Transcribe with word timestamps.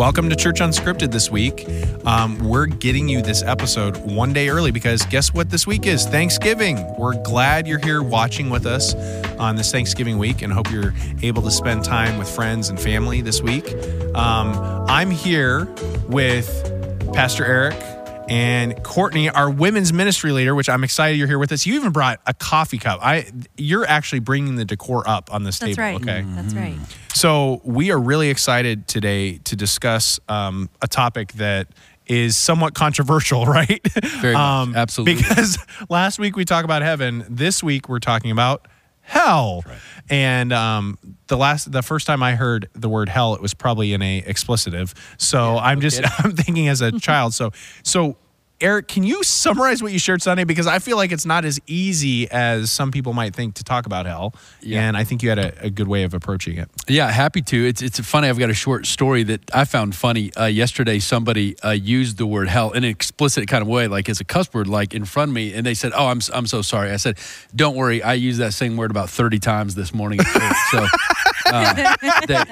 Welcome 0.00 0.30
to 0.30 0.34
Church 0.34 0.60
Unscripted 0.60 1.12
this 1.12 1.30
week. 1.30 1.66
Um, 2.06 2.38
we're 2.38 2.64
getting 2.64 3.06
you 3.06 3.20
this 3.20 3.42
episode 3.42 3.98
one 3.98 4.32
day 4.32 4.48
early 4.48 4.70
because 4.70 5.02
guess 5.02 5.34
what 5.34 5.50
this 5.50 5.66
week 5.66 5.86
is? 5.86 6.06
Thanksgiving. 6.06 6.96
We're 6.96 7.22
glad 7.22 7.68
you're 7.68 7.80
here 7.80 8.02
watching 8.02 8.48
with 8.48 8.64
us 8.64 8.94
on 9.38 9.56
this 9.56 9.70
Thanksgiving 9.70 10.16
week 10.16 10.40
and 10.40 10.54
hope 10.54 10.70
you're 10.70 10.94
able 11.20 11.42
to 11.42 11.50
spend 11.50 11.84
time 11.84 12.16
with 12.16 12.30
friends 12.30 12.70
and 12.70 12.80
family 12.80 13.20
this 13.20 13.42
week. 13.42 13.74
Um, 14.14 14.54
I'm 14.88 15.10
here 15.10 15.68
with 16.08 16.48
Pastor 17.12 17.44
Eric 17.44 17.99
and 18.30 18.82
Courtney, 18.84 19.28
our 19.28 19.50
women's 19.50 19.92
ministry 19.92 20.30
leader, 20.30 20.54
which 20.54 20.68
I'm 20.68 20.84
excited 20.84 21.18
you're 21.18 21.26
here 21.26 21.38
with 21.38 21.50
us. 21.50 21.66
You 21.66 21.74
even 21.74 21.90
brought 21.90 22.20
a 22.26 22.32
coffee 22.32 22.78
cup. 22.78 23.00
I 23.02 23.26
you're 23.56 23.84
actually 23.84 24.20
bringing 24.20 24.54
the 24.54 24.64
decor 24.64 25.06
up 25.06 25.34
on 25.34 25.42
this 25.42 25.58
table. 25.58 25.74
That's 25.74 25.98
table. 25.98 26.06
right. 26.06 26.24
Okay. 26.24 26.34
That's 26.36 26.54
right. 26.54 26.78
So 27.12 27.60
we 27.64 27.90
are 27.90 27.98
really 27.98 28.30
excited 28.30 28.86
today 28.86 29.38
to 29.38 29.56
discuss 29.56 30.20
um, 30.28 30.70
a 30.80 30.86
topic 30.86 31.32
that 31.34 31.66
is 32.06 32.36
somewhat 32.36 32.74
controversial, 32.74 33.46
right? 33.46 33.80
Very 34.20 34.34
much. 34.34 34.76
Absolutely. 34.76 35.16
Because 35.16 35.58
last 35.88 36.20
week 36.20 36.36
we 36.36 36.44
talked 36.44 36.64
about 36.64 36.82
heaven. 36.82 37.24
This 37.28 37.62
week 37.64 37.88
we're 37.88 37.98
talking 37.98 38.30
about 38.30 38.68
hell. 39.10 39.64
And 40.08 40.52
um, 40.52 40.98
the 41.26 41.36
last, 41.36 41.70
the 41.70 41.82
first 41.82 42.06
time 42.06 42.22
I 42.22 42.34
heard 42.34 42.68
the 42.74 42.88
word 42.88 43.08
hell, 43.08 43.34
it 43.34 43.42
was 43.42 43.54
probably 43.54 43.92
in 43.92 44.02
a 44.02 44.22
explicitive. 44.22 44.94
So 45.18 45.58
I'm 45.58 45.80
just, 45.80 46.00
I'm 46.18 46.32
thinking 46.32 46.68
as 46.68 46.80
a 46.80 46.92
child. 46.98 47.34
So, 47.34 47.52
so. 47.82 48.16
Eric, 48.60 48.88
can 48.88 49.04
you 49.04 49.22
summarize 49.22 49.82
what 49.82 49.92
you 49.92 49.98
shared 49.98 50.20
Sunday? 50.20 50.44
Because 50.44 50.66
I 50.66 50.78
feel 50.80 50.96
like 50.96 51.12
it's 51.12 51.24
not 51.24 51.44
as 51.44 51.58
easy 51.66 52.30
as 52.30 52.70
some 52.70 52.90
people 52.90 53.14
might 53.14 53.34
think 53.34 53.54
to 53.54 53.64
talk 53.64 53.86
about 53.86 54.04
hell. 54.04 54.34
Yeah. 54.60 54.82
And 54.82 54.96
I 54.96 55.04
think 55.04 55.22
you 55.22 55.30
had 55.30 55.38
a, 55.38 55.64
a 55.64 55.70
good 55.70 55.88
way 55.88 56.02
of 56.02 56.12
approaching 56.12 56.58
it. 56.58 56.68
Yeah, 56.86 57.10
happy 57.10 57.40
to. 57.42 57.66
It's 57.66 57.80
it's 57.80 57.98
funny. 58.00 58.28
I've 58.28 58.38
got 58.38 58.50
a 58.50 58.54
short 58.54 58.86
story 58.86 59.22
that 59.24 59.54
I 59.54 59.64
found 59.64 59.94
funny. 59.94 60.32
Uh, 60.34 60.46
yesterday, 60.46 60.98
somebody 60.98 61.58
uh, 61.60 61.70
used 61.70 62.18
the 62.18 62.26
word 62.26 62.48
hell 62.48 62.72
in 62.72 62.84
an 62.84 62.90
explicit 62.90 63.48
kind 63.48 63.62
of 63.62 63.68
way, 63.68 63.88
like 63.88 64.08
as 64.08 64.20
a 64.20 64.24
cuss 64.24 64.52
word, 64.52 64.68
like 64.68 64.94
in 64.94 65.04
front 65.04 65.30
of 65.30 65.34
me, 65.34 65.54
and 65.54 65.64
they 65.64 65.74
said, 65.74 65.92
"Oh, 65.94 66.06
I'm 66.08 66.20
I'm 66.32 66.46
so 66.46 66.60
sorry." 66.60 66.90
I 66.90 66.96
said, 66.96 67.18
"Don't 67.54 67.76
worry. 67.76 68.02
I 68.02 68.14
used 68.14 68.40
that 68.40 68.52
same 68.52 68.76
word 68.76 68.90
about 68.90 69.08
30 69.08 69.38
times 69.38 69.74
this 69.74 69.94
morning." 69.94 70.20
So 70.70 70.86
uh, 71.46 71.96
they, 72.26 72.44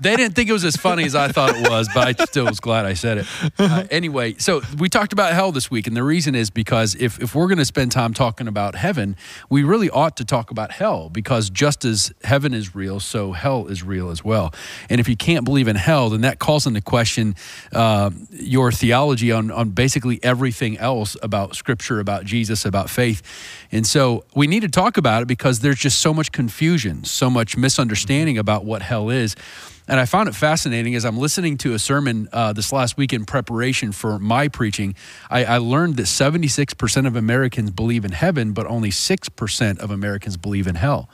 they 0.00 0.16
didn't 0.16 0.34
think 0.34 0.48
it 0.48 0.52
was 0.52 0.64
as 0.64 0.76
funny 0.76 1.04
as 1.04 1.14
I 1.14 1.28
thought 1.28 1.54
it 1.54 1.68
was, 1.68 1.88
but 1.94 2.08
I 2.20 2.24
still 2.24 2.46
was 2.46 2.60
glad 2.60 2.86
I 2.86 2.94
said 2.94 3.18
it. 3.18 3.26
Uh, 3.58 3.84
anyway, 3.90 4.34
so 4.38 4.62
we 4.78 4.88
talked 4.88 5.12
about 5.12 5.32
hell 5.32 5.49
this 5.52 5.70
week, 5.70 5.86
and 5.86 5.96
the 5.96 6.02
reason 6.02 6.34
is 6.34 6.50
because 6.50 6.94
if, 6.96 7.20
if 7.20 7.34
we're 7.34 7.46
going 7.46 7.58
to 7.58 7.64
spend 7.64 7.92
time 7.92 8.14
talking 8.14 8.48
about 8.48 8.74
heaven, 8.74 9.16
we 9.48 9.62
really 9.62 9.90
ought 9.90 10.16
to 10.16 10.24
talk 10.24 10.50
about 10.50 10.72
hell 10.72 11.08
because 11.08 11.50
just 11.50 11.84
as 11.84 12.12
heaven 12.24 12.54
is 12.54 12.74
real, 12.74 13.00
so 13.00 13.32
hell 13.32 13.66
is 13.66 13.82
real 13.82 14.10
as 14.10 14.24
well. 14.24 14.52
And 14.88 15.00
if 15.00 15.08
you 15.08 15.16
can't 15.16 15.44
believe 15.44 15.68
in 15.68 15.76
hell, 15.76 16.10
then 16.10 16.22
that 16.22 16.38
calls 16.38 16.66
into 16.66 16.80
question 16.80 17.34
uh, 17.72 18.10
your 18.30 18.72
theology 18.72 19.32
on, 19.32 19.50
on 19.50 19.70
basically 19.70 20.18
everything 20.22 20.78
else 20.78 21.16
about 21.22 21.54
Scripture, 21.54 22.00
about 22.00 22.24
Jesus, 22.24 22.64
about 22.64 22.90
faith. 22.90 23.22
And 23.72 23.86
so 23.86 24.24
we 24.34 24.46
need 24.46 24.60
to 24.60 24.68
talk 24.68 24.96
about 24.96 25.22
it 25.22 25.28
because 25.28 25.60
there's 25.60 25.78
just 25.78 26.00
so 26.00 26.12
much 26.12 26.32
confusion, 26.32 27.04
so 27.04 27.30
much 27.30 27.56
misunderstanding 27.56 28.38
about 28.38 28.64
what 28.64 28.82
hell 28.82 29.10
is. 29.10 29.36
And 29.88 29.98
I 29.98 30.04
found 30.04 30.28
it 30.28 30.34
fascinating 30.34 30.94
as 30.94 31.04
I'm 31.04 31.18
listening 31.18 31.56
to 31.58 31.74
a 31.74 31.78
sermon 31.78 32.28
uh, 32.32 32.52
this 32.52 32.72
last 32.72 32.96
week 32.96 33.12
in 33.12 33.24
preparation 33.24 33.92
for 33.92 34.18
my 34.18 34.48
preaching. 34.48 34.94
I, 35.30 35.44
I 35.44 35.58
learned 35.58 35.96
that 35.96 36.04
76% 36.04 37.06
of 37.06 37.16
Americans 37.16 37.70
believe 37.70 38.04
in 38.04 38.12
heaven, 38.12 38.52
but 38.52 38.66
only 38.66 38.90
6% 38.90 39.78
of 39.78 39.90
Americans 39.90 40.36
believe 40.36 40.66
in 40.66 40.76
hell, 40.76 41.08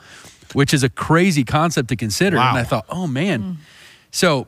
which 0.53 0.73
is 0.73 0.83
a 0.83 0.89
crazy 0.89 1.43
concept 1.43 1.89
to 1.89 1.95
consider. 1.95 2.37
Wow. 2.37 2.49
And 2.49 2.59
I 2.59 2.63
thought, 2.63 2.85
oh 2.89 3.07
man. 3.07 3.57
So 4.11 4.47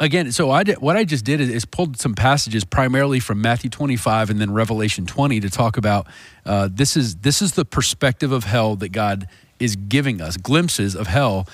again, 0.00 0.32
so 0.32 0.50
I 0.50 0.62
did, 0.62 0.78
what 0.78 0.96
I 0.96 1.04
just 1.04 1.24
did 1.24 1.40
is, 1.40 1.48
is 1.48 1.64
pulled 1.64 1.98
some 1.98 2.14
passages 2.14 2.64
primarily 2.64 3.20
from 3.20 3.40
Matthew 3.40 3.70
25 3.70 4.30
and 4.30 4.40
then 4.40 4.52
Revelation 4.52 5.06
20 5.06 5.40
to 5.40 5.50
talk 5.50 5.76
about 5.76 6.06
uh, 6.44 6.68
this 6.70 6.96
is 6.96 7.16
this 7.16 7.42
is 7.42 7.52
the 7.52 7.64
perspective 7.64 8.32
of 8.32 8.44
hell 8.44 8.76
that 8.76 8.90
God 8.90 9.28
is 9.58 9.76
giving 9.76 10.20
us 10.20 10.36
glimpses 10.36 10.94
of 10.94 11.06
hell 11.06 11.46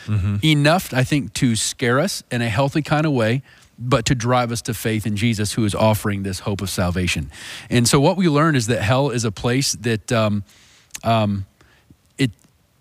enough 0.45 0.93
I 0.93 1.05
think 1.05 1.33
to 1.35 1.57
scare 1.57 2.01
us 2.01 2.23
in 2.31 2.43
a 2.43 2.49
healthy 2.49 2.83
kind 2.83 3.07
of 3.07 3.13
way 3.13 3.43
but 3.79 4.07
to 4.07 4.15
drive 4.15 4.53
us 4.53 4.63
to 4.63 4.75
faith 4.75 5.07
in 5.07 5.17
Jesus 5.17 5.55
who 5.55 5.65
is 5.65 5.75
offering 5.75 6.23
this 6.23 6.41
hope 6.41 6.61
of 6.61 6.71
salvation. 6.71 7.31
And 7.69 7.89
so 7.89 8.01
what 8.01 8.17
we 8.17 8.29
learn 8.29 8.55
is 8.55 8.67
that 8.69 8.83
hell 8.83 9.11
is 9.11 9.25
a 9.25 9.33
place 9.33 9.73
that 9.73 10.13
um, 10.13 10.45
um, 11.03 11.47
it 12.19 12.31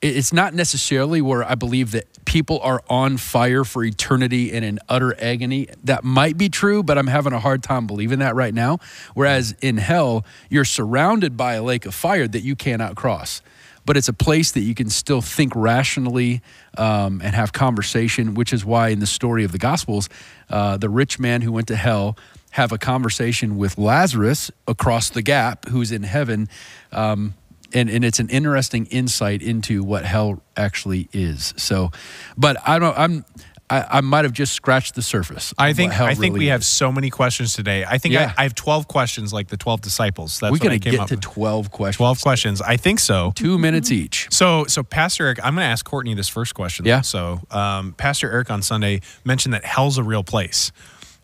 it's 0.02 0.34
not 0.34 0.54
necessarily 0.54 1.22
where 1.22 1.44
I 1.44 1.56
believe 1.56 1.92
that 1.92 2.06
people 2.26 2.60
are 2.62 2.84
on 2.90 3.18
fire 3.18 3.64
for 3.64 3.84
eternity 3.84 4.52
and 4.52 4.64
in 4.64 4.80
utter 4.90 5.16
agony. 5.20 5.68
That 5.84 6.04
might 6.04 6.38
be 6.38 6.50
true, 6.50 6.84
but 6.84 6.98
I'm 6.98 7.08
having 7.08 7.34
a 7.34 7.40
hard 7.40 7.64
time 7.64 7.88
believing 7.88 8.20
that 8.20 8.36
right 8.36 8.54
now. 8.54 8.80
Whereas 9.14 9.56
in 9.62 9.78
hell, 9.78 10.26
you're 10.50 10.66
surrounded 10.66 11.38
by 11.38 11.54
a 11.56 11.64
lake 11.64 11.86
of 11.86 11.96
fire 11.96 12.28
that 12.28 12.42
you 12.42 12.56
cannot 12.56 12.96
cross. 12.96 13.42
But 13.86 13.98
it's 13.98 14.08
a 14.08 14.14
place 14.14 14.52
that 14.52 14.62
you 14.62 14.74
can 14.74 14.90
still 14.90 15.22
think 15.22 15.54
rationally 15.56 16.42
um, 16.78 17.22
and 17.22 17.36
have 17.36 17.52
conversation, 17.52 18.34
which 18.34 18.54
is 18.54 18.64
why 18.64 18.90
in 18.90 19.00
the 19.00 19.08
story 19.08 19.44
of 19.44 19.52
the 19.52 19.58
Gospels, 19.58 20.10
uh, 20.50 20.78
the 20.78 20.90
rich 20.90 21.20
man 21.20 21.42
who 21.42 21.52
went 21.52 21.68
to 21.68 21.76
hell 21.76 22.18
have 22.52 22.72
a 22.72 22.78
conversation 22.78 23.58
with 23.58 23.78
Lazarus 23.78 24.52
across 24.68 25.10
the 25.10 25.22
gap, 25.22 25.68
who's 25.70 25.92
in 25.92 26.04
heaven. 26.04 26.48
Um, 26.92 27.34
and, 27.74 27.90
and 27.90 28.06
it's 28.06 28.20
an 28.20 28.30
interesting 28.30 28.86
insight 28.88 29.42
into 29.42 29.84
what 29.84 30.06
hell 30.06 30.42
actually 30.56 31.10
is. 31.12 31.54
So, 31.58 31.92
but 32.38 32.58
I 32.68 32.80
don't. 32.80 32.98
I'm. 32.98 33.26
I, 33.70 33.86
I 33.98 34.02
might 34.02 34.26
have 34.26 34.34
just 34.34 34.54
scratched 34.54 34.94
the 34.94 35.02
surface. 35.02 35.54
I 35.58 35.74
think 35.74 36.00
I 36.00 36.14
think 36.14 36.34
really 36.34 36.46
we 36.46 36.48
have 36.48 36.64
so 36.66 36.92
many 36.92 37.10
questions 37.10 37.54
today. 37.54 37.86
I 37.88 37.98
think 37.98 38.14
Yeah. 38.14 38.34
I, 38.38 38.42
I 38.42 38.44
have 38.44 38.56
twelve 38.56 38.88
questions, 38.88 39.32
like 39.34 39.48
the 39.48 39.58
twelve 39.58 39.82
disciples. 39.82 40.40
That's 40.40 40.52
We're 40.52 40.58
what 40.58 40.74
I 40.74 40.80
came 40.80 40.92
get 40.92 41.00
up 41.00 41.08
to 41.08 41.16
with. 41.16 41.22
twelve 41.22 41.72
questions. 41.72 41.98
Twelve 41.98 42.22
questions. 42.22 42.62
I 42.62 42.78
think 42.78 43.00
so. 43.00 43.32
Two 43.36 43.58
minutes 43.58 43.90
each. 43.92 44.28
So, 44.32 44.66
so 44.66 44.84
Pastor 44.84 45.26
Eric, 45.26 45.40
I'm 45.44 45.56
going 45.56 45.66
to 45.66 45.70
ask 45.72 45.84
Courtney 45.86 46.14
this 46.14 46.28
first 46.30 46.54
question. 46.54 46.86
Yeah. 46.86 47.02
So, 47.02 47.42
um, 47.52 47.94
Pastor 47.94 48.30
Eric 48.32 48.52
on 48.52 48.62
Sunday 48.62 49.02
mentioned 49.24 49.54
that 49.54 49.64
hell's 49.66 49.98
a 49.98 50.04
real 50.04 50.24
place. 50.24 50.72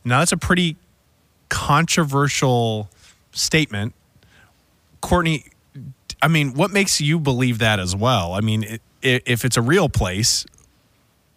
Now, 0.05 0.19
that's 0.19 0.31
a 0.31 0.37
pretty 0.37 0.77
controversial 1.49 2.89
statement. 3.31 3.93
Courtney, 5.01 5.45
I 6.21 6.27
mean, 6.27 6.53
what 6.53 6.71
makes 6.71 6.99
you 7.01 7.19
believe 7.19 7.59
that 7.59 7.79
as 7.79 7.95
well? 7.95 8.33
I 8.33 8.41
mean, 8.41 8.63
i 8.63 8.79
i 9.03 9.21
if 9.25 9.45
it's 9.45 9.55
a 9.57 9.61
real 9.61 9.87
place, 9.87 10.45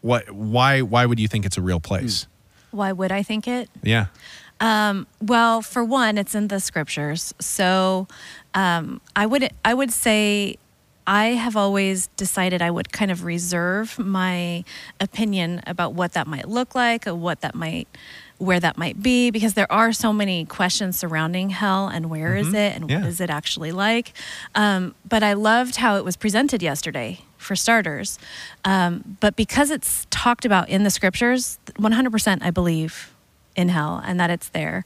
what? 0.03 0.31
Why? 0.31 0.83
Why 0.83 1.07
would 1.07 1.19
you 1.19 1.27
think 1.29 1.47
it's 1.47 1.57
a 1.57 1.63
real 1.63 1.81
place? 1.81 2.27
Why 2.71 2.93
would 2.93 3.11
I 3.11 3.23
think 3.23 3.49
it? 3.49 3.69
Yeah. 3.83 4.07
Well, 5.21 5.63
for 5.63 5.83
one, 5.85 6.19
it's 6.19 6.35
in 6.35 6.49
the 6.49 6.61
scriptures. 6.61 7.35
So 7.41 8.07
um, 8.55 9.01
I 9.17 9.27
would 9.27 9.51
I 9.65 9.75
would 9.75 9.93
say 9.93 10.57
I 11.07 11.27
have 11.35 11.57
always 11.57 12.07
decided 12.17 12.63
I 12.63 12.71
would 12.71 12.93
kind 12.93 13.11
of 13.11 13.25
reserve 13.25 13.99
my 13.99 14.65
opinion 15.01 15.61
about 15.67 15.95
what 15.95 16.13
that 16.13 16.27
might 16.27 16.49
look 16.49 16.75
like, 16.75 17.07
or 17.07 17.15
what 17.15 17.41
that 17.41 17.55
might 17.55 17.89
where 18.39 18.59
that 18.59 18.77
might 18.77 19.01
be 19.01 19.31
because 19.31 19.55
there 19.55 19.71
are 19.71 19.93
so 19.93 20.13
many 20.13 20.45
questions 20.45 20.99
surrounding 20.99 21.51
hell 21.51 21.87
and 21.87 22.11
where 22.11 22.35
is 22.37 22.49
it 22.49 22.75
and 22.75 22.91
Yeah. 22.91 22.99
what 22.99 23.07
is 23.09 23.21
it 23.21 23.31
actually 23.31 23.71
like 23.71 24.13
um, 24.57 24.97
but 25.09 25.23
i 25.23 25.33
loved 25.35 25.77
how 25.77 25.97
it 25.97 26.05
was 26.05 26.17
presented 26.17 26.61
yesterday 26.61 27.21
for 27.43 27.57
starters 27.57 28.19
um, 28.65 29.17
but 29.21 29.37
because 29.37 29.71
it's 29.71 30.07
talked 30.11 30.45
about 30.45 30.69
in 30.69 30.83
the 30.85 30.91
scriptures 30.91 31.59
100% 31.79 32.39
i 32.43 32.51
believe 32.51 33.13
in 33.57 33.69
hell 33.69 34.03
and 34.05 34.19
that 34.21 34.31
it's 34.31 34.49
there. 34.51 34.85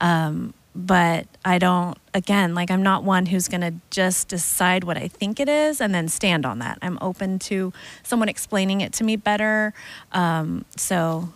Um, 0.00 0.54
but 0.74 1.26
I 1.44 1.58
don't, 1.58 1.98
again, 2.14 2.54
like 2.54 2.70
I'm 2.70 2.82
not 2.82 3.02
one 3.02 3.26
who's 3.26 3.48
going 3.48 3.62
to 3.62 3.74
just 3.90 4.28
decide 4.28 4.84
what 4.84 4.96
I 4.96 5.08
think 5.08 5.40
it 5.40 5.48
is 5.48 5.80
and 5.80 5.94
then 5.94 6.08
stand 6.08 6.46
on 6.46 6.60
that. 6.60 6.78
I'm 6.82 6.98
open 7.00 7.38
to 7.40 7.72
someone 8.04 8.28
explaining 8.28 8.80
it 8.80 8.92
to 8.94 9.04
me 9.04 9.16
better. 9.16 9.72
Um, 10.12 10.64
so, 10.76 11.30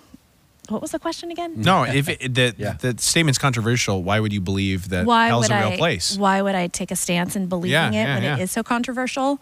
what 0.72 0.82
was 0.82 0.90
the 0.92 0.98
question 0.98 1.30
again? 1.30 1.52
No, 1.56 1.84
if 1.84 2.08
it, 2.08 2.34
the, 2.34 2.54
Yeah. 2.58 2.72
the 2.80 2.94
statement's 2.98 3.38
controversial, 3.38 4.02
why 4.02 4.18
would 4.20 4.32
you 4.32 4.40
believe 4.40 4.88
that 4.88 5.06
why 5.06 5.28
hell's 5.28 5.48
would 5.48 5.54
a 5.56 5.60
real 5.60 5.72
I, 5.72 5.76
place? 5.76 6.16
Why 6.16 6.42
would 6.42 6.54
I 6.54 6.66
take 6.66 6.90
a 6.90 6.96
stance 6.96 7.36
in 7.36 7.46
believing 7.46 7.72
Yeah, 7.72 7.88
it 7.90 7.94
yeah, 7.94 8.14
when 8.14 8.22
yeah. 8.22 8.36
it 8.38 8.42
is 8.42 8.50
so 8.50 8.62
controversial? 8.62 9.40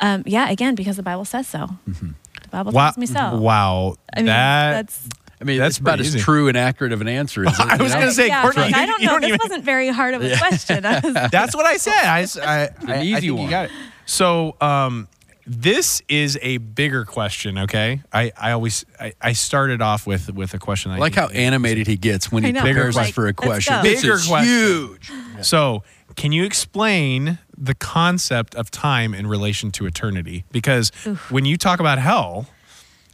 Um, 0.00 0.22
yeah, 0.26 0.50
again, 0.50 0.74
because 0.74 0.96
the 0.96 1.02
Bible 1.02 1.24
says 1.24 1.46
so. 1.46 1.68
The 1.86 2.14
Bible 2.50 2.72
Wow. 2.72 2.84
tells 2.86 2.98
me 2.98 3.06
so. 3.06 3.36
Wow. 3.38 3.96
I 4.14 4.18
mean, 4.18 4.26
that, 4.26 4.72
that's 4.72 5.08
I 5.40 5.44
mean, 5.44 5.58
That's 5.58 5.76
that's 5.76 5.78
about 5.78 5.98
pretty 5.98 6.16
as 6.18 6.22
true 6.22 6.46
and 6.48 6.56
accurate 6.56 6.92
of 6.92 7.00
an 7.00 7.08
answer 7.08 7.44
as 7.48 7.58
it, 7.58 7.66
I 7.66 7.76
was 7.82 7.92
gonna 7.92 8.12
say, 8.12 8.28
yeah, 8.28 8.42
Courtney, 8.42 8.62
like, 8.62 8.74
I 8.76 8.86
don't 8.86 9.00
you 9.00 9.06
know. 9.06 9.12
don't 9.14 9.20
this 9.22 9.28
even- 9.30 9.38
wasn't 9.42 9.64
very 9.64 9.88
hard 9.88 10.14
of 10.14 10.22
a 10.22 10.36
question. 10.36 10.82
That's 10.82 11.54
what 11.56 11.66
I 11.66 11.78
said. 11.78 11.94
I, 12.04 12.22
s- 12.22 12.38
I- 12.38 12.62
I- 12.64 12.68
I 12.86 13.00
easy 13.02 13.12
think 13.14 13.24
you 13.24 13.34
one. 13.36 13.50
got 13.50 13.64
it. 13.66 13.70
So, 14.06 14.54
um, 14.60 15.08
this 15.46 16.02
is 16.08 16.38
a 16.42 16.58
bigger 16.58 17.04
question. 17.04 17.58
Okay, 17.58 18.02
I, 18.12 18.32
I 18.40 18.52
always 18.52 18.84
I, 19.00 19.12
I 19.20 19.32
started 19.32 19.82
off 19.82 20.06
with 20.06 20.32
with 20.32 20.54
a 20.54 20.58
question. 20.58 20.90
I 20.92 20.98
like 20.98 21.14
how 21.14 21.28
animated 21.28 21.86
he 21.86 21.96
gets 21.96 22.30
when 22.30 22.42
he 22.44 22.52
know. 22.52 22.60
prepares 22.62 22.96
Like, 22.96 23.08
us 23.08 23.12
for 23.14 23.24
a 23.24 23.26
let's 23.28 23.38
question. 23.38 23.74
go. 23.76 23.82
This 23.82 24.02
Bigger 24.02 24.14
is 24.14 24.26
question. 24.26 24.48
huge. 24.48 25.12
So, 25.42 25.82
can 26.16 26.32
you 26.32 26.44
explain 26.44 27.38
the 27.56 27.74
concept 27.74 28.54
of 28.54 28.70
time 28.70 29.14
in 29.14 29.26
relation 29.26 29.70
to 29.72 29.86
eternity? 29.86 30.44
Because 30.52 30.90
when 31.30 31.44
you 31.44 31.56
talk 31.56 31.80
about 31.80 31.98
hell, 31.98 32.46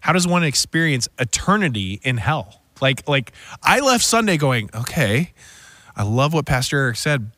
how 0.01 0.13
does 0.13 0.27
one 0.27 0.45
experience 0.45 1.09
eternity 1.19 2.01
in 2.03 2.19
hell? 2.19 2.63
Like 2.81 3.09
like 3.09 3.33
I 3.63 3.81
left 3.81 4.05
Sunday 4.05 4.37
going, 4.37 4.71
okay, 4.75 5.33
I 5.97 6.03
love 6.03 6.33
what 6.35 6.47
Pastor 6.47 6.79
Eric 6.79 6.97
said, 6.97 7.31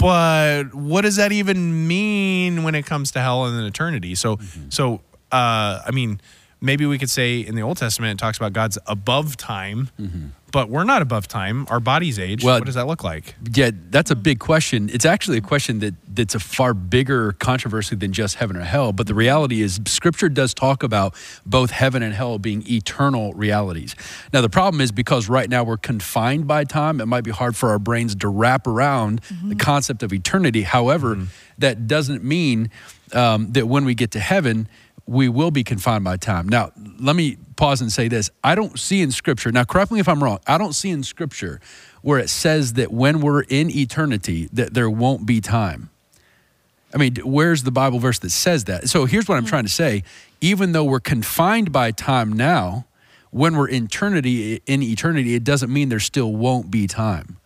but 0.00 0.74
what 0.74 1.02
does 1.02 1.16
that 1.16 1.30
even 1.32 1.86
mean 1.86 2.62
when 2.62 2.74
it 2.74 2.86
comes 2.86 3.10
to 3.12 3.20
hell 3.20 3.44
and 3.44 3.66
eternity? 3.66 4.14
So 4.14 4.38
so 4.70 5.02
uh, 5.30 5.82
I 5.86 5.90
mean, 5.92 6.20
maybe 6.60 6.86
we 6.86 6.98
could 6.98 7.10
say 7.10 7.40
in 7.40 7.54
the 7.54 7.62
Old 7.62 7.76
Testament 7.76 8.20
it 8.20 8.22
talks 8.22 8.36
about 8.36 8.52
God's 8.52 8.78
above 8.86 9.36
time, 9.36 9.90
mm-hmm. 9.98 10.26
but 10.52 10.68
we're 10.68 10.84
not 10.84 11.02
above 11.02 11.26
time. 11.26 11.66
Our 11.70 11.80
body's 11.80 12.18
age. 12.18 12.44
Well- 12.44 12.58
what 12.58 12.66
does 12.66 12.74
that 12.74 12.86
look 12.86 13.02
like? 13.02 13.34
Yeah, 13.52 13.70
that's 13.90 14.10
a 14.10 14.16
big 14.16 14.38
question. 14.38 14.90
It's 14.92 15.04
actually 15.04 15.38
a 15.38 15.42
question 15.42 15.78
that 15.80 15.94
that's 16.12 16.34
a 16.34 16.40
far 16.40 16.74
bigger 16.74 17.32
controversy 17.32 17.96
than 17.96 18.12
just 18.12 18.36
heaven 18.36 18.56
or 18.56 18.62
hell. 18.62 18.92
But 18.92 19.06
the 19.06 19.14
reality 19.14 19.62
is, 19.62 19.80
Scripture 19.86 20.28
does 20.28 20.52
talk 20.54 20.82
about 20.82 21.14
both 21.46 21.70
heaven 21.70 22.02
and 22.02 22.12
hell 22.14 22.38
being 22.38 22.64
eternal 22.68 23.32
realities. 23.34 23.94
Now, 24.32 24.40
the 24.40 24.50
problem 24.50 24.80
is 24.80 24.92
because 24.92 25.28
right 25.28 25.48
now 25.48 25.64
we're 25.64 25.76
confined 25.76 26.46
by 26.46 26.64
time, 26.64 27.00
it 27.00 27.06
might 27.06 27.24
be 27.24 27.30
hard 27.30 27.56
for 27.56 27.70
our 27.70 27.78
brains 27.78 28.14
to 28.16 28.28
wrap 28.28 28.66
around 28.66 29.22
mm-hmm. 29.22 29.50
the 29.50 29.54
concept 29.54 30.02
of 30.02 30.12
eternity. 30.12 30.62
However, 30.62 31.16
mm-hmm. 31.16 31.24
that 31.58 31.86
doesn't 31.86 32.24
mean 32.24 32.70
um, 33.12 33.52
that 33.52 33.66
when 33.66 33.84
we 33.84 33.94
get 33.94 34.10
to 34.12 34.20
heaven, 34.20 34.68
we 35.10 35.28
will 35.28 35.50
be 35.50 35.64
confined 35.64 36.04
by 36.04 36.16
time. 36.16 36.48
Now, 36.48 36.70
let 37.00 37.16
me 37.16 37.36
pause 37.56 37.80
and 37.80 37.90
say 37.90 38.06
this. 38.06 38.30
I 38.44 38.54
don't 38.54 38.78
see 38.78 39.02
in 39.02 39.10
Scripture, 39.10 39.50
now 39.50 39.64
correct 39.64 39.90
me 39.90 39.98
if 39.98 40.08
I'm 40.08 40.22
wrong, 40.22 40.38
I 40.46 40.56
don't 40.56 40.72
see 40.72 40.90
in 40.90 41.02
Scripture 41.02 41.60
where 42.00 42.20
it 42.20 42.30
says 42.30 42.74
that 42.74 42.92
when 42.92 43.20
we're 43.20 43.42
in 43.42 43.76
eternity, 43.76 44.48
that 44.52 44.72
there 44.72 44.88
won't 44.88 45.26
be 45.26 45.40
time. 45.40 45.90
I 46.94 46.98
mean, 46.98 47.16
where's 47.24 47.64
the 47.64 47.72
Bible 47.72 47.98
verse 47.98 48.20
that 48.20 48.30
says 48.30 48.64
that? 48.64 48.88
So 48.88 49.04
here's 49.04 49.28
what 49.28 49.36
I'm 49.36 49.42
hmm. 49.42 49.48
trying 49.48 49.64
to 49.64 49.70
say. 49.70 50.04
Even 50.40 50.70
though 50.72 50.84
we're 50.84 51.00
confined 51.00 51.72
by 51.72 51.90
time 51.90 52.32
now, 52.32 52.86
when 53.32 53.56
we're 53.56 53.68
in 53.68 53.84
eternity, 53.86 54.62
in 54.66 54.80
eternity, 54.80 55.34
it 55.34 55.42
doesn't 55.42 55.72
mean 55.72 55.88
there 55.88 55.98
still 55.98 56.32
won't 56.32 56.70
be 56.70 56.86
time. 56.86 57.36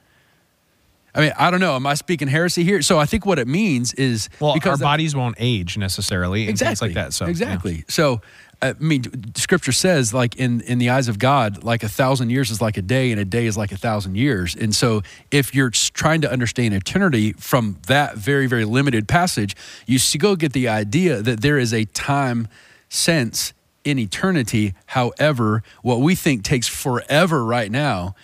I 1.15 1.21
mean, 1.21 1.33
I 1.39 1.51
don't 1.51 1.61
know. 1.61 1.77
Am 1.77 1.87
I 1.87 1.95
speaking 1.95 2.27
heresy 2.27 2.65
here? 2.65 2.83
So 2.83 2.99
I 2.99 3.07
think 3.07 3.25
what 3.25 3.39
it 3.39 3.47
means 3.47 3.95
is 3.95 4.29
Well, 4.41 4.51
our 4.51 4.57
because 4.57 4.81
bodies 4.81 5.15
won't 5.15 5.37
age 5.39 5.79
necessarily, 5.79 6.49
and 6.49 6.59
things 6.59 6.83
like 6.83 6.95
that. 6.95 7.13
So 7.13 7.25
yeah. 7.25 7.31
exactly. 7.31 7.85
So 7.89 8.21
uh, 8.61 8.75
I 8.79 8.83
mean, 8.83 9.35
Scripture 9.35 9.73
says, 9.73 10.15
like 10.15 10.37
in 10.37 10.61
in 10.63 10.79
the 10.79 10.91
eyes 10.91 11.09
of 11.09 11.19
God, 11.19 11.63
like 11.65 11.83
a 11.83 11.89
thousand 11.89 12.31
years 12.31 12.51
is 12.51 12.61
like 12.61 12.77
a 12.77 12.83
day, 12.83 13.13
and 13.13 13.21
a 13.21 13.25
day 13.25 13.47
is 13.47 13.57
like 13.57 13.73
a 13.73 13.77
thousand 13.77 14.17
years. 14.17 14.55
And 14.55 14.75
so, 14.75 15.03
if 15.31 15.55
you're 15.55 15.71
trying 15.71 16.21
to 16.23 16.33
understand 16.33 16.75
eternity 16.75 17.33
from 17.35 17.79
that 17.87 18.17
very 18.17 18.47
very 18.47 18.65
limited 18.65 19.07
passage, 19.07 19.55
you 19.87 19.99
go 20.19 20.37
get 20.37 20.53
the 20.53 20.69
idea 20.69 21.21
that 21.23 21.43
there 21.43 21.59
is 21.59 21.73
a 21.73 21.85
time 21.87 22.49
sense 22.89 23.53
in 23.85 23.99
eternity. 23.99 24.75
However, 24.87 25.63
what 25.83 26.01
we 26.01 26.15
think 26.15 26.43
takes 26.43 26.69
forever 26.69 27.45
right 27.45 27.71
now 27.71 28.15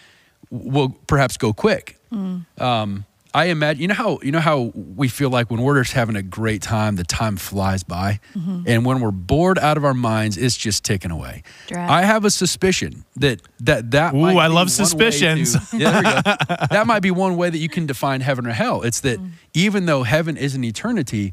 will 0.51 0.91
perhaps 1.07 1.37
go 1.37 1.53
quick. 1.53 1.99
Mm. 2.13 2.45
Um, 2.61 3.07
I 3.33 3.47
imagine 3.47 3.83
you 3.83 3.89
know 3.89 3.95
how 3.95 4.19
you 4.23 4.33
know 4.33 4.41
how 4.41 4.73
we 4.75 5.07
feel 5.07 5.31
like 5.31 5.51
when 5.51 5.63
we're 5.63 5.81
just 5.81 5.93
having 5.93 6.17
a 6.17 6.23
great 6.23 6.63
time, 6.63 6.97
the 6.97 7.05
time 7.05 7.37
flies 7.37 7.85
by, 7.85 8.19
mm-hmm. 8.35 8.63
and 8.67 8.85
when 8.85 9.01
we're 9.01 9.13
bored 9.13 9.59
out 9.59 9.77
of 9.77 9.85
our 9.85 9.95
minds, 9.95 10.37
it's 10.37 10.57
just 10.57 10.85
ticking 10.85 11.13
away. 11.13 11.45
Drag. 11.69 11.89
I 11.89 12.03
have 12.03 12.25
a 12.25 12.31
suspicion 12.31 13.05
that 13.17 13.41
that 13.61 13.93
that. 13.93 14.15
Ooh, 14.15 14.19
might 14.19 14.37
I 14.37 14.49
be 14.49 14.55
love 14.55 14.67
one 14.67 14.69
suspicions. 14.69 15.71
to- 15.71 15.77
yeah, 15.79 15.91
there 15.93 16.03
we 16.03 16.23
go. 16.23 16.57
that 16.71 16.87
might 16.87 17.01
be 17.01 17.13
one 17.13 17.37
way 17.37 17.51
that 17.51 17.59
you 17.59 17.69
can 17.69 17.87
define 17.87 18.21
heaven 18.21 18.47
or 18.47 18.53
hell. 18.53 18.83
It's 18.83 19.01
that 19.01 19.21
mm. 19.21 19.31
even 19.55 19.87
though 19.87 20.03
heaven 20.03 20.37
is 20.37 20.57
an 20.57 20.65
eternity, 20.65 21.33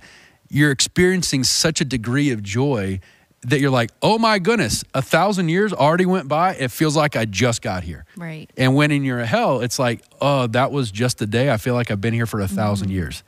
you're 0.50 0.72
experiencing 0.72 1.44
such 1.44 1.82
a 1.82 1.86
degree 1.86 2.30
of 2.30 2.44
joy 2.44 3.00
that 3.42 3.60
you're 3.60 3.72
like, 3.72 3.92
oh 4.02 4.18
my 4.18 4.40
goodness, 4.40 4.84
a 4.94 5.02
thousand 5.02 5.50
years 5.50 5.72
already 5.74 6.06
went 6.06 6.28
by. 6.28 6.56
It 6.56 6.72
feels 6.72 6.96
like 6.96 7.16
I 7.16 7.26
just 7.26 7.62
got 7.62 7.84
here. 7.84 8.06
Right. 8.16 8.50
And 8.58 8.76
when 8.76 8.92
in 8.92 9.04
your 9.04 9.24
hell, 9.24 9.62
it's 9.62 9.80
like, 9.80 10.04
oh, 10.20 10.48
that 10.48 10.72
was 10.72 10.92
just 10.92 11.22
a 11.22 11.26
day. 11.28 11.52
I 11.52 11.58
feel 11.58 11.74
like 11.74 11.92
I've 11.92 12.02
been 12.02 12.14
here 12.14 12.26
for 12.26 12.40
a 12.40 12.46
mm-hmm. 12.46 12.56
1000 12.56 12.90
years. 12.90 13.24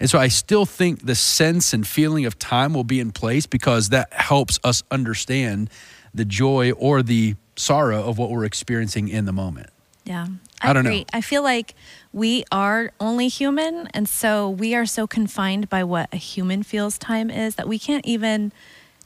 And 0.00 0.08
so 0.08 0.18
I 0.18 0.28
still 0.28 0.64
think 0.64 1.04
the 1.04 1.16
sense 1.16 1.72
and 1.72 1.86
feeling 1.86 2.24
of 2.24 2.38
time 2.38 2.72
will 2.72 2.84
be 2.84 3.00
in 3.00 3.10
place 3.10 3.46
because 3.46 3.88
that 3.88 4.12
helps 4.12 4.60
us 4.62 4.84
understand 4.90 5.70
the 6.14 6.24
joy 6.24 6.70
or 6.72 7.02
the 7.02 7.34
sorrow 7.56 8.04
of 8.04 8.16
what 8.16 8.30
we're 8.30 8.44
experiencing 8.44 9.08
in 9.08 9.24
the 9.24 9.32
moment. 9.32 9.70
Yeah. 10.04 10.28
I 10.62 10.72
don't 10.72 10.84
know. 10.84 11.04
I 11.12 11.20
feel 11.20 11.42
like 11.42 11.74
we 12.12 12.44
are 12.50 12.92
only 12.98 13.28
human. 13.28 13.88
And 13.92 14.08
so 14.08 14.48
we 14.48 14.74
are 14.74 14.86
so 14.86 15.06
confined 15.06 15.68
by 15.68 15.84
what 15.84 16.08
a 16.12 16.16
human 16.16 16.62
feels 16.62 16.96
time 16.96 17.30
is 17.30 17.56
that 17.56 17.68
we 17.68 17.78
can't 17.78 18.06
even 18.06 18.52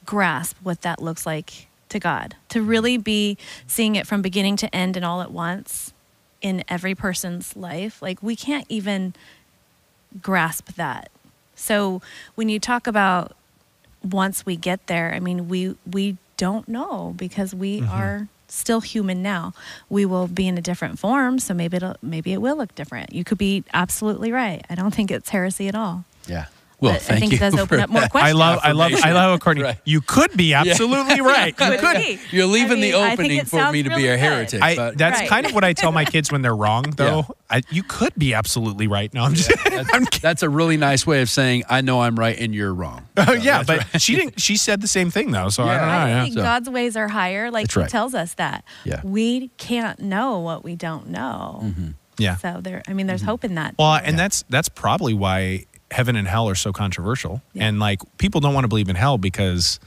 grasp 0.04 0.56
what 0.62 0.82
that 0.82 1.00
looks 1.02 1.24
like 1.26 1.66
to 1.90 1.98
God. 1.98 2.36
To 2.50 2.62
really 2.62 2.96
be 2.96 3.36
seeing 3.66 3.96
it 3.96 4.06
from 4.06 4.22
beginning 4.22 4.56
to 4.56 4.74
end 4.74 4.96
and 4.96 5.04
all 5.04 5.20
at 5.22 5.30
once 5.30 5.92
in 6.40 6.64
every 6.68 6.94
person's 6.94 7.54
life, 7.56 8.00
like 8.02 8.22
we 8.22 8.34
can't 8.34 8.66
even 8.68 9.14
grasp 10.20 10.72
that. 10.74 11.10
So 11.54 12.02
when 12.34 12.48
you 12.48 12.58
talk 12.58 12.86
about 12.86 13.36
once 14.02 14.44
we 14.44 14.56
get 14.56 14.86
there, 14.88 15.12
I 15.14 15.20
mean 15.20 15.48
we 15.48 15.76
we 15.90 16.16
don't 16.36 16.66
know 16.68 17.14
because 17.16 17.54
we 17.54 17.80
Mm-hmm. 17.80 17.90
are 17.92 18.28
still 18.48 18.80
human 18.82 19.22
now. 19.22 19.54
We 19.88 20.04
will 20.04 20.26
be 20.26 20.46
in 20.46 20.58
a 20.58 20.60
different 20.60 20.98
form, 20.98 21.38
so 21.38 21.54
maybe 21.54 21.76
it'll 21.78 21.96
maybe 22.02 22.32
it 22.32 22.42
will 22.42 22.56
look 22.56 22.74
different. 22.74 23.12
You 23.14 23.24
could 23.24 23.38
be 23.38 23.64
absolutely 23.72 24.32
right. 24.32 24.64
I 24.68 24.74
don't 24.74 24.92
think 24.94 25.10
it's 25.10 25.30
heresy 25.30 25.68
at 25.68 25.74
all. 25.74 26.04
Yeah. 26.26 26.46
Well, 26.82 26.94
But 26.94 27.02
thank 27.02 27.16
I 27.16 27.20
think 27.20 27.32
you. 27.32 27.36
it 27.36 27.40
does 27.40 27.58
open 27.58 27.78
up 27.78 27.90
more 27.90 28.00
questions. 28.08 28.28
I 28.28 28.32
love, 28.32 28.58
I 28.62 28.72
love, 28.72 28.92
I 29.04 29.12
love, 29.12 29.38
Courtney. 29.38 29.62
Right. 29.62 29.78
You 29.84 30.00
could 30.00 30.36
be 30.36 30.52
absolutely 30.52 31.20
right. 31.20 31.46
You 31.46 31.52
Could 31.54 31.78
could. 31.78 31.96
be. 31.96 32.18
You're 32.32 32.46
leaving 32.46 32.72
I 32.78 32.80
mean, 32.80 32.80
the 32.80 32.94
opening 32.94 33.44
for 33.44 33.70
me 33.70 33.84
to 33.84 33.90
be 33.90 34.08
a 34.08 34.16
good. 34.16 34.18
heretic. 34.18 34.60
I, 34.62 34.90
that's 34.90 35.20
Right. 35.20 35.28
kind 35.28 35.46
of 35.46 35.54
what 35.54 35.62
I 35.62 35.74
tell 35.74 35.92
my 35.92 36.04
kids 36.14 36.32
when 36.32 36.42
they're 36.42 36.56
wrong, 36.56 36.82
though. 36.96 37.18
Yeah. 37.18 37.34
I, 37.58 37.62
you 37.70 37.84
could 37.84 38.12
be 38.18 38.34
absolutely 38.34 38.88
right. 38.88 39.12
No, 39.14 39.22
I'm 39.22 39.34
just. 39.34 39.52
I'm 39.94 40.06
that's 40.20 40.42
a 40.42 40.48
really 40.48 40.76
nice 40.76 41.06
way 41.06 41.22
of 41.22 41.30
saying 41.30 41.62
I 41.68 41.82
know 41.82 42.00
I'm 42.02 42.18
right 42.18 42.36
and 42.38 42.52
you're 42.54 42.74
wrong. 42.74 43.06
Oh 43.16 43.32
yeah, 43.34 43.62
but 43.62 44.00
she 44.00 44.16
didn't. 44.16 44.40
She 44.40 44.56
said 44.56 44.80
the 44.80 44.88
same 44.88 45.10
thing 45.10 45.30
though, 45.30 45.50
so 45.50 45.62
I 45.62 45.76
don't 45.78 45.86
know. 45.86 45.92
I 45.92 46.08
Yeah. 46.08 46.22
think 46.24 46.34
So- 46.34 46.42
God's 46.42 46.68
ways 46.70 46.96
are 46.96 47.08
higher. 47.08 47.50
Like 47.50 47.64
That's 47.66 47.74
He 47.74 47.80
right. 47.80 47.88
tells 47.90 48.14
us 48.14 48.34
that. 48.34 48.64
Yeah. 48.84 49.02
We 49.04 49.48
can't 49.58 50.00
know 50.00 50.38
what 50.40 50.64
we 50.64 50.74
don't 50.76 51.10
know. 51.10 51.60
Mm-hmm. 51.62 51.88
yeah. 52.18 52.36
So 52.36 52.60
there, 52.62 52.82
I 52.88 52.94
mean, 52.94 53.06
there's 53.06 53.20
mm-hmm. 53.20 53.28
hope 53.30 53.44
in 53.44 53.54
that. 53.56 53.74
Well, 53.78 54.00
and 54.02 54.18
that's 54.18 54.44
that's 54.48 54.68
probably 54.70 55.12
why 55.14 55.66
heaven 55.92 56.16
and 56.16 56.26
hell 56.26 56.48
are 56.48 56.54
so 56.56 56.72
controversial, 56.72 57.42
Yeah. 57.52 57.66
and 57.68 57.78
like 57.78 58.00
people 58.18 58.40
don't 58.40 58.54
want 58.54 58.64
to 58.64 58.68
believe 58.68 58.88
in 58.88 58.96
hell 58.96 59.18
because 59.18 59.78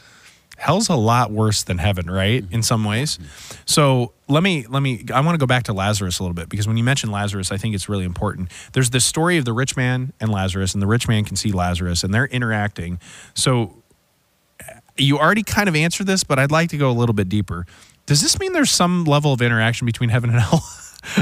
hell's 0.58 0.88
a 0.88 0.96
lot 0.96 1.32
worse 1.32 1.64
than 1.64 1.78
heaven, 1.80 2.10
right? 2.10 2.42
Mm-hmm. 2.44 2.54
In 2.54 2.64
some 2.64 2.86
ways. 2.86 3.20
So 3.66 4.14
let 4.30 4.42
me 4.42 4.66
let 4.70 4.82
me. 4.82 5.04
I 5.14 5.20
want 5.22 5.36
to 5.36 5.40
go 5.40 5.46
back 5.48 5.64
to 5.64 5.74
Lazarus 5.74 6.20
a 6.20 6.24
little 6.24 6.34
bit 6.36 6.48
because 6.48 6.68
when 6.68 6.78
you 6.78 6.84
mention 6.84 7.12
Lazarus, 7.12 7.52
I 7.52 7.58
think 7.58 7.76
it's 7.76 7.90
really 7.90 8.06
important. 8.06 8.52
There's 8.74 8.92
this 8.92 9.04
story 9.04 9.38
of 9.38 9.44
the 9.46 9.54
rich 9.54 9.76
man 9.76 10.14
and 10.22 10.32
Lazarus, 10.32 10.74
and 10.74 10.82
the 10.82 10.88
rich 10.88 11.08
man 11.08 11.26
can 11.26 11.36
see 11.36 11.52
Lazarus, 11.52 12.04
and 12.04 12.14
they're 12.14 12.28
interacting. 12.28 13.00
So 13.34 13.84
you 14.98 15.18
already 15.20 15.44
kind 15.44 15.68
of 15.68 15.76
answered 15.76 16.08
this, 16.08 16.24
but 16.24 16.40
I'd 16.40 16.52
like 16.52 16.70
to 16.70 16.78
go 16.78 16.90
a 16.90 16.94
little 16.94 17.14
bit 17.14 17.28
deeper. 17.28 17.66
Does 18.06 18.22
this 18.22 18.40
mean 18.40 18.54
there's 18.54 18.72
some 18.72 19.04
level 19.04 19.34
of 19.34 19.42
interaction 19.42 19.86
between 19.86 20.10
heaven 20.10 20.30
and 20.30 20.40
hell? 20.40 20.64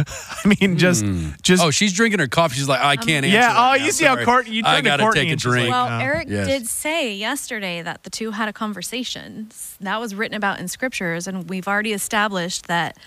I 0.45 0.55
mean, 0.59 0.77
just 0.77 1.05
just 1.41 1.63
Oh, 1.63 1.71
she's 1.71 1.93
drinking 1.93 2.19
her 2.19 2.27
coffee. 2.27 2.55
She's 2.55 2.67
like, 2.69 2.81
I 2.81 2.95
can't 2.95 3.25
answer. 3.25 3.27
yeah. 3.37 3.53
that 3.53 3.57
Oh, 3.57 3.77
now. 3.77 3.85
you 3.85 3.91
see 3.91 4.05
how 4.05 4.13
Sorry. 4.15 4.25
Courtney? 4.25 4.55
You 4.55 4.63
I 4.65 4.73
turned 4.75 4.83
to 4.85 4.89
gotta 4.89 5.03
Courtney 5.03 5.21
take 5.21 5.29
a 5.29 5.31
and 5.33 5.45
like, 5.45 5.53
drink. 5.53 5.69
Well, 5.71 5.87
uh, 5.87 5.99
Eric 5.99 6.27
Yes. 6.29 6.47
did 6.47 6.67
say 6.67 7.13
yesterday 7.15 7.81
that 7.81 8.03
the 8.03 8.09
two 8.09 8.31
had 8.31 8.47
a 8.49 8.53
conversation. 8.53 9.49
That 9.81 9.99
was 9.99 10.15
written 10.15 10.35
about 10.35 10.59
in 10.59 10.67
scriptures, 10.67 11.27
and 11.27 11.49
we've 11.49 11.67
already 11.67 11.93
established 11.93 12.67
that 12.67 12.97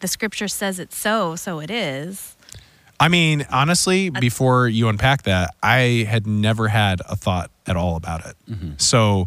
the 0.00 0.08
scripture 0.08 0.48
says 0.48 0.78
it's 0.78 0.96
so, 0.96 1.36
so 1.36 1.60
it 1.60 1.70
is. 1.70 2.36
I 2.98 3.08
mean, 3.08 3.44
honestly, 3.50 4.08
before 4.08 4.68
you 4.68 4.88
unpack 4.88 5.22
that, 5.24 5.54
I 5.62 6.06
had 6.08 6.26
never 6.26 6.68
had 6.68 7.00
a 7.08 7.14
thought 7.16 7.50
at 7.66 7.76
all 7.76 7.96
about 7.96 8.24
it. 8.24 8.36
Mm-hmm. 8.50 8.70
So, 8.78 9.26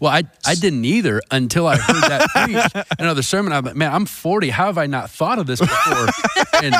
Well, 0.00 0.12
I, 0.12 0.22
I 0.46 0.54
didn't 0.54 0.84
either 0.84 1.20
until 1.30 1.66
I 1.66 1.76
heard 1.76 2.02
that 2.02 2.28
preached 2.74 2.86
another 2.98 3.22
sermon. 3.22 3.52
I'm 3.52 3.64
like, 3.64 3.76
man, 3.76 3.92
I'm 3.92 4.06
40. 4.06 4.50
How 4.50 4.66
have 4.66 4.78
I 4.78 4.86
not 4.86 5.10
thought 5.10 5.38
of 5.38 5.46
this 5.46 5.60
before? 5.60 6.08
and, 6.62 6.74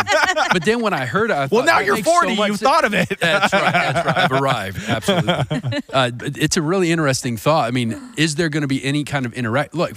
but 0.52 0.64
then 0.64 0.80
when 0.80 0.92
I 0.92 1.06
heard 1.06 1.30
it, 1.30 1.36
I 1.36 1.46
thought, 1.46 1.56
well, 1.56 1.64
now 1.64 1.80
you're 1.80 1.94
makes 1.96 2.06
so 2.06 2.12
40. 2.12 2.32
You've 2.34 2.46
sense. 2.48 2.60
thought 2.60 2.84
of 2.84 2.94
it. 2.94 3.08
That's 3.20 3.52
right. 3.52 3.72
That's 3.72 4.06
right. 4.06 4.18
I've 4.18 4.32
arrived. 4.32 4.88
Absolutely. 4.88 5.80
Uh, 5.92 6.10
it's 6.20 6.56
a 6.56 6.62
really 6.62 6.92
interesting 6.92 7.36
thought. 7.36 7.66
I 7.66 7.70
mean, 7.70 7.98
is 8.16 8.34
there 8.34 8.48
going 8.48 8.60
to 8.60 8.68
be 8.68 8.84
any 8.84 9.04
kind 9.04 9.24
of 9.26 9.32
interact? 9.32 9.74
Look, 9.74 9.92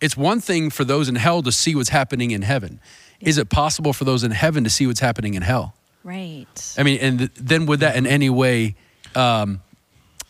it's 0.00 0.16
one 0.16 0.40
thing 0.40 0.70
for 0.70 0.84
those 0.84 1.08
in 1.08 1.14
hell 1.14 1.42
to 1.42 1.52
see 1.52 1.74
what's 1.74 1.90
happening 1.90 2.30
in 2.30 2.42
heaven. 2.42 2.80
Is 3.20 3.38
it 3.38 3.48
possible 3.48 3.92
for 3.92 4.04
those 4.04 4.24
in 4.24 4.30
heaven 4.30 4.64
to 4.64 4.70
see 4.70 4.86
what's 4.86 5.00
happening 5.00 5.34
in 5.34 5.42
hell? 5.42 5.74
Right. 6.04 6.74
I 6.78 6.82
mean, 6.82 6.98
and 7.00 7.18
th- 7.18 7.30
then 7.34 7.66
would 7.66 7.80
that 7.80 7.96
in 7.96 8.06
any 8.06 8.30
way 8.30 8.76
um, 9.14 9.60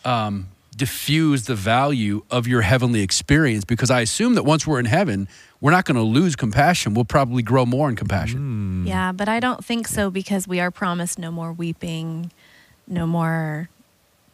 um, 0.05 0.47
diffuse 0.77 1.45
the 1.45 1.55
value 1.55 2.23
of 2.29 2.47
your 2.47 2.61
heavenly 2.61 3.01
experience? 3.01 3.65
Because 3.65 3.89
I 3.91 4.01
assume 4.01 4.35
that 4.35 4.43
once 4.43 4.65
we're 4.67 4.79
in 4.79 4.85
heaven, 4.85 5.27
we're 5.59 5.71
not 5.71 5.85
going 5.85 5.95
to 5.95 6.01
lose 6.03 6.35
compassion. 6.35 6.93
We'll 6.93 7.05
probably 7.05 7.41
grow 7.43 7.65
more 7.65 7.89
in 7.89 7.95
compassion. 7.95 8.85
Yeah, 8.85 9.11
but 9.11 9.27
I 9.27 9.39
don't 9.39 9.65
think 9.65 9.87
so 9.87 10.09
because 10.11 10.47
we 10.47 10.59
are 10.59 10.71
promised 10.71 11.17
no 11.19 11.31
more 11.31 11.51
weeping, 11.51 12.31
no 12.87 13.07
more 13.07 13.69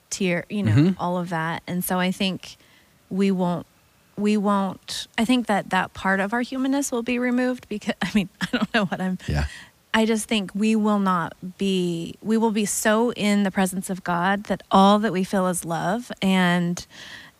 tear, 0.09 0.45
you 0.49 0.61
know, 0.63 0.73
Mhm. 0.75 0.95
all 0.99 1.17
of 1.17 1.29
that. 1.29 1.63
And 1.65 1.83
so 1.83 1.99
I 1.99 2.11
think 2.11 2.57
we 3.09 3.31
won't 3.31 3.65
we 4.15 4.37
won't. 4.37 5.07
I 5.17 5.25
think 5.25 5.47
that 5.47 5.71
that 5.71 5.95
part 5.95 6.19
of 6.19 6.33
our 6.33 6.41
humanness 6.41 6.91
will 6.91 7.01
be 7.01 7.17
removed 7.17 7.67
because 7.67 7.95
I 8.01 8.11
mean 8.13 8.29
I 8.41 8.47
don't 8.51 8.71
know 8.73 8.85
what 8.85 9.01
I'm. 9.01 9.17
Yeah. 9.27 9.45
I 9.93 10.05
just 10.05 10.27
think 10.27 10.51
we 10.55 10.75
will 10.75 10.99
not 10.99 11.33
be. 11.57 12.15
We 12.21 12.37
will 12.37 12.51
be 12.51 12.65
so 12.65 13.11
in 13.13 13.43
the 13.43 13.51
presence 13.51 13.89
of 13.89 14.03
God 14.03 14.45
that 14.45 14.63
all 14.71 14.99
that 14.99 15.13
we 15.13 15.23
feel 15.23 15.47
is 15.47 15.65
love 15.65 16.11
and 16.21 16.85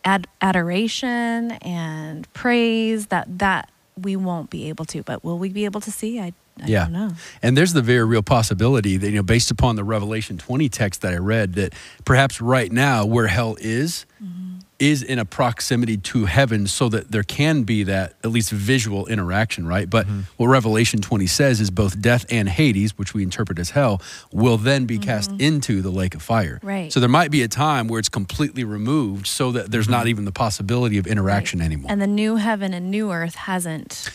ad- 0.04 0.28
adoration 0.40 1.52
and 1.52 2.32
praise. 2.32 3.08
That 3.08 3.38
that 3.38 3.70
we 4.00 4.16
won't 4.16 4.50
be 4.50 4.68
able 4.68 4.84
to. 4.86 5.02
But 5.02 5.24
will 5.24 5.38
we 5.38 5.48
be 5.48 5.64
able 5.64 5.80
to 5.80 5.90
see? 5.90 6.20
I, 6.20 6.32
I 6.62 6.66
yeah. 6.66 6.84
don't 6.84 6.92
know. 6.92 7.10
And 7.42 7.56
there's 7.56 7.72
the 7.72 7.82
very 7.82 8.04
real 8.04 8.22
possibility 8.22 8.96
that, 8.96 9.10
you 9.10 9.16
know, 9.16 9.22
based 9.22 9.50
upon 9.50 9.76
the 9.76 9.84
Revelation 9.84 10.38
20 10.38 10.68
text 10.68 11.02
that 11.02 11.12
I 11.12 11.18
read, 11.18 11.54
that 11.54 11.74
perhaps 12.04 12.40
right 12.40 12.70
now 12.70 13.04
where 13.04 13.26
hell 13.26 13.56
is, 13.60 14.06
mm-hmm. 14.22 14.53
Is 14.78 15.02
in 15.02 15.18
a 15.18 15.24
proximity 15.24 15.96
to 15.96 16.24
heaven 16.24 16.66
so 16.66 16.88
that 16.88 17.10
there 17.10 17.22
can 17.22 17.62
be 17.62 17.84
that 17.84 18.14
at 18.24 18.30
least 18.30 18.50
visual 18.50 19.06
interaction, 19.06 19.66
right? 19.66 19.88
But 19.88 20.06
mm-hmm. 20.06 20.20
what 20.36 20.48
Revelation 20.48 21.00
20 21.00 21.26
says 21.26 21.60
is 21.60 21.70
both 21.70 22.00
death 22.00 22.26
and 22.28 22.48
Hades, 22.48 22.98
which 22.98 23.14
we 23.14 23.22
interpret 23.22 23.58
as 23.58 23.70
hell, 23.70 24.02
will 24.32 24.56
then 24.56 24.84
be 24.84 24.98
cast 24.98 25.30
mm-hmm. 25.30 25.40
into 25.40 25.80
the 25.80 25.90
lake 25.90 26.14
of 26.14 26.22
fire. 26.22 26.58
Right. 26.62 26.92
So 26.92 26.98
there 27.00 27.08
might 27.08 27.30
be 27.30 27.42
a 27.42 27.48
time 27.48 27.86
where 27.86 28.00
it's 28.00 28.08
completely 28.08 28.64
removed 28.64 29.26
so 29.26 29.52
that 29.52 29.70
there's 29.70 29.88
not 29.88 30.00
mm-hmm. 30.00 30.08
even 30.08 30.24
the 30.24 30.32
possibility 30.32 30.98
of 30.98 31.06
interaction 31.06 31.60
Right. 31.60 31.66
anymore. 31.66 31.90
And 31.90 32.02
the 32.02 32.06
new 32.06 32.36
heaven 32.36 32.74
and 32.74 32.90
new 32.90 33.12
earth 33.12 33.34
hasn't. 33.34 34.10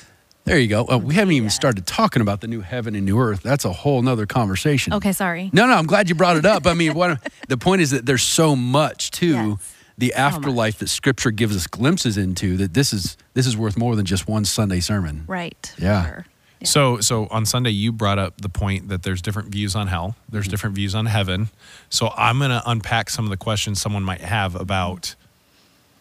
there 0.45 0.57
you 0.59 0.67
go. 0.67 0.85
Uh, 0.89 0.97
we 0.97 1.15
haven't 1.15 1.33
even 1.33 1.45
Yeah. 1.45 1.49
started 1.51 1.85
talking 1.85 2.21
about 2.21 2.41
the 2.41 2.47
new 2.47 2.61
heaven 2.61 2.95
and 2.95 3.05
new 3.05 3.19
earth. 3.19 3.41
That's 3.43 3.65
a 3.65 3.71
whole 3.71 4.01
nother 4.01 4.25
conversation. 4.25 4.93
Okay, 4.93 5.13
sorry. 5.13 5.49
No, 5.53 5.67
no, 5.67 5.73
I'm 5.73 5.85
glad 5.85 6.09
you 6.09 6.15
brought 6.15 6.37
it 6.37 6.45
up. 6.45 6.65
I 6.67 6.73
mean, 6.73 6.95
what 6.95 7.19
the 7.47 7.57
point 7.57 7.81
is 7.81 7.91
that 7.91 8.05
there's 8.05 8.23
so 8.23 8.55
much 8.55 9.11
to 9.11 9.27
Yes. 9.27 9.73
The 10.00 10.13
afterlife 10.15 10.79
that 10.79 10.88
Scripture 10.89 11.32
gives 11.32 11.56
us 11.56 11.68
glimpses 11.68 12.18
into 12.18 12.58
that 12.58 12.74
this 12.74 12.91
is 12.94 13.18
this 13.34 13.46
is 13.46 13.56
worth 13.56 13.77
more 13.77 13.96
than 13.96 14.06
just 14.06 14.27
one 14.27 14.46
Sunday 14.46 14.79
sermon. 14.79 15.25
Right. 15.27 15.74
Yeah. 15.77 16.06
sure. 16.06 16.25
Yeah. 16.62 16.68
So, 16.68 17.00
so 17.00 17.27
on 17.32 17.46
Sunday, 17.46 17.70
you 17.70 17.91
brought 17.94 18.20
up 18.20 18.41
the 18.41 18.50
point 18.50 18.89
that 18.89 19.03
there's 19.03 19.22
different 19.22 19.50
views 19.50 19.75
on 19.75 19.88
hell. 19.88 20.15
There's 20.27 20.46
Mm-hmm. 20.46 20.51
different 20.51 20.75
views 20.75 20.94
on 20.96 21.06
heaven. 21.06 21.50
So 21.89 22.12
I'm 22.18 22.38
going 22.39 22.50
to 22.51 22.62
unpack 22.65 23.10
some 23.10 23.24
of 23.25 23.29
the 23.32 23.38
questions 23.38 23.79
someone 23.79 24.03
might 24.03 24.20
have 24.22 24.56
about 24.56 25.15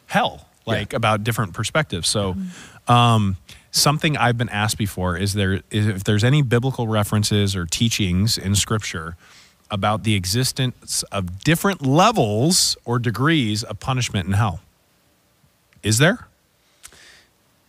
hell, 0.06 0.48
like 0.66 0.92
about 0.94 1.22
different 1.22 1.52
perspectives. 1.54 2.08
So, 2.08 2.34
um, 2.88 3.36
something 3.70 4.16
I've 4.16 4.38
been 4.38 4.48
asked 4.48 4.78
before 4.78 5.16
is 5.16 5.34
there 5.34 5.60
is 5.70 5.86
if 5.86 6.02
there's 6.04 6.24
any 6.24 6.42
biblical 6.42 6.88
references 6.88 7.54
or 7.54 7.66
teachings 7.66 8.38
in 8.38 8.54
Scripture 8.54 9.16
about 9.70 10.02
the 10.04 10.14
existence 10.14 11.02
of 11.12 11.44
different 11.44 11.84
levels 11.84 12.76
or 12.84 12.98
degrees 12.98 13.62
of 13.62 13.78
punishment 13.80 14.26
in 14.26 14.32
hell. 14.34 14.60
Is 15.82 15.98
there? 15.98 16.26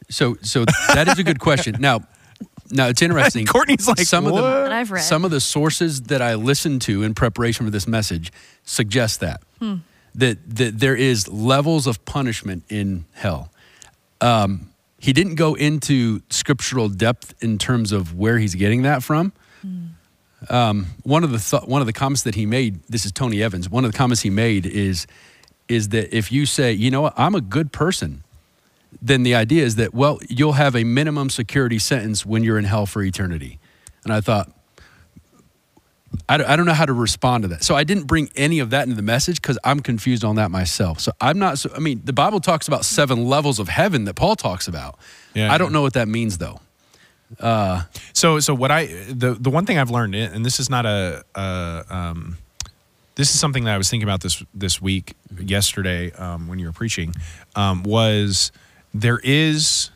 So, 0.10 0.38
so 0.42 0.66
that 0.94 1.08
is 1.08 1.20
a 1.20 1.24
good 1.24 1.40
question. 1.40 1.76
Now, 1.80 2.02
now 2.72 2.88
it's 2.88 3.02
interesting. 3.02 3.46
Courtney's 3.48 3.88
like, 3.88 4.00
some 4.00 4.26
of 4.26 4.34
the 4.36 4.42
That 4.42 4.72
I've 4.72 4.92
read. 4.92 5.04
some 5.04 5.24
of 5.26 5.32
the 5.32 5.40
sources 5.40 6.02
that 6.04 6.22
I 6.22 6.36
listened 6.36 6.82
to 6.84 7.04
in 7.04 7.14
preparation 7.14 7.66
for 7.66 7.72
this 7.72 7.88
message 7.88 8.32
suggest 8.64 9.20
that 9.20 9.42
Hmm. 9.60 9.76
that 10.16 10.38
that 10.56 10.80
there 10.80 10.96
is 10.96 11.28
levels 11.28 11.86
of 11.86 12.04
punishment 12.06 12.64
in 12.70 13.06
hell. 13.14 13.52
Um, 14.22 14.70
he 15.00 15.14
didn't 15.14 15.36
go 15.36 15.54
into 15.54 16.22
scriptural 16.30 16.90
depth 16.90 17.34
in 17.42 17.58
terms 17.58 17.92
of 17.92 18.14
where 18.18 18.38
he's 18.40 18.56
getting 18.56 18.82
that 18.84 19.04
from. 19.04 19.32
Um, 20.48 20.88
one 21.04 21.24
of 21.24 21.32
the 21.32 21.40
th- 21.40 21.68
one 21.68 21.82
of 21.82 21.88
the 21.88 21.94
comments 21.94 22.24
that 22.24 22.36
he 22.36 22.46
made. 22.46 22.82
This 22.84 23.06
is 23.06 23.12
Tony 23.12 23.44
Evans. 23.44 23.70
One 23.70 23.84
of 23.84 23.92
the 23.92 23.98
comments 23.98 24.22
he 24.22 24.30
made 24.30 24.66
is 24.66 25.06
is 25.68 25.90
that 25.90 26.16
if 26.16 26.32
you 26.32 26.46
say, 26.46 26.72
you 26.74 26.90
know 26.90 27.02
what, 27.02 27.14
I'm 27.18 27.36
a 27.36 27.42
good 27.42 27.72
person, 27.72 28.24
then 29.02 29.24
the 29.24 29.36
idea 29.36 29.64
is 29.64 29.76
that 29.76 29.94
well, 29.94 30.20
you'll 30.30 30.54
have 30.54 30.76
a 30.76 30.84
minimum 30.84 31.30
security 31.30 31.80
sentence 31.80 32.26
when 32.26 32.44
you're 32.44 32.58
in 32.58 32.66
hell 32.66 32.86
for 32.86 33.04
eternity. 33.04 33.60
And 34.04 34.14
I 34.14 34.22
thought, 34.22 34.52
I 36.28 36.38
don't, 36.38 36.48
I 36.48 36.56
don't 36.56 36.66
know 36.66 36.74
how 36.74 36.86
to 36.86 36.94
respond 36.94 37.44
to 37.44 37.48
that. 37.50 37.64
So 37.64 37.76
I 37.76 37.84
didn't 37.84 38.06
bring 38.06 38.30
any 38.36 38.60
of 38.60 38.72
that 38.72 38.84
into 38.84 38.96
the 38.96 39.02
message 39.02 39.42
because 39.42 39.60
I'm 39.64 39.80
confused 39.80 40.24
on 40.24 40.36
that 40.38 40.52
myself. 40.52 41.00
So 41.00 41.12
I'm 41.22 41.38
not. 41.38 41.60
So, 41.60 41.72
I 41.76 41.80
mean, 41.80 42.02
the 42.04 42.14
Bible 42.14 42.40
talks 42.40 42.68
about 42.68 42.86
seven 42.86 43.26
levels 43.26 43.60
of 43.60 43.68
heaven 43.68 44.06
that 44.06 44.16
Paul 44.16 44.36
talks 44.36 44.68
about. 44.68 44.98
Yeah. 45.34 45.52
I 45.52 45.58
don't 45.58 45.72
know 45.72 45.82
what 45.82 45.94
that 45.94 46.08
means 46.08 46.38
though. 46.38 46.60
So, 48.14 48.40
so 48.40 48.54
what 48.54 48.72
I 48.72 48.86
the 48.88 49.36
the 49.40 49.50
one 49.50 49.66
thing 49.66 49.78
I've 49.78 49.92
learned, 49.92 50.16
and 50.16 50.46
this 50.46 50.60
is 50.60 50.70
not 50.70 50.86
a, 50.86 51.24
a 51.36 51.86
um, 51.90 52.38
this 53.16 53.34
is 53.34 53.40
something 53.40 53.66
that 53.66 53.74
I 53.74 53.78
was 53.78 53.90
thinking 53.90 54.08
about 54.08 54.22
this 54.22 54.44
this 54.54 54.82
week, 54.82 55.14
yesterday, 55.40 56.12
um, 56.14 56.48
when 56.48 56.60
you 56.60 56.66
were 56.68 56.72
preaching, 56.74 57.14
um, 57.56 57.84
was 57.84 58.52
there 58.94 59.20
is 59.24 59.92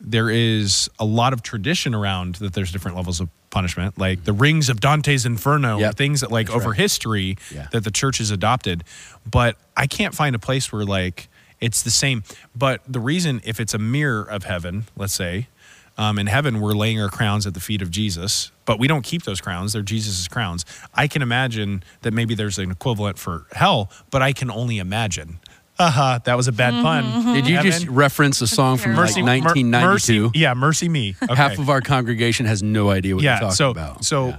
there 0.00 0.28
is 0.30 0.90
a 0.98 1.04
lot 1.04 1.32
of 1.32 1.42
tradition 1.42 1.94
around 1.94 2.36
that 2.36 2.52
there's 2.52 2.70
different 2.72 2.96
levels 2.96 3.20
of 3.20 3.28
punishment, 3.50 3.96
like 3.98 4.24
the 4.24 4.32
rings 4.32 4.68
of 4.68 4.80
Dante's 4.80 5.24
Inferno, 5.24 5.78
Yep. 5.78 5.96
things 5.96 6.20
that 6.20 6.30
like 6.32 6.46
That's 6.48 6.56
over 6.56 6.70
right. 6.70 6.78
history 6.78 7.36
Yeah. 7.54 7.68
that 7.72 7.84
the 7.84 7.90
church 7.90 8.18
has 8.18 8.30
adopted. 8.30 8.84
But 9.30 9.56
I 9.76 9.86
can't 9.86 10.14
find 10.14 10.34
a 10.34 10.38
place 10.38 10.72
where 10.72 10.84
like 10.84 11.28
it's 11.60 11.82
the 11.82 11.90
same. 11.90 12.22
But 12.54 12.80
the 12.86 13.00
reason, 13.00 13.40
if 13.44 13.60
it's 13.60 13.72
a 13.74 13.78
mirror 13.78 14.22
of 14.22 14.44
heaven, 14.44 14.84
let's 14.96 15.14
say, 15.14 15.46
um, 15.96 16.18
in 16.18 16.26
heaven 16.26 16.60
we're 16.60 16.72
laying 16.74 17.00
our 17.00 17.08
crowns 17.08 17.46
at 17.46 17.54
the 17.54 17.60
feet 17.60 17.82
of 17.82 17.90
Jesus, 17.90 18.50
but 18.64 18.78
we 18.78 18.88
don't 18.88 19.02
keep 19.02 19.22
those 19.24 19.40
crowns; 19.40 19.72
they're 19.72 19.82
Jesus's 19.82 20.28
crowns. 20.28 20.64
I 20.94 21.06
can 21.08 21.22
imagine 21.22 21.82
that 22.02 22.12
maybe 22.12 22.34
there's 22.34 22.58
an 22.58 22.70
equivalent 22.70 23.18
for 23.18 23.46
hell, 23.52 23.90
but 24.10 24.22
I 24.22 24.32
can 24.32 24.50
only 24.50 24.78
imagine. 24.78 25.38
Uh-huh, 25.76 26.20
that 26.24 26.36
was 26.36 26.46
a 26.46 26.52
bad 26.52 26.72
pun. 26.84 27.34
Did 27.34 27.48
you 27.48 27.56
Heaven, 27.56 27.70
just 27.72 27.88
reference 27.88 28.40
a 28.40 28.46
song 28.46 28.76
from 28.76 28.92
mercy, 28.92 29.22
like 29.22 29.42
mer- 29.42 29.48
1992? 29.54 30.22
mercy- 30.28 30.38
yeah, 30.38 30.54
MercyMe. 30.54 31.20
Okay. 31.20 31.34
Half 31.34 31.58
of 31.58 31.68
our 31.68 31.80
congregation 31.80 32.46
has 32.46 32.62
no 32.62 32.90
idea 32.90 33.16
what 33.16 33.24
you're 33.24 33.32
talking 33.34 33.50
So 33.50 33.70
about. 33.70 34.04
so, 34.04 34.28
Yeah. 34.28 34.36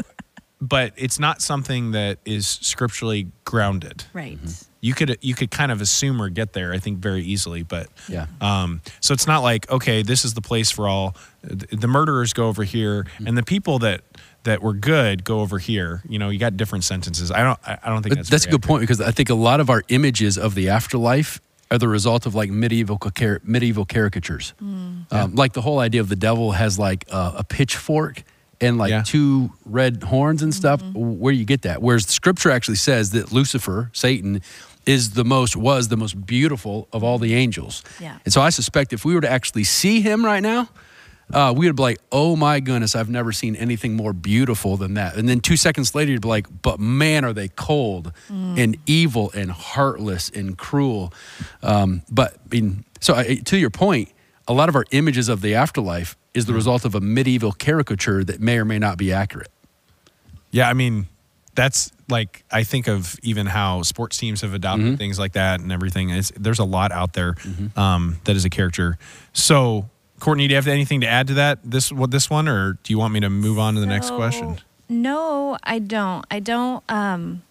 but 0.62 0.94
it's 0.96 1.20
not 1.20 1.42
something 1.42 1.92
that 1.92 2.20
is 2.24 2.48
scripturally 2.48 3.28
grounded. 3.44 4.06
Right. 4.14 4.38
You 4.86 4.94
could 4.94 5.18
you 5.22 5.34
could 5.34 5.50
kind 5.52 5.72
of 5.72 5.82
assume 5.82 6.22
or 6.22 6.30
get 6.30 6.54
there, 6.54 6.72
I 6.74 6.80
think, 6.80 7.00
very 7.00 7.24
easily. 7.24 7.64
But 7.64 7.88
Yeah. 8.08 8.28
um, 8.42 8.82
so 9.00 9.14
it's 9.14 9.28
not 9.28 9.42
like 9.44 9.70
okay, 9.72 10.04
this 10.04 10.24
is 10.26 10.34
the 10.34 10.42
place 10.42 10.70
for 10.72 10.88
all 10.88 11.16
the 11.42 11.68
the 11.76 11.88
murderers 11.88 12.34
go 12.34 12.48
over 12.48 12.64
here, 12.64 13.04
Mm-hmm. 13.04 13.28
and 13.28 13.38
the 13.38 13.44
people 13.44 13.80
that 13.80 14.02
that 14.44 14.62
were 14.62 14.74
good 14.74 15.24
go 15.24 15.40
over 15.42 15.58
here. 15.58 16.02
You 16.08 16.20
know, 16.20 16.30
you 16.30 16.38
got 16.40 16.56
different 16.56 16.84
sentences. 16.84 17.32
I 17.32 17.42
don't 17.44 17.60
I 17.66 17.78
I 17.84 17.90
don't 17.90 18.04
think 18.04 18.12
But 18.12 18.18
that's 18.20 18.30
that's 18.30 18.46
a 18.46 18.50
very 18.50 18.60
good 18.60 18.68
point 18.68 18.82
because 18.82 19.02
I 19.02 19.12
think 19.12 19.30
a 19.30 19.36
lot 19.50 19.60
of 19.60 19.70
our 19.70 19.82
images 19.90 20.38
of 20.38 20.54
the 20.54 20.70
afterlife 20.70 21.40
are 21.72 21.80
the 21.80 21.88
result 21.88 22.28
of 22.28 22.36
like 22.36 22.52
medieval 22.52 22.98
car- 23.00 23.42
medieval 23.44 23.86
caricatures. 23.86 24.54
Um, 24.62 25.34
like 25.34 25.54
the 25.54 25.62
whole 25.62 25.80
idea 25.80 26.02
of 26.02 26.10
the 26.10 26.16
devil 26.30 26.52
has 26.52 26.78
like 26.78 27.06
a, 27.12 27.34
a 27.38 27.44
pitchfork 27.44 28.22
and 28.62 28.78
like 28.78 28.92
Yeah. 28.92 29.02
two 29.04 29.50
red 29.66 30.04
horns 30.04 30.44
and 30.44 30.54
stuff. 30.54 30.80
Where 30.94 31.34
you 31.34 31.44
get 31.44 31.64
that? 31.64 31.82
Whereas 31.82 32.06
Scripture 32.06 32.52
actually 32.52 32.78
says 32.78 33.10
that 33.12 33.32
Lucifer, 33.32 33.90
Satan, 33.94 34.42
is 34.86 35.12
the 35.12 35.26
most 35.26 35.56
was 35.56 35.88
the 35.88 35.98
most 35.98 36.26
beautiful 36.26 36.88
of 36.94 37.04
all 37.04 37.18
the 37.18 37.34
angels. 37.34 37.84
Yeah. 38.00 38.18
And 38.24 38.34
so 38.34 38.42
I 38.42 38.50
suspect 38.50 38.94
if 38.94 39.06
we 39.06 39.16
were 39.16 39.22
to 39.22 39.30
actually 39.30 39.64
see 39.64 40.02
him 40.02 40.24
right 40.24 40.42
now, 40.42 40.70
uh, 41.34 41.54
we 41.56 41.66
would 41.66 41.76
be 41.76 41.82
like, 41.82 41.98
oh 42.12 42.36
my 42.36 42.60
goodness, 42.60 42.96
I've 42.96 43.10
never 43.10 43.32
seen 43.32 43.56
anything 43.56 43.96
more 43.96 44.14
beautiful 44.14 44.78
than 44.78 44.94
that. 44.94 45.16
And 45.16 45.28
then 45.28 45.40
two 45.40 45.58
seconds 45.58 45.96
later, 45.96 46.12
you'd 46.12 46.22
be 46.22 46.28
like, 46.28 46.48
but 46.62 46.80
man, 46.80 47.26
are 47.26 47.34
they 47.34 47.48
cold 47.48 48.12
and 48.30 48.78
evil 48.86 49.32
and 49.34 49.52
heartless 49.52 50.30
and 50.30 50.58
cruel. 50.58 51.12
Um, 51.64 52.04
but 52.12 52.36
I 52.36 52.56
mean, 52.56 52.86
so 53.02 53.16
I, 53.16 53.36
to 53.46 53.58
your 53.58 53.72
point, 53.72 54.12
a 54.48 54.54
lot 54.54 54.70
of 54.70 54.76
our 54.76 54.86
images 54.92 55.28
of 55.28 55.42
the 55.42 55.56
afterlife 55.56 56.16
is 56.36 56.46
the 56.46 56.54
result 56.54 56.86
of 56.86 56.94
a 56.94 57.02
medieval 57.02 57.52
caricature 57.52 58.24
that 58.24 58.40
may 58.40 58.60
or 58.60 58.66
may 58.66 58.78
not 58.78 58.98
be 58.98 59.12
accurate. 59.12 59.50
Yeah, 60.52 60.70
I 60.70 60.74
mean, 60.74 61.08
that's 61.56 61.92
like 62.10 62.44
I 62.52 62.64
think 62.64 62.88
of 62.88 63.18
even 63.24 63.46
how 63.48 63.82
sports 63.82 64.18
teams 64.18 64.42
have 64.42 64.54
adopted 64.54 64.86
Mm-hmm. 64.86 64.96
things 64.96 65.18
like 65.18 65.34
that 65.34 65.60
and 65.62 65.72
everything. 65.72 66.10
It's, 66.12 66.32
there's 66.38 66.60
a 66.60 66.64
lot 66.66 66.92
out 66.92 67.14
there 67.14 67.36
um, 67.76 68.18
that 68.26 68.36
is 68.36 68.46
a 68.46 68.50
character. 68.50 68.98
So, 69.34 69.90
Courtney, 70.20 70.48
do 70.48 70.52
you 70.52 70.56
have 70.58 70.68
anything 70.68 71.02
to 71.02 71.08
add 71.08 71.28
to 71.28 71.34
that? 71.36 71.60
This 71.64 71.92
what 71.92 72.12
this 72.12 72.30
one, 72.30 72.48
or 72.48 72.74
do 72.84 72.94
you 72.94 73.00
want 73.00 73.14
me 73.14 73.20
to 73.22 73.30
move 73.30 73.58
on 73.58 73.74
to 73.76 73.80
the 73.80 73.86
next 73.88 74.12
question? 74.12 74.60
No, 74.88 75.58
I 75.64 75.80
don't. 75.80 76.26
I 76.30 76.40
don't. 76.40 76.84
Um, 76.90 77.42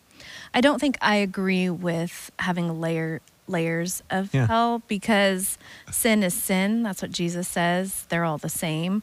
I 0.54 0.60
don't 0.60 0.78
think 0.80 0.96
I 1.02 1.16
agree 1.16 1.68
with 1.68 2.30
having 2.38 2.80
layer 2.80 3.20
layers 3.48 4.02
of 4.08 4.32
Yeah. 4.32 4.46
hell 4.46 4.82
because 4.88 5.58
sin 5.90 6.22
is 6.22 6.32
sin. 6.32 6.82
That's 6.84 7.02
what 7.02 7.10
Jesus 7.10 7.48
says. 7.48 8.06
They're 8.08 8.24
all 8.24 8.38
the 8.38 8.48
same. 8.48 9.02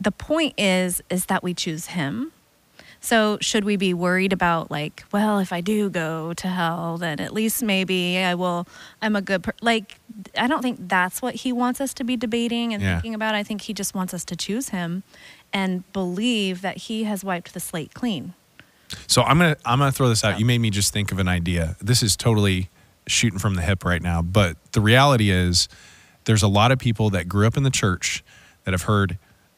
The 0.00 0.10
point 0.10 0.54
is, 0.58 1.02
is 1.10 1.26
that 1.26 1.42
we 1.42 1.52
choose 1.54 1.86
Him. 1.88 2.32
So 3.06 3.38
should 3.40 3.64
we 3.64 3.76
be 3.76 3.94
worried 3.94 4.32
about 4.32 4.68
like, 4.68 5.04
well, 5.12 5.38
if 5.38 5.52
I 5.52 5.60
do 5.60 5.88
go 5.88 6.32
to 6.34 6.48
hell, 6.48 6.98
then 6.98 7.20
at 7.20 7.32
least 7.32 7.62
maybe 7.62 8.18
I 8.18 8.34
will. 8.34 8.66
I'm 9.00 9.14
a 9.14 9.22
good 9.22 9.44
per-. 9.44 9.52
like. 9.62 10.00
I 10.36 10.48
don't 10.48 10.60
think 10.60 10.88
that's 10.88 11.22
what 11.22 11.36
He 11.36 11.52
wants 11.52 11.80
us 11.80 11.94
to 11.94 12.04
be 12.04 12.16
debating 12.16 12.74
and 12.74 12.82
Yeah. 12.82 12.94
thinking 12.96 13.14
about. 13.14 13.36
I 13.36 13.44
think 13.44 13.60
He 13.60 13.72
just 13.72 13.94
wants 13.94 14.12
us 14.12 14.24
to 14.24 14.34
choose 14.34 14.70
Him 14.70 15.04
and 15.52 15.84
believe 15.92 16.62
that 16.62 16.78
He 16.78 17.04
has 17.04 17.22
wiped 17.22 17.54
the 17.54 17.60
slate 17.60 17.94
clean. 17.94 18.34
So 19.06 19.22
I'm 19.22 19.38
gonna 19.38 19.56
I'm 19.64 19.78
gonna 19.78 19.92
throw 19.92 20.08
this 20.08 20.24
out. 20.24 20.40
You 20.40 20.44
made 20.46 20.58
me 20.58 20.70
just 20.70 20.92
think 20.92 21.12
of 21.12 21.20
an 21.20 21.28
idea. 21.28 21.76
This 21.80 22.02
is 22.02 22.16
totally 22.16 22.70
shooting 23.06 23.38
from 23.38 23.54
the 23.54 23.62
hip 23.62 23.84
right 23.84 24.02
now, 24.02 24.20
but 24.20 24.56
the 24.72 24.80
reality 24.80 25.30
is, 25.30 25.68
there's 26.24 26.42
a 26.42 26.48
lot 26.48 26.72
of 26.72 26.80
people 26.80 27.10
that 27.10 27.28
grew 27.28 27.46
up 27.46 27.56
in 27.56 27.62
the 27.62 27.70
church 27.70 28.24
that 28.64 28.72
have 28.72 28.82
heard 28.82 29.16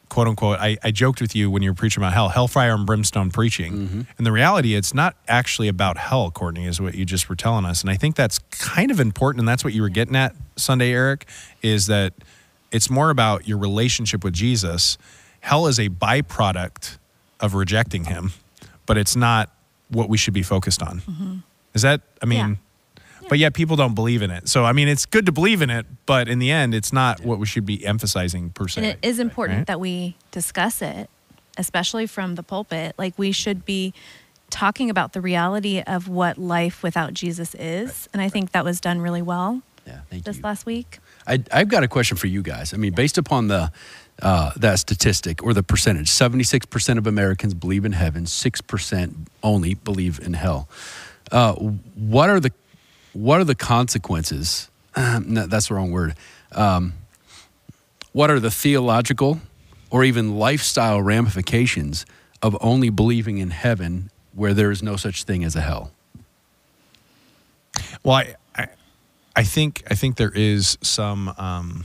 quote 0.08 0.28
unquote 0.28 0.58
I, 0.58 0.76
I 0.82 0.90
joked 0.90 1.20
with 1.20 1.34
you 1.34 1.50
when 1.50 1.62
you 1.62 1.70
were 1.70 1.74
preaching 1.74 2.02
about 2.02 2.12
hell 2.12 2.28
hellfire 2.28 2.74
and 2.74 2.86
brimstone 2.86 3.30
preaching. 3.30 3.72
Mm-hmm. 3.72 4.00
And 4.16 4.26
the 4.26 4.32
reality 4.32 4.74
it's 4.74 4.94
not 4.94 5.16
actually 5.26 5.68
about 5.68 5.96
hell 5.96 6.30
courtney 6.30 6.66
is 6.66 6.80
what 6.80 6.94
you 6.94 7.04
just 7.04 7.28
were 7.28 7.36
telling 7.36 7.64
us. 7.64 7.82
And 7.82 7.90
i 7.90 7.96
think 7.96 8.16
that's 8.16 8.38
kind 8.50 8.90
of 8.90 9.00
important 9.00 9.40
and 9.40 9.48
that's 9.48 9.64
what 9.64 9.72
you 9.72 9.82
were 9.82 9.88
getting 9.88 10.16
at 10.16 10.34
sunday 10.56 10.92
eric 10.92 11.26
is 11.62 11.86
that 11.86 12.14
it's 12.70 12.90
more 12.90 13.10
about 13.10 13.48
your 13.48 13.58
relationship 13.58 14.24
with 14.24 14.34
jesus. 14.34 14.98
Hell 15.40 15.66
is 15.66 15.78
a 15.78 15.88
byproduct 15.88 16.98
of 17.40 17.54
rejecting 17.54 18.04
him 18.04 18.32
but 18.86 18.96
it's 18.96 19.14
not 19.14 19.50
what 19.90 20.08
we 20.08 20.16
should 20.16 20.34
be 20.34 20.42
focused 20.42 20.82
on. 20.82 21.00
Mm-hmm. 21.00 21.36
Is 21.74 21.82
that 21.82 22.00
i 22.22 22.26
mean 22.26 22.58
but 23.28 23.38
yet 23.38 23.54
people 23.54 23.76
don't 23.76 23.94
believe 23.94 24.22
in 24.22 24.30
it 24.30 24.48
so 24.48 24.64
i 24.64 24.72
mean 24.72 24.88
it's 24.88 25.06
good 25.06 25.26
to 25.26 25.32
believe 25.32 25.60
in 25.62 25.70
it 25.70 25.86
but 26.06 26.28
in 26.28 26.38
the 26.38 26.50
end 26.50 26.74
it's 26.74 26.92
not 26.92 27.20
what 27.24 27.38
we 27.38 27.46
should 27.46 27.66
be 27.66 27.84
emphasizing 27.84 28.50
per 28.50 28.66
se 28.68 28.80
And 28.80 28.86
it 28.90 28.98
is 29.02 29.18
important 29.18 29.58
right? 29.58 29.66
that 29.66 29.80
we 29.80 30.16
discuss 30.30 30.80
it, 30.82 31.08
especially 31.56 32.06
from 32.06 32.34
the 32.36 32.42
pulpit. 32.42 32.94
Like 32.98 33.18
we 33.18 33.32
should 33.32 33.64
be 33.64 33.92
talking 34.50 34.88
about 34.90 35.12
the 35.12 35.20
reality 35.20 35.82
of 35.86 36.08
what 36.08 36.38
life 36.38 36.82
without 36.82 37.12
Jesus 37.12 37.54
is. 37.56 38.08
And 38.12 38.22
I 38.22 38.28
think 38.30 38.52
that 38.52 38.64
was 38.64 38.80
done 38.80 39.00
really 39.00 39.20
well 39.22 39.60
Yeah, 39.86 40.00
thank 40.10 40.24
this 40.24 40.36
you. 40.38 40.42
last 40.42 40.64
week. 40.66 40.98
I, 41.26 41.42
I've 41.52 41.68
got 41.68 41.82
a 41.82 41.88
question 41.88 42.16
for 42.16 42.28
you 42.28 42.42
guys. 42.42 42.72
I 42.72 42.76
mean, 42.78 42.94
based 42.94 43.18
upon 43.18 43.48
the 43.48 43.70
uh, 44.22 44.50
that 44.56 44.78
statistic 44.78 45.42
or 45.42 45.52
the 45.52 45.62
percentage, 45.62 46.08
seventy 46.08 46.44
six 46.44 46.64
percent 46.66 46.98
of 46.98 47.06
Americans 47.06 47.54
believe 47.54 47.84
in 47.84 47.92
heaven, 47.92 48.26
six 48.26 48.60
percent 48.60 49.14
only 49.42 49.74
believe 49.74 50.18
in 50.26 50.32
hell. 50.34 50.68
Uh, 51.30 51.52
what 51.54 52.30
are 52.30 52.40
the 52.40 52.52
what 53.12 53.40
are 53.40 53.44
the 53.44 53.54
consequences? 53.54 54.70
no, 54.96 55.46
that's 55.46 55.68
the 55.68 55.74
wrong 55.74 55.90
word. 55.90 56.14
Um, 56.52 56.94
what 58.12 58.30
are 58.30 58.40
the 58.40 58.50
theological 58.50 59.40
or 59.90 60.04
even 60.04 60.36
lifestyle 60.36 61.00
ramifications 61.00 62.04
of 62.42 62.56
only 62.60 62.90
believing 62.90 63.38
in 63.38 63.50
heaven 63.50 64.10
where 64.34 64.54
there 64.54 64.70
is 64.70 64.82
no 64.82 64.96
such 64.96 65.24
thing 65.24 65.44
as 65.44 65.56
a 65.56 65.60
hell? 65.60 65.92
Well, 68.02 68.16
I, 68.16 68.34
I, 68.56 68.68
I 69.36 69.44
think 69.44 69.82
I 69.90 69.94
think 69.94 70.16
there 70.16 70.32
is 70.34 70.78
some 70.82 71.32
um, 71.38 71.84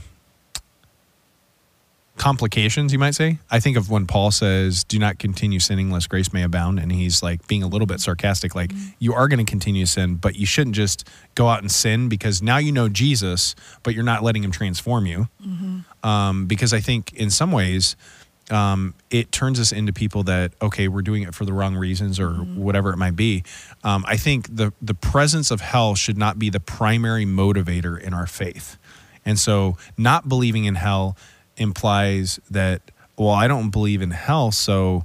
complications, 2.16 2.92
you 2.92 2.98
might 2.98 3.14
say. 3.14 3.38
I 3.50 3.58
think 3.60 3.76
of 3.76 3.90
when 3.90 4.06
Paul 4.06 4.30
says, 4.30 4.84
"Do 4.84 4.98
not 4.98 5.18
continue 5.18 5.58
sinning, 5.58 5.90
lest 5.90 6.08
grace 6.08 6.32
may 6.32 6.42
abound," 6.42 6.78
and 6.78 6.92
he's 6.92 7.22
like 7.22 7.46
being 7.48 7.62
a 7.62 7.66
little 7.66 7.86
bit 7.86 8.00
sarcastic, 8.00 8.54
like 8.54 8.72
you 8.98 9.12
are 9.14 9.26
going 9.28 9.44
to 9.44 9.50
continue 9.50 9.84
to 9.84 9.90
sin, 9.90 10.16
but 10.16 10.36
you 10.36 10.46
shouldn't 10.46 10.76
just 10.76 11.08
go 11.34 11.48
out 11.48 11.60
and 11.60 11.70
sin 11.70 12.08
because 12.08 12.40
now 12.40 12.58
you 12.58 12.70
know 12.72 12.88
Jesus, 12.88 13.54
but 13.82 13.94
you're 13.94 14.04
not 14.04 14.22
letting 14.22 14.44
Him 14.44 14.52
transform 14.52 15.06
you. 15.06 15.28
Um, 16.02 16.46
because 16.46 16.72
I 16.72 16.80
think 16.80 17.12
in 17.14 17.30
some 17.30 17.52
ways. 17.52 17.96
Um, 18.50 18.92
it 19.08 19.32
turns 19.32 19.58
us 19.58 19.72
into 19.72 19.94
people 19.94 20.24
that 20.24 20.52
okay, 20.60 20.86
we're 20.86 21.00
doing 21.00 21.22
it 21.22 21.34
for 21.34 21.46
the 21.46 21.54
wrong 21.54 21.74
reasons 21.76 22.20
or 22.20 22.34
whatever 22.34 22.92
it 22.92 22.98
might 22.98 23.16
be. 23.16 23.42
Um, 23.82 24.04
I 24.06 24.18
think 24.18 24.54
the 24.54 24.74
the 24.82 24.92
presence 24.92 25.50
of 25.50 25.62
hell 25.62 25.94
should 25.94 26.18
not 26.18 26.38
be 26.38 26.50
the 26.50 26.60
primary 26.60 27.24
motivator 27.24 27.98
in 27.98 28.12
our 28.12 28.26
faith, 28.26 28.76
and 29.24 29.38
so 29.38 29.78
not 29.96 30.28
believing 30.28 30.66
in 30.66 30.74
hell 30.74 31.16
implies 31.56 32.40
that 32.50 32.80
well, 33.16 33.30
I 33.30 33.46
don't 33.46 33.70
believe 33.70 34.02
in 34.02 34.10
hell, 34.10 34.50
so 34.50 35.04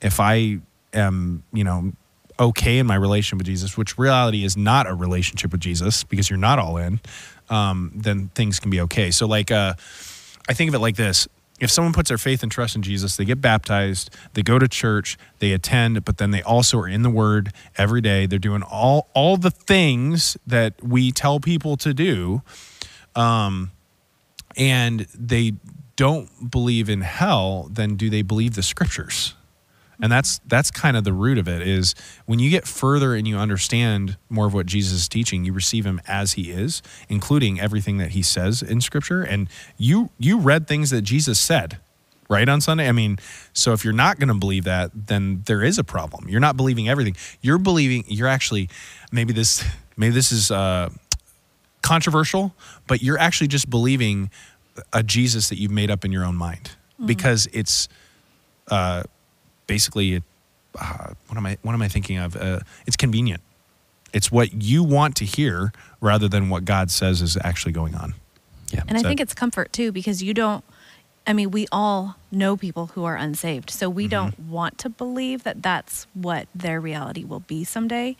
if 0.00 0.20
I 0.20 0.60
am, 0.92 1.42
you 1.52 1.64
know, 1.64 1.92
okay 2.40 2.78
in 2.78 2.86
my 2.86 2.94
relationship 2.94 3.38
with 3.38 3.46
Jesus, 3.46 3.76
which 3.76 3.98
reality 3.98 4.44
is 4.44 4.56
not 4.56 4.86
a 4.86 4.94
relationship 4.94 5.52
with 5.52 5.60
Jesus 5.60 6.04
because 6.04 6.30
you're 6.30 6.38
not 6.38 6.58
all 6.58 6.76
in, 6.76 7.00
um, 7.50 7.92
then 7.94 8.28
things 8.34 8.60
can 8.60 8.70
be 8.70 8.80
okay. 8.82 9.10
So 9.10 9.26
like, 9.26 9.50
uh, 9.50 9.74
I 10.48 10.54
think 10.54 10.68
of 10.68 10.74
it 10.74 10.78
like 10.78 10.96
this. 10.96 11.28
If 11.60 11.72
someone 11.72 11.92
puts 11.92 12.08
their 12.08 12.18
faith 12.18 12.44
and 12.44 12.52
trust 12.52 12.76
in 12.76 12.82
Jesus, 12.82 13.16
they 13.16 13.24
get 13.24 13.40
baptized, 13.40 14.14
they 14.34 14.42
go 14.42 14.60
to 14.60 14.68
church, 14.68 15.18
they 15.40 15.52
attend, 15.52 16.04
but 16.04 16.18
then 16.18 16.30
they 16.30 16.42
also 16.42 16.78
are 16.78 16.88
in 16.88 17.02
the 17.02 17.10
word 17.10 17.52
every 17.76 18.00
day. 18.00 18.26
They're 18.26 18.38
doing 18.38 18.62
all 18.62 19.08
all 19.12 19.36
the 19.36 19.50
things 19.50 20.36
that 20.46 20.74
we 20.84 21.10
tell 21.10 21.40
people 21.40 21.76
to 21.78 21.92
do. 21.92 22.42
Um, 23.16 23.72
and 24.58 25.06
they 25.14 25.54
don't 25.96 26.50
believe 26.50 26.90
in 26.90 27.00
hell, 27.00 27.68
then 27.72 27.96
do 27.96 28.10
they 28.10 28.22
believe 28.22 28.54
the 28.54 28.62
scriptures? 28.62 29.34
And 30.00 30.12
that's 30.12 30.38
that's 30.46 30.70
kind 30.70 30.96
of 30.96 31.02
the 31.02 31.12
root 31.12 31.38
of 31.38 31.48
it 31.48 31.66
is 31.66 31.94
when 32.26 32.38
you 32.38 32.50
get 32.50 32.68
further 32.68 33.16
and 33.16 33.26
you 33.26 33.36
understand 33.36 34.16
more 34.28 34.46
of 34.46 34.54
what 34.54 34.66
Jesus 34.66 34.92
is 34.92 35.08
teaching, 35.08 35.44
you 35.44 35.52
receive 35.52 35.84
him 35.84 36.00
as 36.06 36.34
he 36.34 36.52
is, 36.52 36.82
including 37.08 37.58
everything 37.58 37.96
that 37.98 38.12
he 38.12 38.22
says 38.22 38.62
in 38.62 38.80
scripture. 38.80 39.22
And 39.22 39.48
you 39.76 40.10
you 40.18 40.38
read 40.38 40.68
things 40.68 40.90
that 40.90 41.02
Jesus 41.02 41.40
said, 41.40 41.78
right 42.28 42.48
on 42.48 42.60
Sunday. 42.60 42.88
I 42.88 42.92
mean, 42.92 43.18
so 43.52 43.72
if 43.72 43.84
you're 43.84 43.92
not 43.92 44.18
going 44.18 44.28
to 44.28 44.34
believe 44.34 44.64
that, 44.64 44.90
then 44.94 45.42
there 45.46 45.62
is 45.62 45.78
a 45.78 45.84
problem. 45.84 46.28
You're 46.28 46.40
not 46.40 46.56
believing 46.56 46.88
everything. 46.88 47.16
You're 47.40 47.58
believing. 47.58 48.04
You're 48.06 48.28
actually 48.28 48.68
maybe 49.10 49.32
this 49.32 49.64
maybe 49.96 50.14
this 50.14 50.30
is 50.30 50.50
uh, 50.50 50.90
controversial, 51.88 52.54
but 52.86 53.02
you're 53.02 53.18
actually 53.18 53.48
just 53.48 53.70
believing 53.70 54.30
a 54.92 55.02
Jesus 55.02 55.48
that 55.48 55.58
you've 55.58 55.70
made 55.70 55.90
up 55.90 56.04
in 56.04 56.12
your 56.12 56.24
own 56.24 56.36
mind 56.36 56.72
because 57.04 57.48
it's 57.52 57.88
uh, 58.70 59.02
basically 59.66 60.22
uh, 60.78 61.14
what 61.26 61.36
am 61.38 61.46
I 61.46 61.56
what 61.62 61.72
am 61.72 61.80
I 61.80 61.88
thinking 61.88 62.18
of? 62.18 62.36
Uh, 62.36 62.60
it's 62.86 62.96
convenient. 62.96 63.40
It's 64.12 64.30
what 64.30 64.62
you 64.62 64.84
want 64.84 65.16
to 65.16 65.24
hear 65.24 65.72
rather 66.00 66.28
than 66.28 66.50
what 66.50 66.64
God 66.64 66.90
says 66.90 67.22
is 67.22 67.38
actually 67.42 67.72
going 67.72 67.94
on. 67.94 68.14
Yeah. 68.70 68.82
And 68.86 68.98
I 68.98 69.02
think 69.02 69.20
it's 69.20 69.34
comfort 69.34 69.72
too 69.72 69.90
because 69.90 70.22
you 70.22 70.34
don't 70.34 70.62
I 71.26 71.32
mean, 71.32 71.50
we 71.50 71.66
all 71.70 72.16
know 72.30 72.56
people 72.56 72.86
who 72.88 73.04
are 73.04 73.16
unsaved. 73.16 73.70
So 73.70 73.90
we 73.90 74.08
don't 74.08 74.38
want 74.40 74.78
to 74.78 74.88
believe 74.88 75.44
that 75.44 75.62
that's 75.62 76.06
what 76.14 76.48
their 76.54 76.80
reality 76.80 77.22
will 77.22 77.40
be 77.40 77.64
someday. 77.64 78.16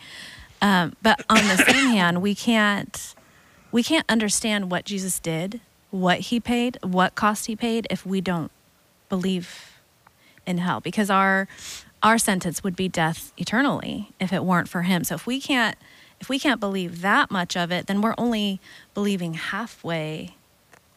Um, 0.60 0.94
but 1.02 1.24
on 1.30 1.38
the 1.48 1.56
same 1.56 1.90
hand, 1.92 2.20
we 2.20 2.34
can't 2.34 3.14
we 3.70 3.82
can't 3.82 4.06
understand 4.08 4.70
what 4.70 4.84
Jesus 4.84 5.18
did, 5.20 5.60
what 5.90 6.18
he 6.20 6.40
paid, 6.40 6.78
what 6.82 7.14
cost 7.14 7.46
he 7.46 7.56
paid 7.56 7.86
if 7.90 8.04
we 8.06 8.20
don't 8.20 8.50
believe 9.08 9.78
in 10.46 10.58
hell 10.58 10.80
because 10.80 11.10
our 11.10 11.46
our 12.02 12.16
sentence 12.16 12.62
would 12.62 12.76
be 12.76 12.88
death 12.88 13.32
eternally 13.36 14.12
if 14.20 14.32
it 14.32 14.44
weren't 14.44 14.68
for 14.68 14.82
him. 14.82 15.04
So 15.04 15.14
if 15.14 15.26
we 15.26 15.40
can't 15.40 15.76
if 16.20 16.28
we 16.28 16.38
can't 16.38 16.58
believe 16.58 17.02
that 17.02 17.30
much 17.30 17.56
of 17.56 17.70
it, 17.70 17.86
then 17.86 18.00
we're 18.00 18.14
only 18.18 18.60
believing 18.94 19.34
halfway, 19.34 20.34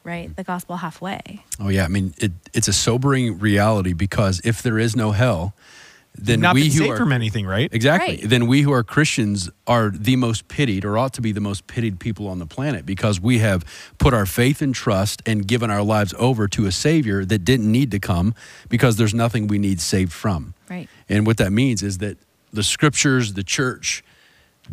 right? 0.04 0.36
The 0.36 0.44
gospel 0.44 0.78
halfway. 0.78 1.44
Oh 1.60 1.70
yeah, 1.70 1.86
I 1.86 1.90
mean 1.90 2.14
it, 2.18 2.32
it's 2.54 2.68
a 2.68 2.74
sobering 2.74 3.40
reality 3.40 3.94
because 3.94 4.42
if 4.44 4.62
there 4.62 4.80
is 4.80 4.96
no 4.96 5.12
hell, 5.12 5.54
then 6.22 6.40
not 6.40 6.54
we 6.56 6.64
been 6.64 6.72
who 6.72 6.78
saved 6.78 6.92
are 6.92 6.98
from 6.98 7.12
anything, 7.12 7.46
right? 7.46 7.70
exactly 7.74 8.18
Right. 8.18 8.30
then 8.30 8.48
we 8.48 8.62
who 8.62 8.72
are 8.72 8.84
Christians 8.84 9.50
are 9.68 9.90
the 9.90 10.16
most 10.16 10.48
pitied 10.48 10.86
or 10.86 10.98
ought 10.98 11.14
to 11.14 11.22
be 11.22 11.32
the 11.32 11.42
most 11.42 11.68
pitied 11.68 12.00
people 12.00 12.28
on 12.28 12.40
the 12.40 12.46
planet 12.46 12.86
because 12.86 13.20
we 13.20 13.40
have 13.40 13.66
put 13.98 14.14
our 14.14 14.26
faith 14.26 14.62
and 14.62 14.74
trust 14.74 15.22
and 15.26 15.48
given 15.48 15.70
our 15.72 15.82
lives 15.82 16.14
over 16.18 16.48
to 16.50 16.66
a 16.66 16.72
Savior 16.72 17.26
that 17.26 17.40
didn't 17.40 17.72
need 17.72 17.92
to 17.92 18.00
come 18.00 18.34
because 18.70 18.98
there's 18.98 19.14
nothing 19.14 19.48
we 19.48 19.58
need 19.58 19.82
saved 19.82 20.14
from. 20.14 20.54
Right. 20.70 20.88
And 21.10 21.26
what 21.26 21.38
that 21.38 21.52
means 21.52 21.84
is 21.84 21.98
that 22.00 22.18
the 22.54 22.64
scriptures, 22.64 23.34
the 23.34 23.44
church, 23.44 24.04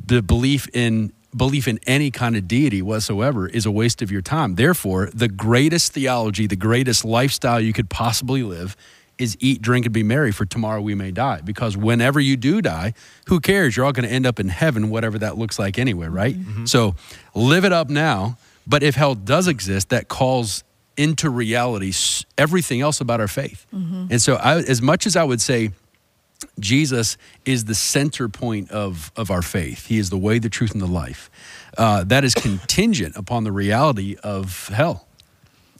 the 0.06 0.22
belief 0.22 0.68
in 0.72 1.12
belief 1.36 1.68
in 1.68 1.78
any 1.86 2.10
kind 2.10 2.36
of 2.36 2.48
deity 2.48 2.80
whatsoever 2.80 3.46
is 3.46 3.66
a 3.66 3.70
waste 3.70 4.00
of 4.00 4.10
your 4.10 4.22
time. 4.22 4.54
Therefore, 4.54 5.10
the 5.12 5.28
greatest 5.28 5.92
theology, 5.92 6.46
the 6.46 6.56
greatest 6.56 7.04
lifestyle 7.04 7.60
you 7.60 7.74
could 7.74 7.90
possibly 7.90 8.42
live 8.42 8.76
is 9.18 9.36
eat, 9.40 9.60
drink, 9.60 9.86
and 9.86 9.92
be 9.92 10.02
merry, 10.02 10.32
for 10.32 10.44
tomorrow 10.44 10.80
we 10.80 10.94
may 10.94 11.10
die. 11.10 11.40
Because 11.42 11.76
whenever 11.76 12.20
you 12.20 12.36
do 12.36 12.62
die, 12.62 12.94
who 13.26 13.40
cares? 13.40 13.76
You're 13.76 13.86
all 13.86 13.92
going 13.92 14.08
to 14.08 14.14
end 14.14 14.26
up 14.26 14.38
in 14.38 14.48
heaven, 14.48 14.90
whatever 14.90 15.18
that 15.18 15.36
looks 15.36 15.58
like 15.58 15.78
anyway, 15.78 16.06
right? 16.06 16.34
Mm-hmm. 16.34 16.50
Mm-hmm. 16.50 16.66
So 16.66 16.94
live 17.34 17.64
it 17.64 17.72
up 17.72 17.88
now. 17.88 18.38
But 18.66 18.82
if 18.82 18.94
hell 18.94 19.14
does 19.14 19.48
exist, 19.48 19.88
that 19.88 20.08
calls 20.08 20.62
into 20.96 21.30
reality 21.30 21.92
everything 22.36 22.80
else 22.80 23.00
about 23.00 23.20
our 23.20 23.28
faith. 23.28 23.66
Mm-hmm. 23.74 24.06
And 24.10 24.20
so, 24.20 24.34
I, 24.34 24.58
as 24.58 24.82
much 24.82 25.06
as 25.06 25.16
I 25.16 25.24
would 25.24 25.40
say, 25.40 25.70
Jesus 26.60 27.16
is 27.44 27.64
the 27.64 27.74
center 27.74 28.28
point 28.28 28.70
of, 28.70 29.10
of 29.16 29.30
our 29.30 29.42
faith. 29.42 29.86
He 29.86 29.98
is 29.98 30.10
the 30.10 30.18
way, 30.18 30.38
the 30.38 30.48
truth, 30.48 30.72
and 30.72 30.80
the 30.80 30.86
life. 30.86 31.30
Uh, 31.76 32.04
that 32.04 32.24
is 32.24 32.34
contingent 32.34 33.16
upon 33.16 33.44
the 33.44 33.52
reality 33.52 34.16
of 34.22 34.68
hell. 34.68 35.06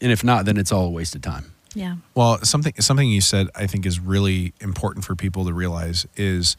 And 0.01 0.12
if 0.12 0.22
not, 0.24 0.44
then 0.44 0.57
it's 0.57 0.72
all 0.72 0.87
a 0.87 0.90
waste 0.90 1.14
of 1.14 1.22
time. 1.22 1.53
Yeah. 1.74 1.96
Well, 2.14 2.38
something 2.44 2.74
something 2.81 3.09
you 3.09 3.20
said 3.20 3.48
I 3.54 3.66
think 3.66 3.87
is 3.87 4.00
really 4.00 4.54
important 4.61 5.04
for 5.04 5.14
people 5.14 5.44
to 5.46 5.52
realize 5.52 6.07
is 6.16 6.57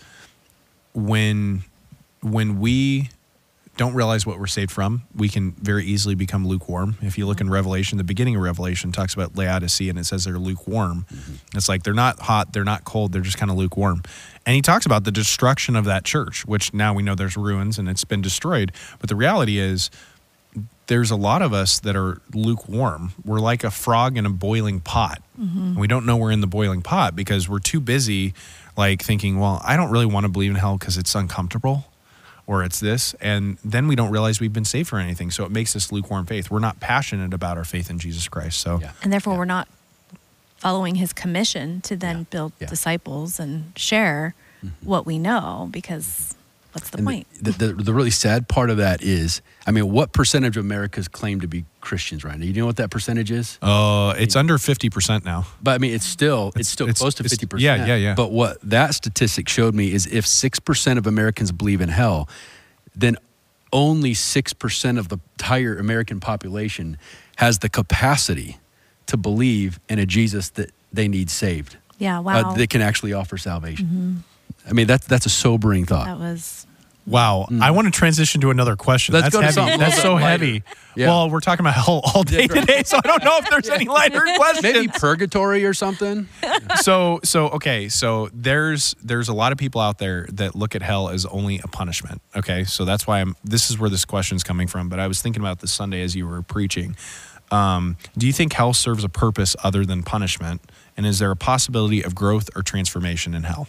when 0.94 1.64
when 2.22 2.60
we 2.60 3.10
don't 3.80 3.94
realize 3.94 4.26
what 4.26 4.38
we're 4.38 4.46
saved 4.46 4.72
from, 4.72 5.04
we 5.16 5.30
can 5.30 5.54
very 5.54 5.86
easily 5.86 6.14
become 6.14 6.46
lukewarm. 6.46 6.98
If 7.02 7.18
you 7.18 7.26
look 7.26 7.40
in 7.40 7.48
mm-hmm. 7.48 7.54
Revelation, 7.54 7.98
the 7.98 8.04
beginning 8.04 8.36
of 8.36 8.42
Revelation 8.42 8.92
talks 8.92 9.14
about 9.14 9.38
Laodicea 9.38 9.90
and 9.90 9.98
it 9.98 10.06
says 10.06 10.26
they're 10.26 10.38
lukewarm. 10.38 11.06
Mm-hmm. 11.10 11.58
It's 11.58 11.70
like 11.70 11.84
they're 11.84 11.94
not 11.94 12.20
hot, 12.20 12.52
they're 12.52 12.66
not 12.66 12.84
cold, 12.84 13.14
they're 13.14 13.22
just 13.22 13.38
kind 13.38 13.50
of 13.50 13.56
lukewarm. 13.56 14.04
And 14.46 14.54
he 14.54 14.62
talks 14.62 14.86
about 14.86 15.06
the 15.06 15.14
destruction 15.14 15.78
of 15.78 15.86
that 15.86 16.04
church, 16.04 16.46
which 16.46 16.74
now 16.74 16.94
we 16.94 17.04
know 17.04 17.16
there's 17.16 17.38
ruins 17.38 17.80
and 17.80 17.88
it's 17.88 18.04
been 18.04 18.22
destroyed. 18.22 18.74
But 19.00 19.08
the 19.08 19.16
reality 19.16 19.60
is 19.60 19.90
there's 20.90 21.12
a 21.12 21.16
lot 21.16 21.44
of 21.44 21.54
us 21.54 21.80
that 21.82 21.96
are 21.96 22.20
lukewarm. 22.34 23.14
We're 23.24 23.40
like 23.40 23.64
a 23.64 23.70
frog 23.70 24.18
in 24.18 24.26
a 24.26 24.30
boiling 24.32 24.80
pot. 24.80 25.22
And 25.38 25.78
we 25.78 25.88
don't 25.88 26.06
know 26.06 26.18
we're 26.18 26.32
in 26.32 26.42
the 26.42 26.48
boiling 26.48 26.82
pot 26.82 27.16
because 27.16 27.48
we're 27.48 27.60
too 27.60 27.80
busy 27.80 28.34
like 28.76 29.04
thinking, 29.04 29.40
well, 29.40 29.62
I 29.64 29.78
don't 29.78 29.92
really 29.92 30.08
want 30.08 30.24
to 30.26 30.30
believe 30.30 30.50
in 30.50 30.58
hell 30.58 30.78
because 30.78 30.98
it's 30.98 31.14
uncomfortable 31.14 31.86
or 32.48 32.64
it's 32.64 32.80
this. 32.80 33.14
And 33.22 33.60
then 33.64 33.88
we 33.88 33.96
don't 33.96 34.10
realize 34.10 34.42
we've 34.42 34.52
been 34.52 34.66
saved 34.66 34.90
for 34.90 34.98
anything. 34.98 35.30
So 35.30 35.46
it 35.46 35.52
makes 35.52 35.76
us 35.76 35.92
lukewarm 35.92 36.26
faith. 36.26 36.50
We're 36.50 36.58
not 36.60 36.80
passionate 36.80 37.36
about 37.36 37.56
our 37.56 37.64
faith 37.64 37.92
in 37.92 38.00
Jesus 38.00 38.28
Christ. 38.28 38.60
So 38.60 38.80
Yeah. 38.82 38.92
And 39.04 39.14
therefore, 39.14 39.38
we're 39.38 39.46
not 39.46 39.68
following 40.58 40.96
his 40.96 41.14
commission 41.14 41.82
to 41.82 41.96
then 41.96 42.18
Yeah. 42.18 42.26
build 42.32 42.54
Yeah. 42.60 42.68
disciples 42.68 43.40
and 43.40 43.72
share 43.78 44.34
mm-hmm. 44.66 44.86
what 44.86 45.06
we 45.06 45.20
know 45.20 45.70
because 45.72 46.36
what's 46.74 46.90
the 46.90 46.98
And 47.00 47.08
point? 47.08 47.28
The, 47.42 47.52
the, 47.52 47.74
the 47.74 47.94
really 47.94 48.12
sad 48.12 48.48
part 48.48 48.70
of 48.70 48.78
that 48.78 49.02
is, 49.02 49.42
I 49.68 49.72
mean, 49.72 49.92
what 49.92 50.12
percentage 50.14 50.58
of 50.58 50.64
Americans 50.66 51.08
claim 51.08 51.42
to 51.42 51.48
be 51.48 51.66
Christians 51.82 52.24
right 52.24 52.38
now? 52.38 52.46
You 52.46 52.54
know 52.54 52.66
what 52.66 52.78
that 52.78 52.90
percentage 52.92 53.32
is? 53.32 53.58
uh, 53.62 54.14
it's 54.18 54.36
under 54.36 54.58
50% 54.58 55.26
now. 55.26 55.46
But 55.62 55.72
I 55.72 55.78
mean, 55.78 55.94
it's 55.94 56.06
still 56.06 56.48
it's, 56.50 56.56
It's- 56.56 56.68
still 56.70 56.88
it's- 56.88 57.00
close 57.00 57.16
to 57.16 57.24
fifty 57.24 57.46
percent. 57.46 57.62
yeah, 57.82 57.86
yeah, 57.86 57.96
yeah. 57.96 58.14
But 58.16 58.32
what 58.32 58.58
that 58.62 58.94
statistic 58.96 59.48
showed 59.50 59.74
me 59.76 59.92
is 59.94 60.06
if 60.08 60.26
six 60.28 60.60
percent 60.60 61.00
of 61.00 61.08
Americans 61.08 61.52
believe 61.52 61.82
in 61.82 61.90
hell, 61.90 62.28
then 62.96 63.18
only 63.72 64.14
six 64.14 64.54
percent 64.54 64.98
of 64.98 65.10
the 65.10 65.18
entire 65.40 65.78
American 65.78 66.20
population 66.20 66.98
has 67.38 67.60
the 67.60 67.70
capacity 67.70 68.58
to 69.06 69.16
believe 69.18 69.80
in 69.90 69.98
a 70.00 70.06
Jesus 70.06 70.50
that 70.52 70.72
they 70.92 71.08
need 71.08 71.30
saved. 71.30 71.78
Yeah, 72.00 72.20
uh, 72.20 72.22
wow. 72.22 72.52
that 72.54 72.70
can 72.70 72.82
actually 72.82 73.14
offer 73.14 73.38
salvation. 73.38 74.24
I 74.68 74.74
mean, 74.74 74.88
that's 74.88 75.08
that's 75.08 75.26
a 75.26 75.30
sobering 75.30 75.86
thought. 75.86 76.06
that 76.06 76.20
was 76.20 76.66
Wow. 77.10 77.48
I 77.60 77.72
want 77.72 77.92
to 77.92 77.92
transition 77.92 78.40
to 78.42 78.52
another 78.52 78.76
question. 78.76 79.14
Let's 79.14 79.36
That's 79.36 79.56
heavy. 79.56 79.78
That's 79.78 80.00
so 80.00 80.14
lighter. 80.14 80.28
heavy. 80.28 80.64
Yeah. 80.96 81.08
Well, 81.08 81.30
we're 81.32 81.40
talking 81.40 81.66
about 81.66 81.74
hell 81.74 82.02
all 82.04 82.22
day 82.22 82.46
today, 82.46 82.84
so 82.84 82.98
I 83.04 83.08
don't 83.08 83.24
know 83.24 83.38
if 83.40 83.50
there's 83.50 83.70
any 83.70 83.86
lighter 83.86 84.22
questions. 84.36 84.62
Maybe 84.62 84.88
purgatory 84.88 85.66
or 85.66 85.74
something. 85.74 86.28
so 86.82 87.20
so 87.24 87.48
okay 87.50 87.90
so 87.90 88.30
there's 88.34 88.96
there's 89.02 89.28
a 89.28 89.34
lot 89.34 89.52
of 89.52 89.58
people 89.58 89.82
out 89.82 89.98
there 89.98 90.28
that 90.34 90.56
look 90.56 90.76
at 90.76 90.82
hell 90.82 91.10
as 91.10 91.26
only 91.26 91.60
a 91.64 91.68
punishment 91.68 92.22
okay 92.36 92.64
so 92.64 92.86
that's 92.86 93.08
why 93.08 93.20
i'm 93.20 93.36
this 93.44 93.70
is 93.70 93.80
where 93.80 93.90
this 93.90 94.06
question's 94.06 94.44
coming 94.44 94.68
from 94.68 94.90
but 94.90 95.00
i 95.00 95.08
was 95.08 95.22
thinking 95.22 95.42
about 95.42 95.60
this 95.60 95.72
sunday 95.72 96.02
as 96.02 96.16
you 96.16 96.28
were 96.28 96.42
preaching 96.42 96.96
um, 97.52 97.98
do 98.18 98.28
you 98.28 98.34
think 98.34 98.54
hell 98.54 98.74
serves 98.74 99.04
a 99.04 99.10
purpose 99.10 99.56
other 99.64 99.86
than 99.86 100.04
punishment 100.04 100.62
and 100.96 101.06
is 101.06 101.20
there 101.20 101.32
a 101.32 101.36
possibility 101.36 102.04
of 102.04 102.14
growth 102.14 102.50
or 102.56 102.62
transformation 102.62 103.34
in 103.34 103.44
hell 103.44 103.68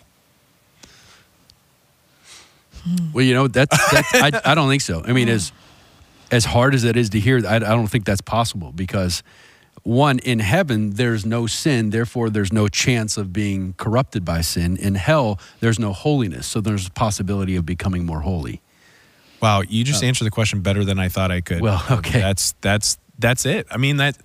Well, 3.12 3.24
you 3.24 3.34
know, 3.34 3.48
that's, 3.48 3.76
that's 3.92 4.14
I, 4.14 4.52
I 4.52 4.54
don't 4.54 4.68
think 4.68 4.82
so. 4.82 5.02
I 5.04 5.12
mean, 5.12 5.28
as 5.28 5.52
as 6.30 6.44
hard 6.44 6.74
as 6.74 6.84
it 6.84 6.96
is 6.96 7.10
to 7.10 7.20
hear, 7.20 7.44
I, 7.46 7.56
I 7.56 7.58
don't 7.58 7.88
think 7.88 8.04
that's 8.04 8.20
possible 8.20 8.72
because 8.72 9.22
one 9.82 10.18
in 10.20 10.38
heaven 10.38 10.90
there's 10.90 11.24
no 11.26 11.46
sin, 11.46 11.90
therefore 11.90 12.30
there's 12.30 12.52
no 12.52 12.68
chance 12.68 13.16
of 13.16 13.32
being 13.32 13.74
corrupted 13.78 14.24
by 14.24 14.40
sin. 14.42 14.76
In 14.76 14.94
hell, 14.94 15.38
there's 15.60 15.78
no 15.78 15.92
holiness, 15.92 16.46
so 16.46 16.60
there's 16.60 16.86
a 16.86 16.90
possibility 16.90 17.56
of 17.56 17.64
becoming 17.66 18.04
more 18.06 18.20
holy. 18.20 18.60
wow 19.40 19.62
you 19.62 19.82
just 19.84 20.02
uh, 20.02 20.06
answered 20.06 20.24
the 20.26 20.30
question 20.30 20.60
better 20.60 20.84
than 20.84 20.98
i 20.98 21.08
thought 21.08 21.30
i 21.30 21.40
could 21.40 21.60
Well, 21.62 21.82
okay. 21.90 22.20
that's 22.20 22.54
that's 22.60 22.98
that's 23.18 23.46
it 23.46 23.66
i 23.70 23.76
mean 23.78 23.96
that 23.96 24.16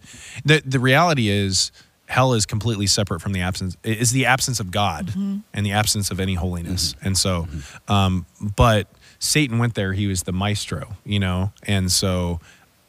the 0.43 0.61
the 0.65 0.79
reality 0.79 1.29
is 1.29 1.71
hell 2.07 2.33
is 2.33 2.45
completely 2.45 2.87
separate 2.87 3.19
from 3.19 3.33
the 3.33 3.41
absence 3.41 3.77
is 3.83 4.11
the 4.11 4.25
absence 4.25 4.59
of 4.59 4.71
god 4.71 5.07
mm-hmm. 5.07 5.37
and 5.53 5.65
the 5.65 5.71
absence 5.71 6.11
of 6.11 6.19
any 6.19 6.35
holiness. 6.35 6.93
Mm-hmm. 6.93 7.07
And 7.07 7.17
so 7.17 7.43
mm-hmm. 7.43 7.91
um 7.91 8.25
but 8.39 8.87
satan 9.19 9.57
went 9.57 9.75
there. 9.75 9.93
He 9.93 10.07
was 10.07 10.23
the 10.23 10.33
maestro 10.33 10.97
you 11.03 11.19
know? 11.19 11.51
And 11.63 11.91
so 11.91 12.39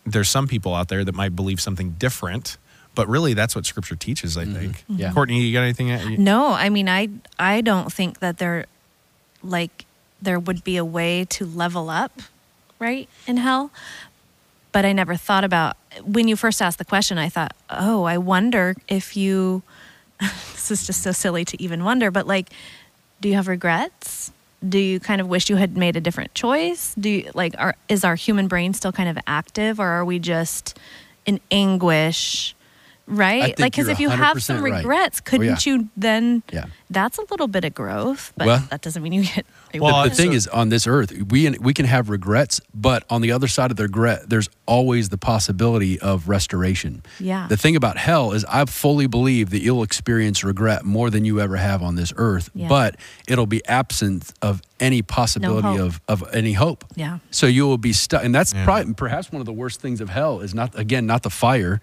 there's 0.04 0.28
some 0.28 0.46
people 0.46 0.74
out 0.74 0.88
there 0.88 1.04
that 1.04 1.14
might 1.14 1.34
believe 1.34 1.60
something 1.60 1.92
different 1.92 2.58
but 2.94 3.08
really 3.08 3.34
that's 3.34 3.54
what 3.54 3.66
scripture 3.66 3.96
teaches 3.96 4.38
i 4.38 4.44
think. 4.44 4.84
Yeah. 4.88 5.12
courtney 5.12 5.42
you 5.42 5.52
got 5.52 5.62
anything 5.62 5.90
no. 6.18 6.52
I 6.52 6.68
mean, 6.68 6.88
I 6.88 7.08
I 7.38 7.60
don't 7.60 7.92
think 7.92 8.20
that 8.20 8.38
there, 8.38 8.66
like, 9.42 9.84
there 10.20 10.38
would 10.38 10.64
be 10.64 10.76
a 10.76 10.84
way 10.84 11.24
to 11.30 11.44
level 11.44 11.90
up, 11.90 12.22
right, 12.78 13.08
in 13.26 13.38
hell. 13.38 13.70
But 14.76 14.84
I 14.84 14.92
never 14.92 15.16
thought 15.16 15.42
about 15.42 15.78
when 16.04 16.28
you 16.28 16.36
first 16.36 16.60
asked 16.60 16.76
the 16.76 16.84
question. 16.84 17.16
I 17.16 17.30
thought, 17.30 17.56
oh, 17.70 18.04
I 18.04 18.18
wonder 18.18 18.74
if 18.88 19.16
you. 19.16 19.62
this 20.20 20.70
is 20.70 20.86
just 20.86 21.02
so 21.02 21.12
silly 21.12 21.46
to 21.46 21.62
even 21.62 21.82
wonder, 21.82 22.10
but 22.10 22.26
like, 22.26 22.50
do 23.22 23.30
you 23.30 23.36
have 23.36 23.48
regrets? 23.48 24.32
Do 24.68 24.78
you 24.78 25.00
kind 25.00 25.22
of 25.22 25.28
wish 25.28 25.48
you 25.48 25.56
had 25.56 25.78
made 25.78 25.96
a 25.96 26.00
different 26.02 26.34
choice? 26.34 26.94
Do 27.00 27.08
you 27.08 27.30
like 27.32 27.54
are 27.56 27.74
is 27.88 28.04
our 28.04 28.16
human 28.16 28.48
brain 28.48 28.74
still 28.74 28.92
kind 28.92 29.08
of 29.08 29.16
active 29.26 29.80
or 29.80 29.86
are 29.86 30.04
we 30.04 30.18
just 30.18 30.78
in 31.24 31.40
anguish? 31.50 32.54
Right? 33.08 33.58
Like 33.58 33.72
cuz 33.74 33.88
if 33.88 34.00
you 34.00 34.08
have 34.10 34.42
some 34.42 34.58
100% 34.58 34.62
right. 34.62 34.76
regrets, 34.78 35.20
Oh, 35.20 35.30
couldn't 35.30 35.46
yeah. 35.66 35.72
you 35.72 35.88
then 35.96 36.42
Yeah. 36.52 36.64
that's 36.90 37.18
a 37.18 37.22
little 37.30 37.46
bit 37.46 37.64
of 37.64 37.72
growth, 37.74 38.32
but 38.36 38.46
Well- 38.46 38.64
that 38.70 38.82
doesn't 38.82 39.02
mean 39.02 39.12
you 39.12 39.22
get 39.24 39.46
Well, 39.78 40.04
the 40.04 40.10
thing 40.10 40.32
is, 40.32 40.46
on 40.48 40.70
this 40.70 40.86
earth, 40.86 41.12
we 41.30 41.50
we 41.60 41.74
can 41.74 41.84
have 41.86 42.08
regrets, 42.08 42.60
but 42.74 43.04
on 43.10 43.20
the 43.20 43.30
other 43.30 43.46
side 43.46 43.70
of 43.70 43.76
the 43.76 43.82
regret, 43.84 44.28
there's 44.30 44.48
always 44.66 45.10
the 45.10 45.18
possibility 45.18 46.00
of 46.00 46.28
restoration. 46.28 47.02
Yeah. 47.20 47.46
The 47.46 47.56
thing 47.58 47.76
about 47.76 47.98
hell 47.98 48.32
is, 48.32 48.44
I 48.46 48.64
fully 48.64 49.06
believe 49.06 49.50
that 49.50 49.60
you'll 49.62 49.82
experience 49.82 50.42
regret 50.42 50.84
more 50.84 51.10
than 51.10 51.24
you 51.24 51.40
ever 51.40 51.56
have 51.56 51.82
on 51.82 51.94
this 51.96 52.12
earth, 52.16 52.48
Yeah. 52.54 52.68
but 52.68 52.96
it'll 53.28 53.46
be 53.46 53.64
absent 53.66 54.32
of 54.40 54.62
any 54.80 55.02
possibility 55.02 55.68
hope. 55.68 55.80
of 55.80 56.00
of 56.08 56.34
any 56.34 56.54
hope. 56.54 56.84
Yeah. 56.96 57.18
So 57.30 57.46
you 57.46 57.66
will 57.66 57.78
be 57.78 57.92
stuck, 57.92 58.24
and 58.24 58.34
that's 58.34 58.52
Yeah. 58.54 58.64
probably 58.64 58.94
perhaps 58.94 59.30
one 59.30 59.40
of 59.40 59.46
the 59.46 59.52
worst 59.52 59.80
things 59.80 60.00
of 60.00 60.08
hell 60.08 60.40
is 60.40 60.54
not 60.54 60.70
again 60.78 61.04
not 61.06 61.22
the 61.22 61.30
fire, 61.30 61.80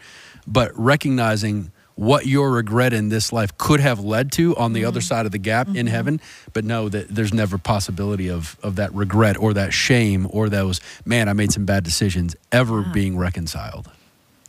but 0.47 0.71
recognizing 0.75 1.71
what 1.95 2.25
your 2.25 2.51
regret 2.51 2.93
in 2.93 3.09
this 3.09 3.31
life 3.31 3.57
could 3.57 3.79
have 3.79 3.99
led 3.99 4.31
to 4.31 4.55
on 4.57 4.73
the 4.73 4.85
other 4.85 4.99
mm-hmm. 4.99 5.05
side 5.05 5.25
of 5.25 5.31
the 5.31 5.37
gap 5.37 5.67
in 5.67 5.73
mm-hmm. 5.73 5.87
heaven, 5.87 6.21
but 6.51 6.65
know 6.65 6.89
that 6.89 7.07
there's 7.09 7.33
never 7.33 7.57
possibility 7.57 8.29
of 8.29 8.57
of 8.63 8.75
that 8.75 8.93
regret 8.93 9.37
or 9.37 9.53
that 9.53 9.73
shame 9.73 10.27
or 10.31 10.49
those 10.49 10.81
man 11.05 11.29
I 11.29 11.33
made 11.33 11.51
some 11.51 11.65
bad 11.65 11.83
decisions 11.83 12.35
ever 12.51 12.81
being 12.81 13.17
reconciled. 13.17 13.91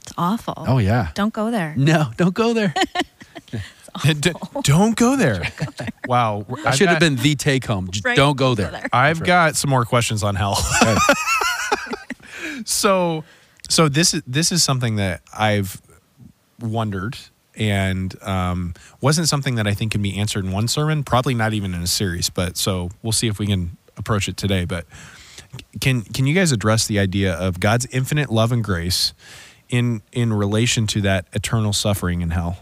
It's 0.03 0.13
awful. 0.19 0.55
Oh 0.57 0.79
yeah. 0.79 1.11
Don't 1.15 1.33
go 1.33 1.51
there. 1.51 1.75
No, 1.85 2.11
don't 2.17 2.35
go 2.35 2.53
there. 2.53 2.75
D- 4.03 4.33
don't 4.63 4.97
go 5.05 5.15
there 5.15 5.45
wow 6.09 6.45
I 6.65 6.71
I've 6.71 6.75
should 6.75 6.89
have 6.89 6.99
been 6.99 7.15
the 7.15 7.37
take 7.37 7.65
home. 7.65 7.89
Right. 8.05 8.17
don't 8.17 8.37
go 8.37 8.57
there. 8.57 8.89
I've 8.93 9.23
got 9.23 9.55
some 9.55 9.71
more 9.71 9.85
questions 9.85 10.25
on 10.25 10.35
hell. 10.35 10.57
so, 12.65 13.23
so 13.71 13.89
this 13.89 14.13
is 14.15 14.23
this 14.27 14.51
is 14.51 14.65
something 14.65 14.97
that 14.97 15.23
I've 15.33 15.81
wondered 16.61 17.19
and 17.57 18.21
um, 18.23 18.75
wasn't 19.01 19.29
something 19.29 19.55
that 19.57 19.67
I 19.67 19.75
think 19.75 19.93
can 19.93 20.03
be 20.03 20.19
answered 20.19 20.45
in 20.45 20.53
one 20.53 20.69
sermon. 20.69 21.05
Probably 21.05 21.35
not 21.35 21.53
even 21.53 21.75
in 21.75 21.83
a 21.83 21.87
series. 21.87 22.31
But 22.31 22.57
so 22.57 22.91
we'll 23.03 23.13
see 23.13 23.29
if 23.29 23.39
we 23.39 23.47
can 23.47 23.77
approach 23.97 24.29
it 24.29 24.37
today. 24.37 24.65
But 24.65 24.87
can 25.81 26.03
can 26.03 26.27
you 26.27 26.35
guys 26.35 26.53
address 26.53 26.87
the 26.87 26.99
idea 26.99 27.35
of 27.35 27.61
God's 27.61 27.87
infinite 27.87 28.31
love 28.31 28.53
and 28.53 28.65
grace 28.65 29.13
in 29.69 30.03
in 30.13 30.33
relation 30.33 30.87
to 30.89 31.01
that 31.03 31.27
eternal 31.33 31.73
suffering 31.73 32.21
in 32.21 32.31
hell? 32.31 32.59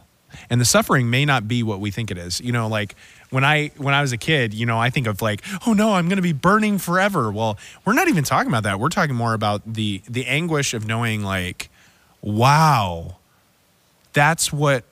And 0.49 0.61
the 0.61 0.65
suffering 0.65 1.11
may 1.11 1.25
not 1.25 1.47
be 1.47 1.63
what 1.63 1.81
we 1.81 1.91
think 1.91 2.11
it 2.11 2.17
is. 2.17 2.41
You 2.41 2.53
know, 2.53 2.67
like 2.67 2.95
when 3.31 3.45
I 3.45 3.69
when 3.77 3.95
I 3.95 4.01
was 4.01 4.13
a 4.13 4.17
kid, 4.17 4.55
you 4.55 4.67
know, 4.67 4.79
I 4.79 4.91
think 4.91 5.07
of 5.07 5.23
like, 5.23 5.43
oh 5.67 5.73
no, 5.73 5.95
I'm 5.95 6.09
going 6.09 6.17
to 6.17 6.23
be 6.23 6.33
burning 6.33 6.79
forever. 6.79 7.31
Well, 7.31 7.59
we're 7.85 7.93
not 7.93 8.09
even 8.09 8.25
talking 8.25 8.51
about 8.51 8.65
that. 8.65 8.81
We're 8.81 8.89
talking 8.89 9.15
more 9.15 9.35
about 9.35 9.63
the 9.75 10.03
the 10.09 10.27
anguish 10.27 10.75
of 10.75 10.87
knowing 10.87 11.23
like, 11.23 11.71
wow, 12.21 13.17
that's 14.13 14.53
what 14.53 14.85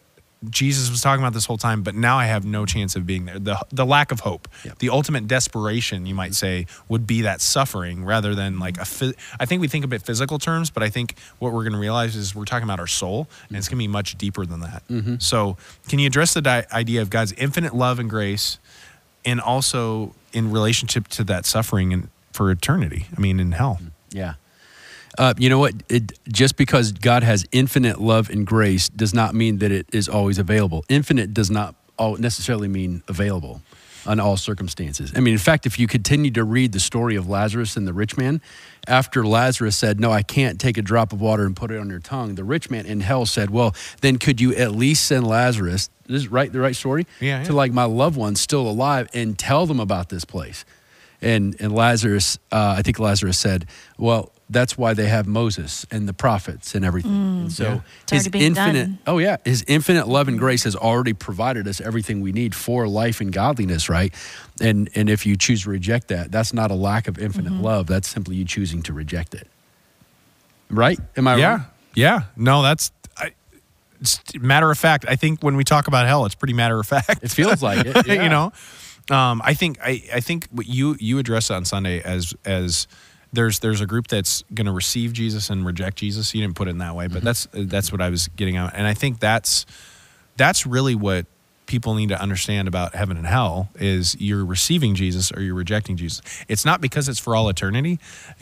Jesus 0.49 0.89
was 0.91 1.03
talking 1.03 1.23
about 1.23 1.35
this 1.35 1.45
whole 1.45 1.59
time, 1.59 1.83
but 1.83 1.95
now 1.95 2.17
I 2.19 2.25
have 2.25 2.47
no 2.47 2.65
chance 2.65 2.97
of 2.97 3.07
being 3.07 3.27
there. 3.27 3.39
The 3.39 3.59
the 3.71 3.85
lack 3.85 4.11
of 4.11 4.21
hope, 4.21 4.49
Yep. 4.65 4.79
the 4.79 4.89
ultimate 4.89 5.29
desperation, 5.29 6.07
you 6.07 6.15
might 6.15 6.35
say, 6.35 6.67
would 6.89 7.07
be 7.07 7.21
that 7.23 7.43
suffering 7.43 8.07
rather 8.07 8.35
than 8.35 8.59
like 8.59 8.79
a. 8.79 8.85
Phys- 8.85 9.13
I 9.39 9.45
think 9.45 9.61
we 9.61 9.69
think 9.69 9.85
of 9.85 9.93
it 9.93 10.01
physical 10.01 10.39
terms, 10.39 10.71
but 10.71 10.83
I 10.83 10.89
think 10.89 11.17
what 11.41 11.53
we're 11.53 11.65
going 11.65 11.75
to 11.75 11.79
realize 11.79 12.17
is 12.17 12.35
we're 12.35 12.47
talking 12.47 12.65
about 12.65 12.81
our 12.81 12.87
soul, 12.87 13.29
and 13.49 13.57
it's 13.59 13.69
going 13.69 13.77
to 13.77 13.83
be 13.83 13.89
much 13.89 14.17
deeper 14.17 14.47
than 14.47 14.61
that. 14.61 14.83
Mm-hmm. 14.89 15.17
So, 15.19 15.59
can 15.89 15.99
you 15.99 16.07
address 16.07 16.33
the 16.33 16.41
di- 16.41 16.65
idea 16.73 17.03
of 17.03 17.11
God's 17.11 17.33
infinite 17.33 17.75
love 17.75 17.99
and 17.99 18.09
grace, 18.09 18.59
and 19.27 19.43
also 19.43 20.15
in 20.33 20.51
relationship 20.51 21.07
to 21.09 21.25
that 21.25 21.45
suffering 21.45 21.93
and 21.93 22.09
for 22.33 22.51
eternity? 22.51 23.05
I 23.15 23.21
mean, 23.21 23.41
in 23.41 23.53
hell. 23.53 23.79
Mm, 23.83 23.91
yeah. 24.11 24.35
Uh, 25.19 25.35
you 25.39 25.49
know 25.49 25.59
what? 25.59 25.75
It, 25.89 26.19
just 26.33 26.57
because 26.57 26.93
God 26.93 27.23
has 27.23 27.45
infinite 27.53 28.01
love 28.01 28.31
and 28.31 28.47
grace 28.47 28.89
does 28.89 29.13
not 29.13 29.35
mean 29.35 29.59
that 29.59 29.73
it 29.73 29.87
is 29.93 30.09
always 30.09 30.39
available. 30.39 30.85
Infinite 30.89 31.35
does 31.35 31.51
not 31.51 31.75
all 31.99 32.17
necessarily 32.17 32.69
mean 32.69 33.03
available 33.09 33.61
on 34.07 34.19
all 34.19 34.37
circumstances. 34.37 35.13
I 35.15 35.21
mean, 35.21 35.33
in 35.33 35.39
fact, 35.39 35.67
if 35.67 35.79
you 35.79 35.87
continue 35.87 36.31
to 36.33 36.45
read 36.45 36.73
the 36.73 36.81
story 36.81 37.17
of 37.17 37.29
Lazarus 37.29 37.77
and 37.77 37.87
the 37.87 37.93
rich 37.93 38.17
man, 38.17 38.41
after 38.89 39.27
Lazarus 39.27 39.77
said, 39.77 40.01
No, 40.01 40.11
I 40.11 40.23
can't 40.23 40.59
take 40.59 40.79
a 40.79 40.83
drop 40.83 41.13
of 41.13 41.21
water 41.21 41.45
and 41.45 41.55
put 41.55 41.71
it 41.71 41.79
on 41.79 41.91
your 41.91 41.99
tongue, 41.99 42.35
the 42.35 42.45
rich 42.45 42.71
man 42.71 42.87
in 42.87 43.01
hell 43.01 43.27
said, 43.27 43.51
Well, 43.51 43.75
then 44.01 44.19
could 44.19 44.41
you 44.41 44.55
at 44.55 44.73
least 44.73 45.05
send 45.05 45.27
Lazarus, 45.27 45.91
this 46.07 46.23
is 46.23 46.29
right, 46.29 46.51
the 46.51 46.61
right 46.61 46.75
story? 46.75 47.07
Yeah, 47.21 47.45
To 47.45 47.53
like 47.53 47.73
my 47.73 47.85
loved 47.85 48.17
ones 48.17 48.41
still 48.41 48.69
alive 48.69 49.09
and 49.13 49.39
tell 49.39 49.67
them 49.67 49.81
about 49.81 50.09
this 50.09 50.25
place. 50.25 50.65
And 51.21 51.55
and 51.61 51.75
Lazarus, 51.75 52.39
uh, 52.51 52.77
I 52.79 52.83
think 52.83 52.99
Lazarus 52.99 53.37
said, 53.37 53.67
"Well, 53.99 54.33
That's 54.53 54.77
why 54.77 54.95
they 54.95 55.07
have 55.07 55.27
Moses 55.29 55.87
and 55.93 56.09
the 56.09 56.13
prophets 56.13 56.75
and 56.75 56.85
everything. 56.85 57.13
and 57.43 57.53
so 57.53 57.65
Mm. 57.65 57.83
It's 58.03 58.13
his 58.13 58.27
infinite 58.35 58.55
done. 58.87 58.99
oh 59.07 59.19
yeah, 59.19 59.37
his 59.45 59.65
infinite 59.69 60.09
love 60.09 60.27
and 60.29 60.39
grace 60.39 60.65
has 60.65 60.75
already 60.75 61.13
provided 61.13 61.69
us 61.69 61.81
everything 61.81 62.21
we 62.21 62.33
need 62.33 62.55
for 62.55 62.89
life 62.89 63.21
and 63.21 63.33
godliness, 63.33 63.89
right? 63.89 64.13
And 64.61 64.91
and 64.97 65.09
if 65.09 65.25
you 65.25 65.37
choose 65.37 65.63
to 65.63 65.71
reject 65.71 66.09
that, 66.09 66.33
that's 66.33 66.53
not 66.53 66.71
a 66.71 66.75
lack 66.75 67.07
of 67.09 67.17
infinite 67.19 67.53
Mm-hmm. 67.53 67.63
love. 67.65 67.87
That's 67.87 68.09
simply 68.09 68.37
you 68.37 68.45
choosing 68.45 68.83
to 68.83 68.93
reject 68.93 69.35
it. 69.35 69.47
Right? 70.69 70.99
Am 71.17 71.27
I 71.27 71.37
yeah, 71.37 71.51
wrong? 71.51 71.65
yeah. 71.95 72.23
No, 72.37 72.63
that's 72.63 72.93
I, 73.17 73.33
it's 74.01 74.21
matter 74.41 74.71
of 74.71 74.79
fact. 74.79 75.05
I 75.09 75.17
think 75.17 75.43
when 75.43 75.57
we 75.57 75.65
talk 75.65 75.87
about 75.89 76.07
hell, 76.07 76.27
it's 76.27 76.35
pretty 76.35 76.55
matter 76.55 76.79
of 76.79 76.87
fact. 76.87 77.21
It 77.23 77.31
feels 77.31 77.63
like 77.63 77.87
it. 77.87 78.07
yeah. 78.07 78.23
you 78.23 78.29
know 78.29 78.53
um, 79.11 79.43
i 79.45 79.55
think 79.55 79.79
I, 79.83 80.03
I 80.15 80.21
think 80.21 80.47
what 80.53 80.67
you 80.69 80.97
you 81.01 81.19
addressed 81.19 81.51
on 81.51 81.65
sunday 81.65 82.01
as 82.03 82.33
as 82.45 82.87
there's 83.33 83.61
there's 83.61 83.81
a 83.81 83.87
group 83.87 84.09
that's 84.09 84.43
going 84.55 84.67
to 84.67 84.73
receive 84.73 85.13
jesus 85.13 85.51
and 85.51 85.65
reject 85.65 85.99
jesus. 85.99 86.35
You 86.35 86.43
didn't 86.43 86.57
put 86.57 86.69
it 86.69 86.73
in 86.73 86.79
that 86.79 86.95
way 86.95 87.07
but 87.07 87.19
mm-hmm. 87.19 87.27
that's 87.27 87.49
that's 87.53 87.93
what 87.93 88.01
i 88.01 88.11
was 88.11 88.29
getting 88.29 88.57
at. 88.57 88.75
And 88.75 88.87
i 88.87 88.95
think 88.95 89.21
that's 89.21 89.67
that's 90.37 90.67
really 90.67 90.95
what 90.95 91.27
people 91.67 91.95
need 91.95 92.09
to 92.09 92.21
understand 92.21 92.67
about 92.67 92.97
heaven 92.97 93.17
and 93.17 93.27
hell 93.27 93.69
is 93.77 94.17
you're 94.21 94.45
receiving 94.45 94.95
jesus 94.97 95.31
or 95.33 95.41
you're 95.41 95.55
rejecting 95.55 95.97
jesus. 95.97 96.21
It's 96.49 96.65
not 96.65 96.81
because 96.81 97.09
it's 97.09 97.21
for 97.21 97.37
all 97.37 97.49
eternity. 97.49 98.01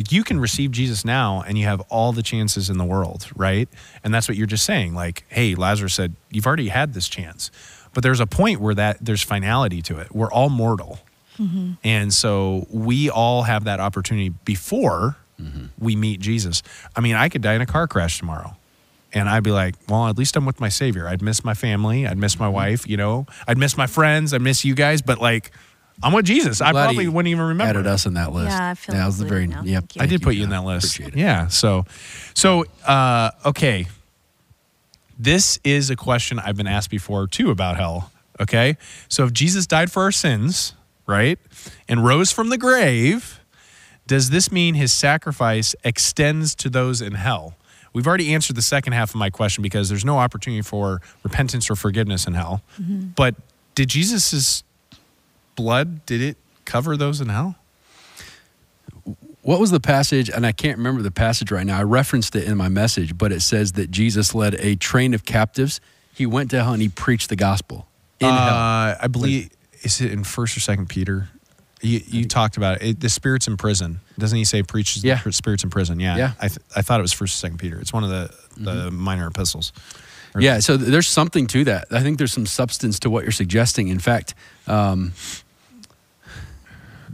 You 0.08 0.24
can 0.24 0.40
receive 0.40 0.70
jesus 0.70 1.04
now 1.04 1.42
and 1.46 1.58
you 1.58 1.64
have 1.66 1.80
all 1.90 2.12
the 2.12 2.22
chances 2.22 2.70
in 2.70 2.78
the 2.78 2.84
world 2.84 3.28
right? 3.36 3.68
And 4.02 4.14
that's 4.14 4.28
what 4.28 4.36
you're 4.38 4.46
just 4.46 4.64
saying 4.64 4.94
like 4.94 5.24
hey 5.28 5.54
lazarus 5.54 5.94
said 5.94 6.14
you've 6.30 6.46
already 6.46 6.68
had 6.68 6.94
this 6.94 7.08
chance. 7.08 7.50
But 7.92 8.02
there's 8.02 8.20
a 8.20 8.26
point 8.26 8.60
where 8.60 8.74
that 8.74 8.98
there's 9.00 9.22
finality 9.22 9.82
to 9.82 9.98
it. 9.98 10.14
We're 10.14 10.30
all 10.30 10.50
mortal 10.50 11.00
Mm-hmm. 11.38 11.72
and 11.84 12.12
so 12.12 12.66
we 12.70 13.10
all 13.10 13.42
have 13.42 13.64
that 13.64 13.80
opportunity 13.80 14.30
before 14.44 15.16
mm-hmm. 15.40 15.66
we 15.78 15.94
meet 15.94 16.20
jesus 16.20 16.62
i 16.96 17.00
mean 17.00 17.14
i 17.14 17.28
could 17.28 17.42
die 17.42 17.54
in 17.54 17.60
a 17.60 17.66
car 17.66 17.86
crash 17.86 18.18
tomorrow 18.18 18.56
and 19.12 19.28
I'd 19.28 19.42
be 19.42 19.50
like, 19.50 19.74
well, 19.88 20.08
at 20.08 20.18
least 20.18 20.36
I'm 20.36 20.44
with 20.44 20.60
my 20.60 20.68
Savior. 20.68 21.08
I'd 21.08 21.22
miss 21.22 21.42
my 21.42 21.54
family. 21.54 22.06
I'd 22.06 22.18
miss 22.18 22.38
my 22.38 22.46
mm-hmm. 22.46 22.54
wife. 22.54 22.86
You 22.86 22.98
know, 22.98 23.26
I'd 23.46 23.56
miss 23.56 23.76
my 23.76 23.86
friends. 23.86 24.34
I'd 24.34 24.42
miss 24.42 24.64
you 24.64 24.74
guys. 24.74 25.00
But 25.00 25.18
like, 25.18 25.50
I'm 26.02 26.12
with 26.12 26.26
Jesus. 26.26 26.60
I 26.60 26.72
Glad 26.72 26.84
probably 26.84 27.08
wouldn't 27.08 27.30
even 27.30 27.44
remember. 27.44 27.70
Added 27.70 27.86
us 27.86 28.06
in 28.06 28.14
that 28.14 28.32
list. 28.32 28.50
Yeah, 28.50 28.70
I 28.70 28.74
feel 28.74 28.94
that 28.94 29.06
was 29.06 29.18
the 29.18 29.24
very 29.24 29.46
now. 29.46 29.62
yep. 29.62 29.84
I 29.98 30.06
did 30.06 30.22
put 30.22 30.34
you 30.34 30.44
in 30.44 30.50
that 30.50 30.64
list. 30.64 31.00
Yeah. 31.14 31.48
So, 31.48 31.86
so 32.34 32.66
uh, 32.86 33.30
okay. 33.46 33.86
This 35.18 35.58
is 35.64 35.90
a 35.90 35.96
question 35.96 36.38
I've 36.38 36.56
been 36.56 36.68
asked 36.68 36.90
before 36.90 37.26
too 37.26 37.50
about 37.50 37.76
hell. 37.76 38.12
Okay, 38.40 38.76
so 39.08 39.24
if 39.24 39.32
Jesus 39.32 39.66
died 39.66 39.90
for 39.90 40.04
our 40.04 40.12
sins, 40.12 40.74
right, 41.08 41.38
and 41.88 42.04
rose 42.04 42.30
from 42.30 42.50
the 42.50 42.58
grave, 42.58 43.40
does 44.06 44.30
this 44.30 44.52
mean 44.52 44.74
his 44.74 44.92
sacrifice 44.92 45.74
extends 45.82 46.54
to 46.56 46.70
those 46.70 47.00
in 47.00 47.14
hell? 47.14 47.54
We've 47.92 48.06
already 48.06 48.32
answered 48.32 48.54
the 48.54 48.62
second 48.62 48.92
half 48.92 49.10
of 49.10 49.16
my 49.16 49.30
question 49.30 49.62
because 49.62 49.88
there's 49.88 50.04
no 50.04 50.18
opportunity 50.18 50.62
for 50.62 51.00
repentance 51.24 51.70
or 51.70 51.74
forgiveness 51.74 52.26
in 52.26 52.34
hell. 52.34 52.62
But 53.16 53.34
did 53.74 53.88
Jesus's 53.88 54.62
blood 55.56 56.06
did 56.06 56.20
it 56.20 56.36
cover 56.64 56.96
those 56.96 57.20
in 57.20 57.28
hell? 57.30 57.56
What 59.42 59.58
was 59.58 59.70
the 59.70 59.80
passage? 59.80 60.28
And 60.28 60.46
I 60.46 60.52
can't 60.52 60.76
remember 60.76 61.00
the 61.00 61.10
passage 61.10 61.50
right 61.50 61.66
now. 61.66 61.78
I 61.78 61.82
referenced 61.82 62.36
it 62.36 62.44
in 62.44 62.56
my 62.58 62.68
message, 62.68 63.16
but 63.16 63.32
it 63.32 63.40
says 63.40 63.72
that 63.72 63.90
Jesus 63.90 64.34
led 64.34 64.54
a 64.56 64.76
train 64.76 65.14
of 65.14 65.24
captives. 65.24 65.80
He 66.14 66.26
went 66.26 66.50
to 66.50 66.62
hell 66.62 66.74
and 66.74 66.82
he 66.82 66.90
preached 66.90 67.30
the 67.30 67.36
gospel 67.36 67.88
in 68.20 68.28
hell. 68.28 68.36
Uh, 68.36 68.96
I 69.00 69.06
believe 69.10 69.50
is 69.82 70.00
it 70.00 70.12
in 70.12 70.24
First 70.24 70.56
or 70.56 70.60
Second 70.60 70.88
Peter? 70.88 71.28
You, 71.80 72.00
you 72.06 72.24
talked 72.26 72.56
about 72.56 72.82
it. 72.82 72.88
it. 72.88 73.00
The 73.00 73.08
spirits 73.08 73.46
in 73.46 73.56
prison. 73.56 74.00
Doesn't 74.18 74.36
he 74.36 74.44
say 74.44 74.62
preaches 74.64 75.04
Yeah. 75.04 75.20
the 75.22 75.32
spirits 75.32 75.62
in 75.62 75.70
prison? 75.70 76.00
Yeah. 76.00 76.16
Yeah. 76.16 76.32
I, 76.40 76.48
th- 76.48 76.58
I 76.74 76.82
thought 76.82 76.98
it 76.98 77.02
was 77.02 77.12
First 77.12 77.34
or 77.34 77.38
Second 77.38 77.58
Peter. 77.58 77.78
It's 77.78 77.92
one 77.92 78.02
of 78.04 78.10
the 78.10 78.34
the 78.56 78.90
minor 78.90 79.28
epistles. 79.28 79.72
Yeah, 80.38 80.60
so 80.60 80.76
there's 80.76 81.08
something 81.08 81.46
to 81.48 81.64
that. 81.64 81.88
I 81.90 82.00
think 82.00 82.18
there's 82.18 82.32
some 82.32 82.46
substance 82.46 83.00
to 83.00 83.10
what 83.10 83.24
you're 83.24 83.32
suggesting. 83.32 83.88
In 83.88 83.98
fact, 83.98 84.34
um, 84.68 85.12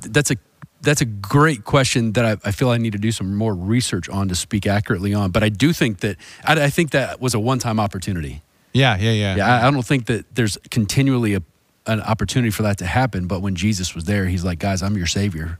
that's 0.00 0.30
a 0.30 0.36
that's 0.82 1.00
a 1.00 1.06
great 1.06 1.64
question 1.64 2.12
that 2.12 2.24
I, 2.26 2.48
I 2.48 2.50
feel 2.50 2.68
I 2.68 2.76
need 2.76 2.92
to 2.92 2.98
do 2.98 3.10
some 3.12 3.34
more 3.34 3.54
research 3.54 4.08
on 4.10 4.28
to 4.28 4.34
speak 4.34 4.66
accurately 4.66 5.14
on. 5.14 5.30
But 5.30 5.42
I 5.42 5.48
do 5.48 5.72
think 5.72 6.00
that 6.00 6.16
I, 6.44 6.64
I 6.64 6.70
think 6.70 6.90
that 6.90 7.20
was 7.20 7.32
a 7.32 7.40
one-time 7.40 7.80
opportunity. 7.80 8.42
Yeah. 8.74 8.96
Yeah. 8.98 9.12
Yeah. 9.12 9.36
Yeah, 9.36 9.54
I, 9.62 9.68
I 9.68 9.70
don't 9.70 9.86
think 9.86 10.06
that 10.06 10.34
there's 10.34 10.58
continually 10.70 11.34
a, 11.34 11.42
an 11.86 12.00
opportunity 12.00 12.50
for 12.50 12.62
that 12.62 12.78
to 12.78 12.86
happen. 12.86 13.26
But 13.26 13.40
when 13.40 13.54
Jesus 13.54 13.94
was 13.94 14.04
there, 14.04 14.26
he's 14.26 14.44
like, 14.44 14.58
guys, 14.58 14.82
I'm 14.82 14.96
your 14.96 15.06
savior. 15.06 15.58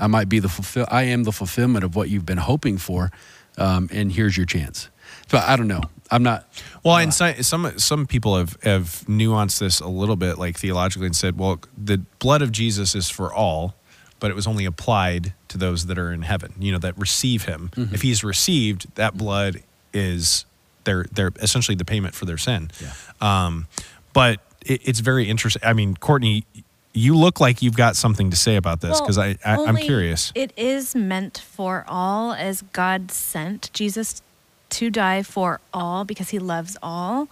I 0.00 0.08
might 0.08 0.28
be 0.28 0.40
the 0.40 0.48
fulfill. 0.48 0.86
I 0.90 1.04
am 1.04 1.22
the 1.22 1.30
fulfillment 1.30 1.84
of 1.84 1.94
what 1.94 2.08
you've 2.10 2.26
been 2.26 2.38
hoping 2.38 2.76
for, 2.76 3.12
um, 3.56 3.88
and 3.92 4.10
here's 4.10 4.36
your 4.36 4.46
chance. 4.46 4.88
But 5.30 5.44
I 5.44 5.54
don't 5.54 5.68
know. 5.68 5.82
I'm 6.10 6.24
not. 6.24 6.48
Well, 6.82 6.96
and 6.96 7.14
so, 7.14 7.32
some 7.34 7.78
some 7.78 8.06
people 8.06 8.36
have 8.36 8.60
have 8.64 9.04
nuanced 9.06 9.60
this 9.60 9.78
a 9.78 9.86
little 9.86 10.16
bit, 10.16 10.38
like 10.38 10.58
theologically, 10.58 11.06
and 11.06 11.14
said, 11.14 11.38
well, 11.38 11.60
the 11.78 11.98
blood 12.18 12.42
of 12.42 12.50
Jesus 12.50 12.96
is 12.96 13.10
for 13.10 13.32
all, 13.32 13.76
but 14.18 14.30
it 14.30 14.34
was 14.34 14.46
only 14.48 14.64
applied 14.64 15.34
to 15.48 15.56
those 15.56 15.86
that 15.86 15.98
are 15.98 16.12
in 16.12 16.22
heaven. 16.22 16.52
You 16.58 16.72
know, 16.72 16.78
that 16.78 16.98
receive 16.98 17.44
Him. 17.44 17.70
If 17.76 18.02
He's 18.02 18.24
received, 18.24 18.92
that 18.96 19.16
blood 19.16 19.62
is 19.94 20.46
their 20.82 21.04
their 21.12 21.30
essentially 21.40 21.76
the 21.76 21.84
payment 21.84 22.14
for 22.16 22.24
their 22.24 22.38
sin. 22.38 22.72
Yeah. 22.80 22.92
Um, 23.20 23.68
but 24.12 24.40
it, 24.64 24.80
it's 24.84 25.00
very 25.00 25.28
interesting. 25.28 25.62
I 25.64 25.72
mean, 25.72 25.96
Courtney, 25.96 26.44
you 26.92 27.16
look 27.16 27.40
like 27.40 27.62
you've 27.62 27.76
got 27.76 27.96
something 27.96 28.30
to 28.30 28.36
say 28.36 28.56
about 28.56 28.80
this 28.80 29.00
because 29.00 29.18
I, 29.18 29.38
I 29.44 29.56
I'm 29.56 29.76
curious. 29.76 30.32
It 30.34 30.52
is 30.56 30.94
meant 30.94 31.38
for 31.38 31.84
all, 31.86 32.32
as 32.32 32.62
God 32.72 33.10
sent 33.10 33.72
Jesus 33.72 34.22
to 34.70 34.90
die 34.90 35.22
for 35.22 35.60
all 35.72 36.04
because 36.04 36.30
he 36.30 36.38
loves 36.38 36.76
all. 36.82 37.28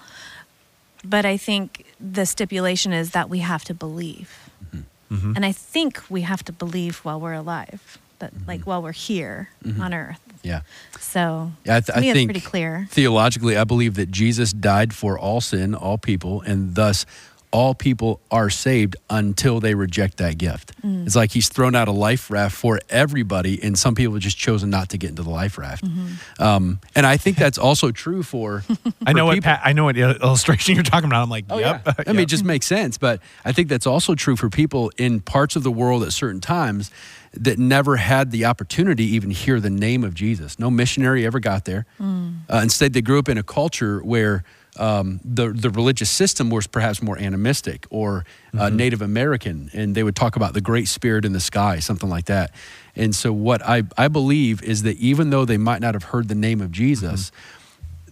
But 1.05 1.25
I 1.25 1.37
think 1.37 1.87
the 2.01 2.27
stipulation 2.27 2.93
is 2.93 3.13
that 3.13 3.29
we 3.29 3.39
have 3.39 3.65
to 3.65 3.75
believe. 3.75 4.51
Mm-hmm. 4.65 5.15
mm-hmm. 5.15 5.33
And 5.37 5.47
I 5.47 5.53
think 5.53 6.03
we 6.09 6.23
have 6.23 6.45
to 6.45 6.53
believe 6.53 6.99
while 6.99 7.21
we're 7.21 7.35
alive, 7.35 7.99
that 8.19 8.33
like 8.47 8.61
mm-hmm. 8.61 8.71
while 8.71 8.83
we're 8.83 8.93
here 8.93 9.51
mm-hmm. 9.65 9.81
on 9.81 9.95
earth. 9.95 10.21
Yeah. 10.43 10.61
So 11.01 11.53
Yeah, 11.65 11.77
I, 11.77 11.81
th- 11.81 11.87
to 11.87 11.97
I 11.97 12.01
think 12.01 12.17
it's 12.17 12.25
pretty 12.27 12.41
clear. 12.41 12.87
theologically, 12.91 13.57
I 13.57 13.65
believe 13.65 13.95
that 13.95 14.11
Jesus 14.11 14.53
died 14.53 14.95
for 14.95 15.19
all 15.19 15.41
sin, 15.41 15.75
all 15.75 15.99
people, 15.99 16.43
and 16.43 16.75
thus 16.75 17.07
all 17.51 17.75
people 17.75 18.21
are 18.31 18.51
saved 18.51 18.95
until 19.09 19.59
they 19.59 19.75
reject 19.75 20.19
that 20.19 20.37
gift. 20.37 20.73
Mm. 20.83 21.07
It's 21.07 21.17
like 21.17 21.31
he's 21.33 21.49
thrown 21.49 21.75
out 21.75 21.89
a 21.89 21.93
life 21.93 22.31
raft 22.31 22.55
for 22.55 22.79
everybody, 22.91 23.59
and 23.63 23.79
some 23.79 23.95
people 23.95 24.13
have 24.15 24.23
just 24.23 24.37
chosen 24.37 24.69
not 24.69 24.91
to 24.91 24.99
get 24.99 25.09
into 25.09 25.23
the 25.23 25.31
life 25.31 25.57
raft. 25.57 25.83
Mm-hmm. 25.83 26.43
Um, 26.43 26.79
and 26.95 27.07
I 27.07 27.17
think 27.17 27.39
that's 27.39 27.57
also 27.57 27.91
true 27.91 28.23
for. 28.23 28.65
I 29.07 29.15
know 29.15 29.23
for 29.23 29.35
what 29.37 29.43
pa- 29.43 29.63
I 29.65 29.73
know 29.73 29.85
what 29.85 29.97
illustration 29.97 30.75
you're 30.75 30.85
talking 30.85 31.09
about. 31.09 31.23
I'm 31.23 31.31
like, 31.31 31.47
Oh, 31.49 31.57
yep. 31.59 31.83
yeah. 31.87 31.95
I 32.07 32.13
mean, 32.13 32.25
it 32.25 32.29
just 32.29 32.45
makes 32.45 32.67
sense. 32.67 32.99
But 32.99 33.21
I 33.47 33.53
think 33.53 33.69
that's 33.71 33.87
also 33.87 34.15
true 34.15 34.37
for 34.37 34.51
people 34.51 34.93
in 34.99 35.21
parts 35.21 35.57
of 35.57 35.63
the 35.63 35.73
world 35.73 36.03
at 36.03 36.13
certain 36.13 36.43
times 36.43 36.91
that 37.35 37.59
never 37.59 37.97
had 37.97 38.31
the 38.31 38.45
opportunity 38.45 39.07
to 39.07 39.13
even 39.13 39.31
hear 39.31 39.61
the 39.61 39.71
name 39.71 40.05
of 40.05 40.15
Jesus. 40.15 40.59
No 40.59 40.71
missionary 40.71 41.27
ever 41.27 41.41
got 41.41 41.65
there. 41.65 41.87
Uh, 42.01 42.61
instead, 42.63 42.93
they 42.93 43.03
grew 43.03 43.19
up 43.19 43.29
in 43.29 43.39
a 43.39 43.43
culture 43.43 44.01
where 44.01 44.45
um, 44.79 45.21
the 45.25 45.49
the 45.49 45.71
religious 45.71 46.09
system 46.09 46.51
was 46.51 46.67
perhaps 46.67 47.03
more 47.03 47.19
animistic 47.19 47.87
or 47.91 48.25
uh, 48.57 48.69
Native 48.71 49.03
American, 49.03 49.71
and 49.73 49.95
they 49.95 50.03
would 50.03 50.15
talk 50.17 50.37
about 50.37 50.55
the 50.55 50.61
Great 50.61 50.89
Spirit 50.89 51.25
in 51.25 51.33
the 51.33 51.41
sky, 51.41 51.81
something 51.81 52.09
like 52.09 52.27
that. 52.27 52.53
And 52.95 53.15
so, 53.15 53.33
what 53.33 53.61
I 53.63 53.83
I 53.97 54.09
believe 54.09 54.63
is 54.63 54.83
that 54.85 54.97
even 54.99 55.31
though 55.31 55.45
they 55.45 55.59
might 55.59 55.81
not 55.81 55.95
have 55.95 56.05
heard 56.05 56.29
the 56.29 56.35
name 56.35 56.61
of 56.61 56.71
Jesus 56.71 57.33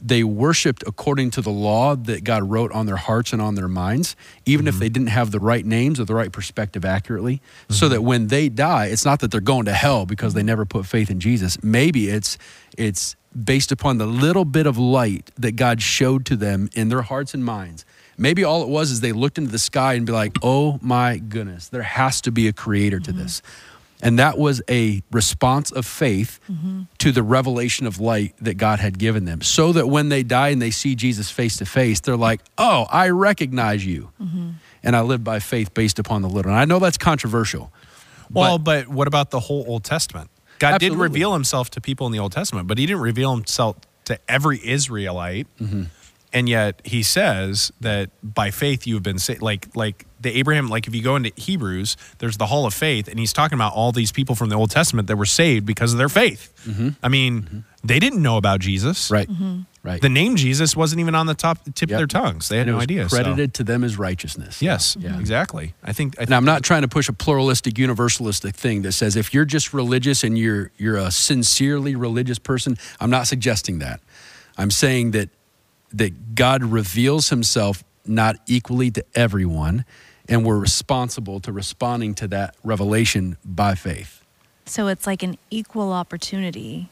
they 0.00 0.24
worshiped 0.24 0.84
according 0.86 1.30
to 1.32 1.40
the 1.40 1.50
law 1.50 1.96
that 1.96 2.24
God 2.24 2.50
wrote 2.50 2.72
on 2.72 2.86
their 2.86 2.96
hearts 2.96 3.32
and 3.32 3.40
on 3.40 3.54
their 3.54 3.68
minds, 3.68 4.16
even 4.44 4.66
if 4.66 4.74
mm-hmm. 4.74 4.80
they 4.80 4.88
didn't 4.88 5.08
have 5.08 5.30
the 5.30 5.40
right 5.40 5.64
names 5.64 5.98
or 6.00 6.04
the 6.04 6.14
right 6.14 6.32
perspective 6.32 6.84
accurately. 6.84 7.40
So 7.68 7.86
mm-hmm. 7.86 7.94
that 7.94 8.02
when 8.02 8.26
they 8.28 8.48
die, 8.48 8.86
it's 8.86 9.04
not 9.04 9.20
that 9.20 9.30
they're 9.30 9.40
going 9.40 9.66
to 9.66 9.72
hell 9.72 10.06
because 10.06 10.34
they 10.34 10.42
never 10.42 10.64
put 10.64 10.86
faith 10.86 11.10
in 11.10 11.20
Jesus. 11.20 11.62
Maybe 11.62 12.08
it's 12.08 12.38
it's 12.76 13.16
based 13.44 13.70
upon 13.70 13.98
the 13.98 14.06
little 14.06 14.44
bit 14.44 14.66
of 14.66 14.78
light 14.78 15.30
that 15.36 15.52
God 15.52 15.82
showed 15.82 16.24
to 16.26 16.36
them 16.36 16.70
in 16.74 16.88
their 16.88 17.02
hearts 17.02 17.34
and 17.34 17.44
minds. 17.44 17.84
Maybe 18.18 18.44
all 18.44 18.62
it 18.62 18.68
was 18.68 18.90
is 18.90 19.00
they 19.00 19.12
looked 19.12 19.36
into 19.36 19.50
the 19.50 19.58
sky 19.58 19.94
and 19.94 20.06
be 20.06 20.12
like, 20.12 20.38
"Oh 20.42 20.78
my 20.80 21.18
goodness, 21.18 21.68
there 21.68 21.82
has 21.82 22.20
to 22.22 22.32
be 22.32 22.48
a 22.48 22.52
creator 22.52 22.98
to 23.00 23.10
mm-hmm. 23.10 23.22
this." 23.22 23.42
And 24.02 24.18
that 24.18 24.36
was 24.36 24.60
a 24.68 25.02
response 25.10 25.72
of 25.72 25.86
faith 25.86 26.38
to 26.98 27.12
the 27.12 27.22
revelation 27.22 27.86
of 27.86 27.98
light 27.98 28.34
that 28.40 28.54
God 28.54 28.78
had 28.78 28.98
given 28.98 29.24
them. 29.24 29.40
So 29.40 29.72
that 29.72 29.88
when 29.88 30.10
they 30.10 30.22
die 30.22 30.48
and 30.48 30.60
they 30.60 30.70
see 30.70 30.94
Jesus 30.94 31.30
face 31.30 31.56
to 31.58 31.66
face, 31.66 32.00
they're 32.00 32.16
like, 32.16 32.42
oh, 32.58 32.86
I 32.90 33.08
recognize 33.08 33.86
you. 33.86 34.10
And 34.82 34.94
I 34.94 35.00
live 35.00 35.24
by 35.24 35.38
faith 35.38 35.74
based 35.74 35.98
upon 35.98 36.22
the 36.22 36.28
little. 36.28 36.50
And 36.50 36.60
I 36.60 36.64
know 36.64 36.78
that's 36.78 36.98
controversial. 36.98 37.72
Well, 38.30 38.58
but, 38.58 38.88
what 38.88 39.08
about 39.08 39.30
the 39.30 39.40
whole 39.40 39.64
Old 39.66 39.84
Testament? 39.84 40.30
God 40.58 40.74
Absolutely. 40.74 40.96
did 40.96 41.02
reveal 41.02 41.32
himself 41.32 41.70
to 41.70 41.80
people 41.80 42.06
in 42.06 42.12
the 42.12 42.18
Old 42.18 42.32
Testament, 42.32 42.66
but 42.66 42.78
he 42.78 42.86
didn't 42.86 43.02
reveal 43.02 43.34
himself 43.34 43.76
to 44.06 44.18
every 44.28 44.58
Israelite. 44.66 45.46
Mm-hmm. 45.58 45.84
And 46.32 46.48
yet 46.48 46.80
he 46.84 47.02
says 47.02 47.72
that 47.80 48.10
by 48.22 48.50
faith 48.50 48.86
you 48.86 48.94
have 48.94 49.02
been 49.02 49.18
saved. 49.18 49.42
Like, 49.42 49.74
like 49.74 50.05
the 50.20 50.36
Abraham, 50.38 50.68
like 50.68 50.86
if 50.86 50.94
you 50.94 51.02
go 51.02 51.16
into 51.16 51.30
Hebrews, 51.36 51.96
there's 52.18 52.36
the 52.38 52.46
Hall 52.46 52.66
of 52.66 52.72
Faith, 52.74 53.06
and 53.08 53.18
he's 53.18 53.32
talking 53.32 53.56
about 53.56 53.74
all 53.74 53.92
these 53.92 54.12
people 54.12 54.34
from 54.34 54.48
the 54.48 54.56
Old 54.56 54.70
Testament 54.70 55.08
that 55.08 55.16
were 55.16 55.26
saved 55.26 55.66
because 55.66 55.92
of 55.92 55.98
their 55.98 56.08
faith. 56.08 56.52
Mm-hmm. 56.66 56.88
I 57.02 57.08
mean, 57.08 57.42
mm-hmm. 57.42 57.58
they 57.84 57.98
didn't 57.98 58.22
know 58.22 58.36
about 58.38 58.60
Jesus. 58.60 59.10
Right. 59.10 59.28
Mm-hmm. 59.28 59.60
Right. 59.82 60.00
The 60.02 60.08
name 60.08 60.34
Jesus 60.34 60.74
wasn't 60.74 60.98
even 61.00 61.14
on 61.14 61.26
the 61.26 61.34
top 61.34 61.58
tip 61.76 61.88
Yep. 61.90 61.96
of 61.96 61.98
their 61.98 62.06
tongues. 62.08 62.48
They 62.48 62.56
had 62.56 62.62
and 62.62 62.70
it 62.70 62.72
no 62.72 62.76
was 62.78 62.82
idea. 62.84 63.08
so- 63.08 63.16
credited 63.16 63.54
to 63.54 63.62
them 63.64 63.84
as 63.84 63.96
righteousness. 63.96 64.60
Yes, 64.60 64.96
Yeah. 64.98 65.16
exactly. 65.20 65.74
I 65.84 65.92
think. 65.92 66.16
I 66.18 66.22
And 66.22 66.28
think 66.30 66.36
I'm 66.36 66.44
not 66.44 66.64
trying 66.64 66.82
to 66.82 66.88
push 66.88 67.08
a 67.08 67.12
pluralistic, 67.12 67.74
universalistic 67.74 68.54
thing 68.54 68.82
that 68.82 68.92
says 68.92 69.14
if 69.14 69.32
you're 69.32 69.44
just 69.44 69.72
religious 69.72 70.24
and 70.24 70.36
you're 70.36 70.72
you're 70.76 70.96
a 70.96 71.12
sincerely 71.12 71.94
religious 71.94 72.40
person, 72.40 72.76
I'm 72.98 73.10
not 73.10 73.28
suggesting 73.28 73.78
that. 73.78 74.00
I'm 74.58 74.72
saying 74.72 75.12
that 75.12 75.28
that 75.92 76.34
God 76.34 76.64
reveals 76.64 77.28
himself 77.28 77.84
not 78.04 78.36
equally 78.48 78.90
to 78.90 79.04
everyone 79.14 79.84
and 80.28 80.44
we're 80.44 80.58
responsible 80.58 81.40
to 81.40 81.52
responding 81.52 82.14
to 82.16 82.28
that 82.28 82.54
revelation 82.64 83.36
by 83.44 83.74
faith. 83.74 84.22
So 84.66 84.88
it's 84.88 85.06
like 85.06 85.22
an 85.22 85.38
equal 85.50 85.92
opportunity 85.92 86.88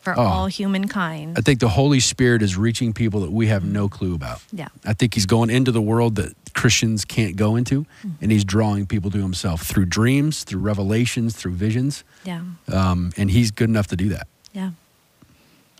for 0.00 0.18
Oh. 0.18 0.22
all 0.22 0.46
humankind. 0.46 1.36
I 1.36 1.42
think 1.42 1.60
the 1.60 1.68
Holy 1.68 2.00
Spirit 2.00 2.40
is 2.40 2.56
reaching 2.56 2.92
people 2.92 3.20
that 3.20 3.32
we 3.32 3.48
have 3.48 3.64
no 3.64 3.88
clue 3.88 4.14
about. 4.14 4.40
Yeah. 4.52 4.68
I 4.86 4.92
think 4.94 5.14
he's 5.14 5.26
going 5.26 5.50
into 5.50 5.72
the 5.72 5.82
world 5.82 6.14
that 6.16 6.34
Christians 6.54 7.04
can't 7.04 7.36
go 7.36 7.56
into, 7.56 7.84
and 8.20 8.32
he's 8.32 8.44
drawing 8.44 8.86
people 8.86 9.10
to 9.10 9.18
himself 9.18 9.62
through 9.62 9.84
dreams, 9.86 10.44
through 10.44 10.60
revelations, 10.60 11.36
through 11.36 11.52
visions. 11.52 12.04
Yeah. 12.24 12.40
Um, 12.72 13.12
and 13.16 13.30
he's 13.30 13.50
good 13.50 13.68
enough 13.68 13.88
to 13.88 13.96
do 13.96 14.08
that. 14.10 14.26
Yeah. 14.52 14.70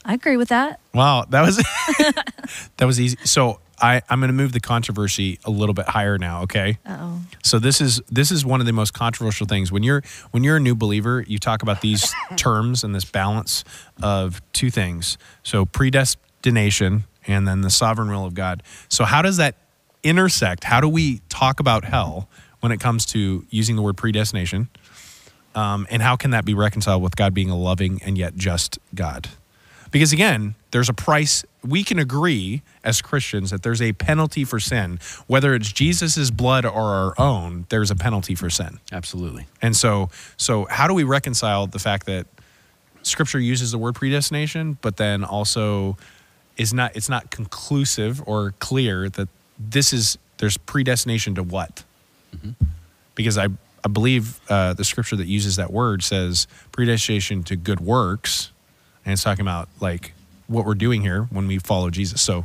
I 0.04 0.14
agree 0.14 0.36
with 0.36 0.48
that. 0.48 0.80
Wow, 0.94 1.24
that 1.30 1.42
was 1.42 1.56
that 2.76 2.84
was 2.86 3.00
easy. 3.00 3.16
So 3.24 3.60
I 3.80 4.02
I'm 4.08 4.20
going 4.20 4.28
to 4.28 4.34
move 4.34 4.52
the 4.52 4.60
controversy 4.60 5.38
a 5.44 5.50
little 5.50 5.74
bit 5.74 5.86
higher 5.86 6.18
now. 6.18 6.42
Okay. 6.42 6.78
Oh. 6.86 7.20
So 7.42 7.58
this 7.58 7.80
is 7.80 8.00
this 8.10 8.30
is 8.30 8.44
one 8.44 8.60
of 8.60 8.66
the 8.66 8.72
most 8.72 8.92
controversial 8.92 9.46
things 9.46 9.70
when 9.72 9.82
you're 9.82 10.02
when 10.30 10.44
you're 10.44 10.56
a 10.56 10.60
new 10.60 10.74
believer. 10.74 11.24
You 11.26 11.38
talk 11.38 11.62
about 11.62 11.80
these 11.80 12.12
terms 12.36 12.84
and 12.84 12.94
this 12.94 13.04
balance 13.04 13.64
of 14.02 14.40
two 14.52 14.70
things. 14.70 15.18
So 15.42 15.64
predestination 15.64 17.04
and 17.26 17.46
then 17.46 17.60
the 17.60 17.70
sovereign 17.70 18.10
will 18.10 18.24
of 18.24 18.34
God. 18.34 18.62
So 18.88 19.04
how 19.04 19.22
does 19.22 19.36
that 19.36 19.54
intersect? 20.02 20.64
How 20.64 20.80
do 20.80 20.88
we 20.88 21.20
talk 21.28 21.60
about 21.60 21.84
hell 21.84 22.28
when 22.60 22.72
it 22.72 22.80
comes 22.80 23.04
to 23.06 23.46
using 23.50 23.76
the 23.76 23.82
word 23.82 23.96
predestination? 23.96 24.68
Um, 25.54 25.86
and 25.90 26.02
how 26.02 26.16
can 26.16 26.30
that 26.30 26.44
be 26.44 26.54
reconciled 26.54 27.02
with 27.02 27.16
God 27.16 27.34
being 27.34 27.50
a 27.50 27.56
loving 27.56 28.00
and 28.04 28.16
yet 28.16 28.36
just 28.36 28.78
God? 28.94 29.28
Because 29.90 30.12
again, 30.12 30.54
there's 30.70 30.88
a 30.88 30.94
price. 30.94 31.44
We 31.68 31.84
can 31.84 31.98
agree 31.98 32.62
as 32.82 33.02
Christians 33.02 33.50
that 33.50 33.62
there's 33.62 33.82
a 33.82 33.92
penalty 33.92 34.44
for 34.44 34.58
sin, 34.58 34.98
whether 35.26 35.54
it's 35.54 35.70
Jesus's 35.72 36.30
blood 36.30 36.64
or 36.64 36.70
our 36.82 37.14
own. 37.18 37.66
There's 37.68 37.90
a 37.90 37.96
penalty 37.96 38.34
for 38.34 38.48
sin, 38.50 38.80
Absolutely. 38.92 39.46
and 39.60 39.76
so 39.76 40.10
so 40.36 40.64
how 40.70 40.86
do 40.88 40.94
we 40.94 41.04
reconcile 41.04 41.66
the 41.66 41.78
fact 41.78 42.06
that 42.06 42.26
Scripture 43.02 43.38
uses 43.38 43.70
the 43.72 43.78
word 43.78 43.94
predestination, 43.94 44.78
but 44.80 44.96
then 44.96 45.24
also 45.24 45.96
is 46.56 46.74
not 46.74 46.96
it's 46.96 47.08
not 47.08 47.30
conclusive 47.30 48.22
or 48.26 48.54
clear 48.58 49.08
that 49.10 49.28
this 49.58 49.92
is 49.92 50.18
there's 50.38 50.56
predestination 50.56 51.34
to 51.34 51.42
what? 51.42 51.84
Because 53.14 53.38
I 53.38 53.48
I 53.84 53.88
believe 53.88 54.40
uh, 54.50 54.74
the 54.74 54.84
Scripture 54.84 55.16
that 55.16 55.26
uses 55.26 55.56
that 55.56 55.72
word 55.72 56.02
says 56.02 56.46
predestination 56.72 57.42
to 57.44 57.56
good 57.56 57.80
works, 57.80 58.52
and 59.04 59.12
it's 59.12 59.22
talking 59.22 59.42
about 59.42 59.68
like 59.80 60.12
what 60.48 60.66
we're 60.66 60.74
doing 60.74 61.00
here 61.02 61.22
when 61.30 61.46
we 61.46 61.58
follow 61.58 61.90
Jesus. 61.90 62.20
So. 62.20 62.44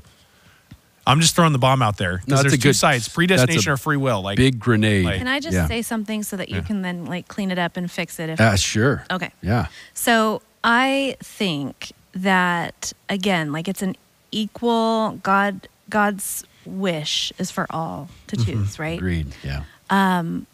I'm 1.05 1.19
just 1.19 1.35
throwing 1.35 1.51
the 1.51 1.59
bomb 1.59 1.81
out 1.81 1.97
there 1.97 2.11
No, 2.13 2.17
because 2.17 2.27
that's 2.29 2.41
there's 2.43 2.53
a 2.53 2.57
two 2.57 2.69
good- 2.69 2.75
sides: 2.77 3.05
that's 3.07 3.13
predestination 3.13 3.73
or 3.73 3.75
free 3.75 3.97
will. 3.97 4.21
Like 4.21 4.37
Big 4.37 4.57
grenade. 4.57 5.03
like- 5.03 5.17
Can 5.17 5.27
I 5.27 5.41
just 5.41 5.53
Yeah. 5.53 5.67
say 5.67 5.81
something 5.81 6.23
so 6.23 6.37
that 6.37 6.47
you 6.47 6.55
Yeah. 6.57 6.61
can 6.61 6.81
then 6.81 7.03
like 7.07 7.27
clean 7.27 7.51
it 7.51 7.59
up 7.59 7.75
and 7.75 7.91
fix 7.91 8.21
it? 8.21 8.29
If 8.29 8.39
Ah, 8.39 8.55
sure. 8.55 9.03
Okay. 9.11 9.31
Yeah. 9.41 9.65
So 9.93 10.41
I 10.63 11.17
think 11.21 11.91
that 12.15 12.93
again, 13.09 13.51
like 13.51 13.67
it's 13.67 13.81
an 13.81 13.97
equal 14.31 15.19
God. 15.23 15.67
God's 15.89 16.45
wish 16.65 17.33
is 17.37 17.51
for 17.51 17.67
all 17.69 18.07
to 18.27 18.37
choose, 18.37 18.79
right? 18.79 18.97
Agreed. 18.97 19.35
Yeah. 19.43 19.63
Um, 19.89 20.47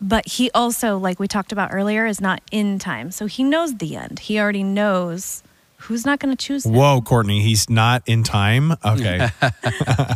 But 0.00 0.26
he 0.26 0.50
also, 0.52 0.96
like 0.96 1.20
we 1.20 1.28
talked 1.28 1.52
about 1.52 1.68
earlier, 1.70 2.06
is 2.06 2.18
not 2.18 2.40
in 2.50 2.78
time. 2.78 3.10
So 3.10 3.26
he 3.26 3.44
knows 3.44 3.76
the 3.76 3.94
end. 3.94 4.20
He 4.20 4.40
already 4.40 4.62
knows 4.64 5.42
who's 5.82 6.06
not 6.06 6.20
going 6.20 6.34
to 6.34 6.46
choose 6.46 6.64
him. 6.64 6.74
Whoa, 6.74 7.00
Courtney, 7.00 7.42
he's 7.42 7.68
not 7.68 8.02
in 8.06 8.22
time. 8.22 8.72
Okay. 8.84 9.28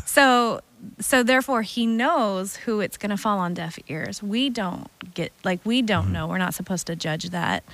So 0.07 0.61
so 1.00 1.22
therefore 1.22 1.62
he 1.62 1.87
knows 1.87 2.57
who 2.57 2.81
it's 2.81 2.96
going 2.96 3.11
to 3.11 3.16
fall 3.16 3.38
on 3.38 3.55
deaf 3.55 3.79
ears. 3.88 4.22
We 4.22 4.50
don't 4.50 4.88
get 5.14 5.33
like 5.44 5.61
we 5.64 5.83
don't 5.83 6.05
mm-hmm. 6.05 6.12
know. 6.12 6.26
We're 6.26 6.38
not 6.38 6.55
supposed 6.55 6.87
to 6.87 6.96
judge 6.96 7.31
that. 7.31 7.64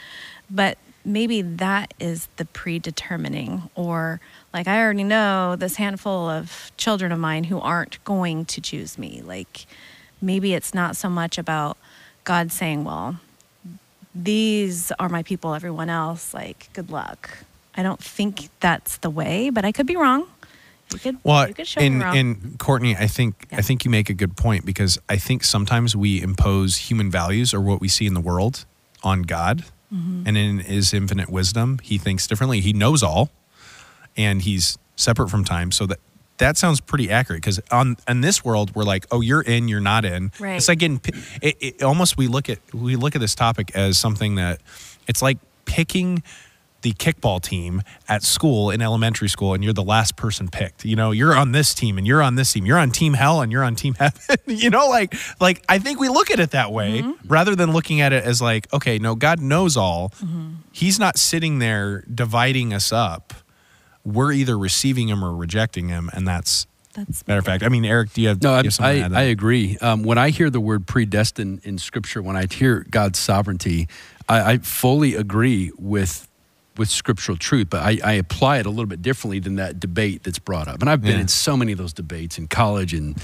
But 0.50 0.78
maybe 1.04 1.42
that 1.42 1.94
is 2.00 2.28
the 2.36 2.44
predetermining 2.46 3.70
or 3.74 4.20
like 4.52 4.66
I 4.66 4.80
already 4.80 5.04
know 5.04 5.56
this 5.56 5.76
handful 5.76 6.28
of 6.28 6.72
children 6.76 7.12
of 7.12 7.18
mine 7.18 7.44
who 7.44 7.60
aren't 7.60 8.02
going 8.04 8.44
to 8.46 8.60
choose 8.60 8.98
me. 8.98 9.22
Like 9.24 9.66
maybe 10.20 10.54
it's 10.54 10.74
not 10.74 10.96
so 10.96 11.08
much 11.08 11.38
about 11.38 11.76
God 12.24 12.52
saying, 12.52 12.84
"Well, 12.84 13.20
these 14.14 14.92
are 14.98 15.08
my 15.08 15.22
people, 15.22 15.54
everyone 15.54 15.90
else, 15.90 16.32
like 16.32 16.70
good 16.72 16.90
luck." 16.90 17.44
I 17.74 17.82
don't 17.82 18.02
think 18.02 18.48
that's 18.60 18.98
the 18.98 19.10
way, 19.10 19.50
but 19.50 19.64
I 19.64 19.72
could 19.72 19.86
be 19.86 19.96
wrong. 19.96 20.26
You 20.92 20.98
could, 20.98 21.18
Well, 21.24 21.48
you 21.48 21.54
could 21.54 21.66
show 21.66 21.80
in 21.80 21.98
me 21.98 22.04
wrong. 22.04 22.16
in 22.16 22.56
Courtney, 22.58 22.94
I 22.96 23.06
think 23.06 23.46
Yeah. 23.50 23.58
I 23.58 23.62
think 23.62 23.84
you 23.84 23.90
make 23.90 24.10
a 24.10 24.14
good 24.14 24.36
point 24.36 24.66
because 24.66 24.98
I 25.08 25.16
think 25.16 25.42
sometimes 25.42 25.96
we 25.96 26.20
impose 26.20 26.76
human 26.90 27.10
values 27.10 27.54
or 27.54 27.60
what 27.62 27.80
we 27.80 27.88
see 27.88 28.06
in 28.06 28.14
the 28.14 28.20
world 28.20 28.64
on 29.02 29.22
God, 29.22 29.64
Mm-hmm. 29.92 30.22
and 30.26 30.36
in 30.38 30.58
His 30.60 30.94
infinite 30.94 31.28
wisdom, 31.30 31.78
He 31.82 31.98
thinks 31.98 32.26
differently. 32.26 32.60
He 32.60 32.72
knows 32.72 33.02
all, 33.02 33.30
and 34.16 34.40
He's 34.42 34.78
separate 34.96 35.28
from 35.30 35.44
time. 35.44 35.70
So 35.72 35.86
that 35.86 35.98
that 36.38 36.56
sounds 36.56 36.80
pretty 36.80 37.10
accurate 37.10 37.40
because 37.42 37.60
on 37.70 37.96
in 38.08 38.20
this 38.22 38.42
world 38.44 38.74
we're 38.74 38.84
like, 38.84 39.06
oh, 39.10 39.20
you're 39.20 39.42
in, 39.42 39.68
you're 39.68 39.80
not 39.80 40.04
in. 40.04 40.30
Right. 40.40 40.56
It's 40.56 40.68
like 40.68 40.78
getting 40.78 41.00
it, 41.42 41.56
it 41.60 41.82
almost 41.82 42.16
we 42.16 42.26
look 42.26 42.48
at 42.48 42.58
we 42.74 42.96
look 42.96 43.14
at 43.14 43.20
this 43.20 43.34
topic 43.34 43.70
as 43.74 43.98
something 43.98 44.34
that 44.36 44.60
it's 45.06 45.22
like 45.22 45.38
picking 45.66 46.22
the 46.82 46.92
kickball 46.92 47.40
team 47.40 47.82
at 48.08 48.22
school 48.22 48.70
in 48.70 48.82
elementary 48.82 49.28
school 49.28 49.54
and 49.54 49.64
you're 49.64 49.72
the 49.72 49.82
last 49.82 50.16
person 50.16 50.48
picked. 50.48 50.84
You 50.84 50.96
know 50.96 51.10
you're 51.12 51.34
on 51.36 51.52
this 51.52 51.74
team 51.74 51.98
and 51.98 52.06
you're 52.06 52.22
on 52.22 52.34
this 52.34 52.52
team. 52.52 52.66
You're 52.66 52.78
on 52.78 52.90
team 52.90 53.14
hell 53.14 53.40
and 53.40 53.50
you're 53.50 53.64
on 53.64 53.74
team 53.74 53.94
heaven. 53.98 54.36
You 54.46 54.70
know 54.70 54.88
like 54.88 55.14
like 55.40 55.64
i 55.68 55.78
think 55.78 55.98
we 56.00 56.08
look 56.08 56.30
at 56.30 56.40
it 56.40 56.50
that 56.52 56.72
way 56.72 57.02
rather 57.26 57.54
than 57.56 57.72
looking 57.72 58.00
at 58.00 58.12
it 58.12 58.24
as 58.24 58.42
like 58.42 58.72
okay 58.72 58.98
no 58.98 59.14
god 59.14 59.40
knows 59.40 59.76
all. 59.76 60.12
He's 60.72 60.98
not 60.98 61.18
sitting 61.18 61.58
there 61.58 62.04
dividing 62.12 62.72
us 62.74 62.92
up. 62.92 63.32
We're 64.04 64.32
either 64.32 64.58
receiving 64.58 65.08
him 65.08 65.24
or 65.24 65.34
rejecting 65.34 65.88
him 65.88 66.10
and 66.12 66.26
that's 66.26 66.66
That's 66.94 67.26
matter 67.28 67.38
of 67.38 67.44
fact. 67.44 67.62
I 67.62 67.68
mean 67.68 67.84
eric 67.84 68.12
do 68.12 68.22
you 68.22 68.28
have, 68.28 68.42
No, 68.42 68.50
you 68.50 68.54
I, 68.56 68.62
have 68.64 68.74
something 68.74 68.96
to 68.96 69.02
I, 69.02 69.04
add 69.06 69.12
I 69.12 69.22
agree. 69.22 69.78
Um, 69.78 70.02
when 70.02 70.18
I 70.18 70.30
hear 70.30 70.50
the 70.50 70.60
word 70.60 70.86
predestined 70.86 71.60
in 71.64 71.78
Scripture, 71.78 72.20
when 72.22 72.36
I 72.36 72.46
hear 72.52 72.84
God's 72.90 73.18
sovereignty, 73.18 73.88
I, 74.28 74.52
I 74.52 74.58
fully 74.58 75.14
agree 75.14 75.70
with 75.78 76.28
with 76.76 76.88
scriptural 76.88 77.36
truth, 77.36 77.68
but 77.70 77.82
I, 77.82 77.98
I 78.02 78.12
apply 78.14 78.58
it 78.58 78.66
a 78.66 78.70
little 78.70 78.86
bit 78.86 79.02
differently 79.02 79.38
than 79.38 79.56
that 79.56 79.78
debate 79.80 80.22
that's 80.22 80.38
brought 80.38 80.68
up. 80.68 80.80
And 80.80 80.88
I've 80.88 81.02
been 81.02 81.12
Yeah. 81.16 81.20
in 81.22 81.28
so 81.28 81.56
many 81.56 81.72
of 81.72 81.78
those 81.78 81.92
debates 81.92 82.38
in 82.38 82.48
college 82.48 82.94
and 82.94 83.20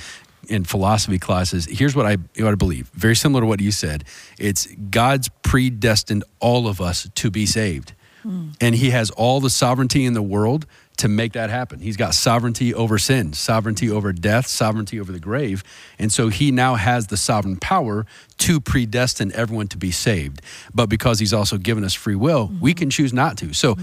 in 0.48 0.64
philosophy 0.64 1.18
classes. 1.18 1.66
Here's 1.66 1.94
what 1.96 2.06
I 2.06 2.16
what 2.42 2.52
I 2.52 2.54
believe. 2.54 2.88
Very 2.94 3.16
similar 3.16 3.42
to 3.42 3.46
what 3.46 3.61
you 3.61 3.70
said. 3.72 4.04
It's 4.38 4.66
God's 4.90 5.28
predestined 5.42 6.24
all 6.40 6.66
of 6.68 6.80
us 6.80 7.08
to 7.14 7.30
be 7.30 7.46
saved. 7.46 7.94
Hmm. 8.22 8.48
And 8.61 8.74
he 8.74 8.90
has 8.90 9.11
all 9.11 9.40
the 9.40 9.50
sovereignty 9.50 10.04
in 10.04 10.12
the 10.14 10.22
world 10.22 10.66
to 10.98 11.08
make 11.08 11.32
that 11.32 11.48
happen. 11.50 11.80
He's 11.80 11.96
got 11.96 12.14
sovereignty 12.14 12.74
over 12.74 12.98
sin, 12.98 13.32
sovereignty 13.32 13.90
over 13.90 14.12
death, 14.12 14.46
sovereignty 14.46 15.00
over 15.00 15.11
the 15.12 15.18
grave. 15.20 15.64
And 15.98 16.12
so 16.12 16.28
he 16.28 16.50
now 16.50 16.74
has 16.74 17.06
the 17.06 17.16
sovereign 17.16 17.56
power 17.56 18.04
to 18.38 18.61
predestine 18.61 19.32
everyone 19.32 19.68
to 19.68 19.78
be 19.78 19.90
saved. 19.90 20.42
But 20.75 20.88
because 20.88 21.18
he's 21.20 21.33
also 21.33 21.56
given 21.58 21.85
us 21.85 21.94
free 21.94 22.14
will, 22.16 22.52
we 22.60 22.75
can 22.75 22.90
choose 22.90 23.12
not 23.12 23.37
to. 23.38 23.52
So 23.54 23.77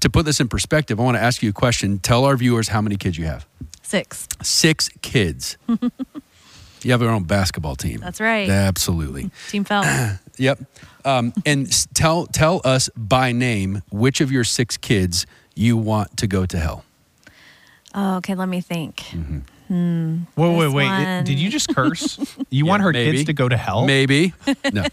to 0.00 0.10
put 0.10 0.24
this 0.24 0.40
in 0.40 0.48
perspective, 0.48 0.98
I 0.98 1.02
want 1.02 1.16
to 1.16 1.22
ask 1.22 1.42
you 1.42 1.50
a 1.50 1.52
question. 1.54 1.98
Tell 1.98 2.24
our 2.24 2.36
viewers 2.36 2.68
how 2.68 2.80
many 2.80 2.96
kids 2.96 3.16
you 3.18 3.26
have. 3.26 3.46
six. 3.82 4.26
Six 4.42 4.88
kids. 5.02 5.56
you 5.68 6.90
have 6.90 7.02
your 7.02 7.10
own 7.10 7.24
basketball 7.24 7.76
team. 7.76 8.00
That's 8.00 8.20
right. 8.20 8.48
Absolutely. 8.48 9.30
Team 9.50 9.64
Phelps. 9.64 9.88
Yep. 10.38 10.60
Um, 11.04 11.34
and 11.44 11.70
tell 11.94 12.26
tell 12.26 12.62
us 12.64 12.88
by 12.96 13.32
name 13.32 13.82
which 13.90 14.22
of 14.22 14.32
your 14.32 14.44
six 14.44 14.78
kids 14.78 15.26
you 15.54 15.76
want 15.76 16.16
to 16.18 16.26
go 16.26 16.46
to 16.46 16.58
hell. 16.58 16.84
oh, 17.94 18.16
okay, 18.16 18.34
let 18.34 18.48
me 18.48 18.60
think. 18.60 18.96
Mm-hmm. 18.96 19.38
Hmm, 19.68 20.16
wait 20.36 20.54
wait 20.56 20.64
This 20.66 20.74
wait 20.74 20.84
one. 20.88 21.24
did 21.24 21.38
you 21.38 21.48
just 21.48 21.74
curse 21.74 22.18
you 22.50 22.66
want 22.66 22.82
her 22.82 22.92
maybe. 22.92 23.12
kids 23.16 23.26
to 23.26 23.32
go 23.32 23.48
to 23.48 23.56
hell 23.56 23.86
Maybe. 23.86 24.34
No. 24.72 24.84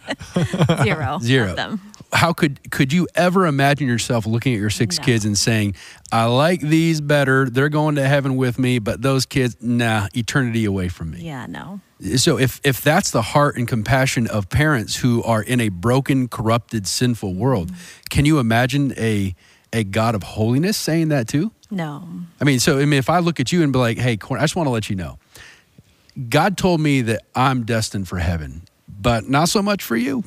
Zero. 0.83 1.19
Zero. 1.21 1.53
Them. 1.55 1.81
how 2.13 2.31
could 2.31 2.71
could 2.71 2.93
you 2.93 3.05
ever 3.13 3.45
imagine 3.45 3.87
yourself 3.89 4.25
looking 4.25 4.53
at 4.53 4.59
your 4.59 4.69
six 4.69 4.97
No. 4.97 5.03
kids 5.03 5.25
and 5.25 5.37
saying, 5.37 5.75
"I 6.13 6.25
like 6.25 6.61
these 6.61 7.01
better. 7.01 7.49
They're 7.49 7.67
going 7.69 7.95
to 7.95 8.07
heaven 8.07 8.37
with 8.37 8.57
me, 8.57 8.79
but 8.79 9.01
those 9.01 9.25
kids, 9.25 9.57
nah, 9.59 10.07
eternity 10.15 10.63
away 10.65 10.87
from 10.87 11.11
me." 11.11 11.21
Yeah, 11.23 11.45
no. 11.47 11.81
So 12.15 12.39
if 12.39 12.61
if 12.63 12.79
that's 12.81 13.11
the 13.11 13.21
heart 13.21 13.57
and 13.57 13.67
compassion 13.67 14.27
of 14.27 14.49
parents 14.49 14.97
who 14.97 15.21
are 15.23 15.41
in 15.41 15.59
a 15.59 15.67
broken, 15.69 16.29
corrupted, 16.29 16.87
sinful 16.87 17.33
world, 17.33 17.67
mm-hmm. 17.71 18.01
can 18.09 18.25
you 18.25 18.39
imagine 18.39 18.93
a 18.97 19.35
a 19.73 19.83
God 19.83 20.15
of 20.15 20.23
holiness 20.23 20.77
saying 20.77 21.09
that 21.09 21.27
too? 21.27 21.51
No. 21.71 22.07
I 22.41 22.43
mean, 22.43 22.59
so 22.59 22.79
I 22.79 22.85
mean, 22.85 22.99
if 22.99 23.09
I 23.09 23.19
look 23.19 23.39
at 23.39 23.51
you 23.51 23.63
and 23.63 23.71
be 23.71 23.79
like, 23.79 23.97
"Hey, 23.97 24.17
Corn, 24.17 24.39
I 24.39 24.43
just 24.43 24.55
want 24.55 24.67
to 24.67 24.71
let 24.71 24.89
you 24.89 24.95
know, 24.95 25.19
God 26.29 26.57
told 26.57 26.81
me 26.81 27.01
that 27.03 27.21
I'm 27.35 27.63
destined 27.63 28.07
for 28.07 28.17
heaven, 28.17 28.63
but 28.87 29.29
not 29.29 29.49
so 29.49 29.61
much 29.61 29.83
for 29.83 29.95
you." 29.95 30.23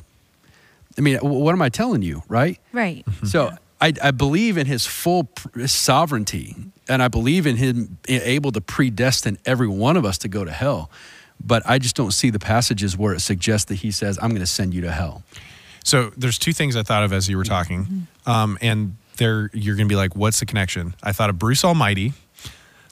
I 0.97 1.01
mean, 1.01 1.17
what 1.17 1.51
am 1.53 1.61
I 1.61 1.69
telling 1.69 2.01
you, 2.01 2.23
right? 2.27 2.59
Right. 2.71 3.03
So 3.25 3.51
I, 3.81 3.93
I 4.01 4.11
believe 4.11 4.57
in 4.57 4.67
His 4.67 4.85
full 4.85 5.27
sovereignty, 5.65 6.55
and 6.87 7.01
I 7.03 7.07
believe 7.07 7.45
in 7.45 7.57
Him 7.57 7.97
being 8.03 8.21
able 8.23 8.51
to 8.53 8.61
predestine 8.61 9.37
every 9.45 9.67
one 9.67 9.97
of 9.97 10.05
us 10.05 10.17
to 10.19 10.27
go 10.27 10.45
to 10.45 10.51
hell. 10.51 10.89
But 11.45 11.63
I 11.65 11.79
just 11.79 11.95
don't 11.95 12.11
see 12.13 12.29
the 12.29 12.39
passages 12.39 12.97
where 12.97 13.13
it 13.13 13.19
suggests 13.19 13.65
that 13.65 13.75
He 13.75 13.91
says, 13.91 14.17
"I'm 14.21 14.29
going 14.29 14.41
to 14.41 14.47
send 14.47 14.73
you 14.73 14.81
to 14.81 14.91
hell." 14.91 15.23
So 15.83 16.11
there's 16.15 16.37
two 16.37 16.53
things 16.53 16.77
I 16.77 16.83
thought 16.83 17.03
of 17.03 17.11
as 17.11 17.27
you 17.27 17.35
were 17.35 17.43
talking, 17.43 18.07
um, 18.25 18.57
and 18.61 18.95
there 19.17 19.49
you're 19.53 19.75
going 19.75 19.87
to 19.87 19.91
be 19.91 19.95
like, 19.97 20.15
"What's 20.15 20.39
the 20.39 20.45
connection?" 20.45 20.95
I 21.03 21.11
thought 21.11 21.29
of 21.29 21.37
Bruce 21.39 21.63
Almighty, 21.63 22.13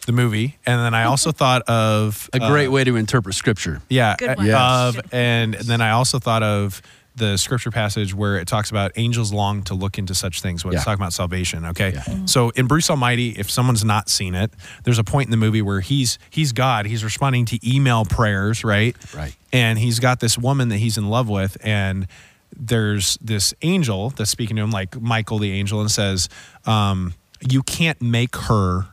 the 0.06 0.12
movie, 0.12 0.58
and 0.66 0.80
then 0.80 0.94
I 0.94 1.04
also 1.06 1.32
thought 1.42 1.62
of 1.64 2.30
A 2.34 2.40
great 2.40 2.68
uh, 2.68 2.72
way 2.72 2.84
to 2.84 2.96
interpret 2.96 3.36
Scripture. 3.36 3.82
yeah, 3.90 4.16
Good 4.18 4.30
uh, 4.30 4.36
one. 4.36 4.46
Yes. 4.48 4.96
of, 4.98 5.14
and 5.14 5.54
then 5.56 5.82
I 5.82 5.92
also 5.92 6.20
thought 6.20 6.44
of 6.44 6.82
the 7.14 7.36
scripture 7.36 7.72
passage 7.72 8.16
where 8.16 8.38
it 8.38 8.48
talks 8.48 8.70
about 8.72 8.94
angels 8.96 9.34
long 9.34 9.64
to 9.64 9.74
look 9.74 9.98
into 9.98 10.16
such 10.16 10.42
things 10.42 10.64
when 10.64 10.74
it's 10.74 10.86
talking 10.86 11.02
about 11.02 11.12
salvation. 11.12 11.66
Okay, 11.66 11.92
Yeah. 11.94 12.26
so 12.26 12.52
in 12.52 12.68
Bruce 12.68 12.90
Almighty, 12.90 13.32
if 13.32 13.52
someone's 13.52 13.84
not 13.84 14.08
seen 14.08 14.34
it, 14.34 14.50
there's 14.86 14.98
a 14.98 15.04
point 15.04 15.28
in 15.28 15.32
the 15.32 15.38
movie 15.38 15.62
where 15.62 15.82
he's 15.82 16.18
he's 16.30 16.54
God, 16.54 16.86
he's 16.86 17.04
responding 17.04 17.44
to 17.48 17.60
email 17.70 18.06
prayers, 18.06 18.64
right? 18.64 18.96
Right. 19.14 19.36
and 19.52 19.78
he's 19.78 20.00
got 20.00 20.22
this 20.22 20.38
woman 20.38 20.70
that 20.70 20.78
he's 20.78 20.98
in 20.98 21.10
love 21.10 21.28
with 21.28 21.58
and 21.62 22.08
there's 22.56 23.18
this 23.22 23.54
angel 23.62 24.10
that's 24.12 24.30
speaking 24.30 24.56
to 24.56 24.62
him 24.62 24.72
like 24.72 25.00
michael 25.00 25.40
the 25.40 25.52
angel 25.52 25.82
and 25.82 25.90
says 25.92 26.30
um, 26.66 27.14
you 27.50 27.64
can't 27.64 28.02
make 28.02 28.36
her 28.36 28.86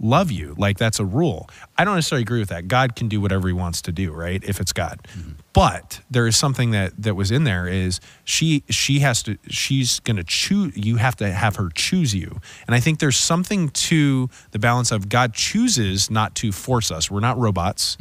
love 0.00 0.30
you. 0.30 0.54
Like 0.56 0.78
that's 0.78 1.00
a 1.00 1.04
rule. 1.04 1.48
I 1.76 1.84
don't 1.84 1.94
necessarily 1.94 2.22
agree 2.22 2.40
with 2.40 2.50
that. 2.50 2.68
God 2.68 2.94
can 2.94 3.08
do 3.08 3.20
whatever 3.20 3.48
he 3.48 3.54
wants 3.54 3.82
to 3.82 3.92
do 3.92 4.12
right 4.12 4.42
if 4.44 4.60
it's 4.60 4.72
god. 4.72 5.06
But 5.52 6.00
there 6.10 6.26
is 6.26 6.36
something 6.36 6.70
that 6.70 6.92
that 7.02 7.14
was 7.14 7.30
in 7.30 7.44
there 7.44 7.66
is 7.66 8.00
she 8.24 8.62
she 8.68 9.00
has 9.00 9.22
to 9.24 9.38
she's 9.48 10.00
going 10.00 10.16
to 10.16 10.24
choose 10.24 10.76
you 10.76 10.96
have 10.96 11.16
to 11.16 11.30
have 11.32 11.56
her 11.56 11.70
choose 11.74 12.14
you. 12.14 12.40
And 12.66 12.74
i 12.74 12.80
think 12.80 13.00
there's 13.00 13.16
something 13.16 13.70
to 13.70 14.28
the 14.52 14.58
balance 14.58 14.92
of 14.92 15.08
god 15.08 15.34
chooses 15.34 16.10
not 16.10 16.34
to 16.36 16.52
force 16.52 16.90
us. 16.90 17.10
We're 17.10 17.20
not 17.20 17.38
robots 17.38 17.96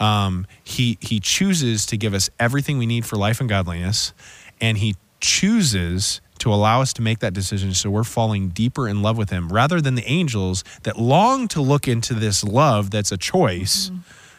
um, 0.00 0.46
he 0.64 0.98
he 1.00 1.20
chooses 1.20 1.86
to 1.86 1.96
give 1.96 2.14
us 2.14 2.30
everything 2.38 2.78
we 2.78 2.86
need 2.86 3.04
for 3.04 3.16
life 3.16 3.40
and 3.40 3.48
godliness, 3.48 4.12
and 4.60 4.78
he 4.78 4.96
chooses 5.20 6.20
to 6.38 6.52
allow 6.52 6.80
us 6.80 6.94
to 6.94 7.02
make 7.02 7.18
that 7.18 7.34
decision 7.34 7.74
so 7.74 7.90
we're 7.90 8.02
falling 8.02 8.48
deeper 8.48 8.88
in 8.88 9.02
love 9.02 9.18
with 9.18 9.28
him 9.28 9.50
rather 9.52 9.78
than 9.80 9.94
the 9.94 10.06
angels 10.06 10.64
that 10.84 10.98
long 10.98 11.46
to 11.46 11.60
look 11.60 11.86
into 11.86 12.14
this 12.14 12.42
love 12.42 12.90
that's 12.90 13.12
a 13.12 13.18
choice 13.18 13.90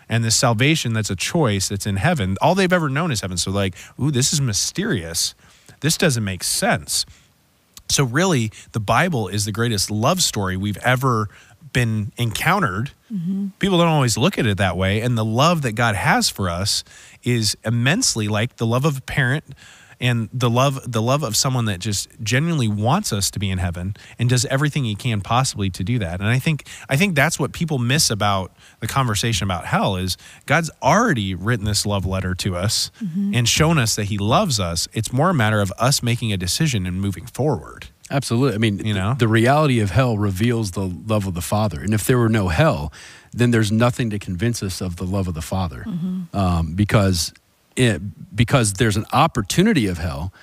and 0.09 0.23
this 0.23 0.35
salvation 0.35 0.93
that's 0.93 1.11
a 1.11 1.15
choice 1.15 1.69
that's 1.69 1.85
in 1.85 1.97
heaven. 1.97 2.37
All 2.41 2.55
they've 2.55 2.73
ever 2.73 2.89
known 2.89 3.11
is 3.11 3.21
heaven. 3.21 3.37
So 3.37 3.51
like 3.51 3.75
ooh 3.99 4.09
this 4.09 4.33
is 4.33 4.41
mysterious. 4.41 5.35
This 5.81 5.95
doesn't 5.97 6.23
make 6.23 6.43
sense. 6.43 7.05
So 7.89 8.05
really, 8.05 8.51
the 8.71 8.79
Bible 8.79 9.27
is 9.27 9.43
the 9.43 9.51
greatest 9.51 9.91
love 9.91 10.21
story 10.21 10.55
we've 10.55 10.77
ever 10.77 11.27
been 11.73 12.11
encountered. 12.17 12.91
People 13.59 13.77
don't 13.77 13.87
always 13.87 14.17
look 14.17 14.37
at 14.37 14.45
it 14.45 14.57
that 14.57 14.77
way, 14.77 15.01
and 15.01 15.17
the 15.17 15.25
love 15.25 15.63
that 15.63 15.73
God 15.73 15.95
has 15.95 16.29
for 16.29 16.49
us 16.49 16.83
is 17.23 17.57
immensely 17.65 18.27
like 18.27 18.55
the 18.57 18.65
love 18.65 18.85
of 18.85 18.97
a 18.97 19.01
parent 19.01 19.43
and 19.99 20.29
the 20.33 20.49
love 20.49 20.91
the 20.91 21.01
love 21.01 21.21
of 21.21 21.35
someone 21.35 21.65
that 21.65 21.79
just 21.79 22.09
genuinely 22.23 22.67
wants 22.67 23.13
us 23.13 23.29
to 23.29 23.37
be 23.37 23.49
in 23.51 23.59
heaven 23.59 23.95
and 24.17 24.29
does 24.29 24.45
everything 24.45 24.83
he 24.83 24.95
can 24.95 25.21
possibly 25.21 25.69
to 25.69 25.83
do 25.83 25.99
that. 25.99 26.19
And 26.19 26.27
I 26.27 26.39
think 26.39 26.67
I 26.89 26.97
think 26.97 27.15
that's 27.15 27.39
what 27.39 27.53
people 27.53 27.77
miss 27.77 28.09
about 28.09 28.51
the 28.79 28.87
conversation 28.87 29.45
about 29.45 29.65
hell 29.65 29.95
is 29.97 30.17
God's 30.47 30.71
already 30.81 31.35
written 31.35 31.65
this 31.65 31.85
love 31.85 32.05
letter 32.05 32.33
to 32.35 32.55
us 32.55 32.91
and 33.35 33.47
shown 33.47 33.77
us 33.77 33.95
that 33.95 34.05
he 34.05 34.17
loves 34.17 34.59
us. 34.59 34.87
It's 34.91 35.13
more 35.13 35.29
a 35.29 35.33
matter 35.33 35.61
of 35.61 35.71
us 35.77 36.01
making 36.01 36.33
a 36.33 36.37
decision 36.37 36.87
and 36.87 36.99
moving 36.99 37.27
forward. 37.27 37.89
Absolutely. 38.11 38.55
I 38.55 38.57
mean, 38.59 38.85
You 38.85 38.93
know? 38.93 39.15
the 39.17 39.27
reality 39.27 39.79
of 39.79 39.91
hell 39.91 40.17
reveals 40.17 40.71
the 40.71 40.81
love 40.85 41.25
of 41.27 41.33
the 41.33 41.41
Father. 41.41 41.81
And 41.81 41.93
if 41.93 42.05
there 42.05 42.17
were 42.17 42.29
no 42.29 42.49
hell, 42.49 42.91
then 43.33 43.51
there's 43.51 43.71
nothing 43.71 44.09
to 44.09 44.19
convince 44.19 44.61
us 44.61 44.81
of 44.81 44.97
the 44.97 45.05
love 45.05 45.27
of 45.27 45.33
the 45.33 45.41
Father. 45.41 45.85
Um, 46.33 46.73
because, 46.75 47.33
it, 47.75 48.01
because 48.35 48.73
there's 48.73 48.97
an 48.97 49.05
opportunity 49.13 49.87
of 49.87 49.97
hell. 49.97 50.33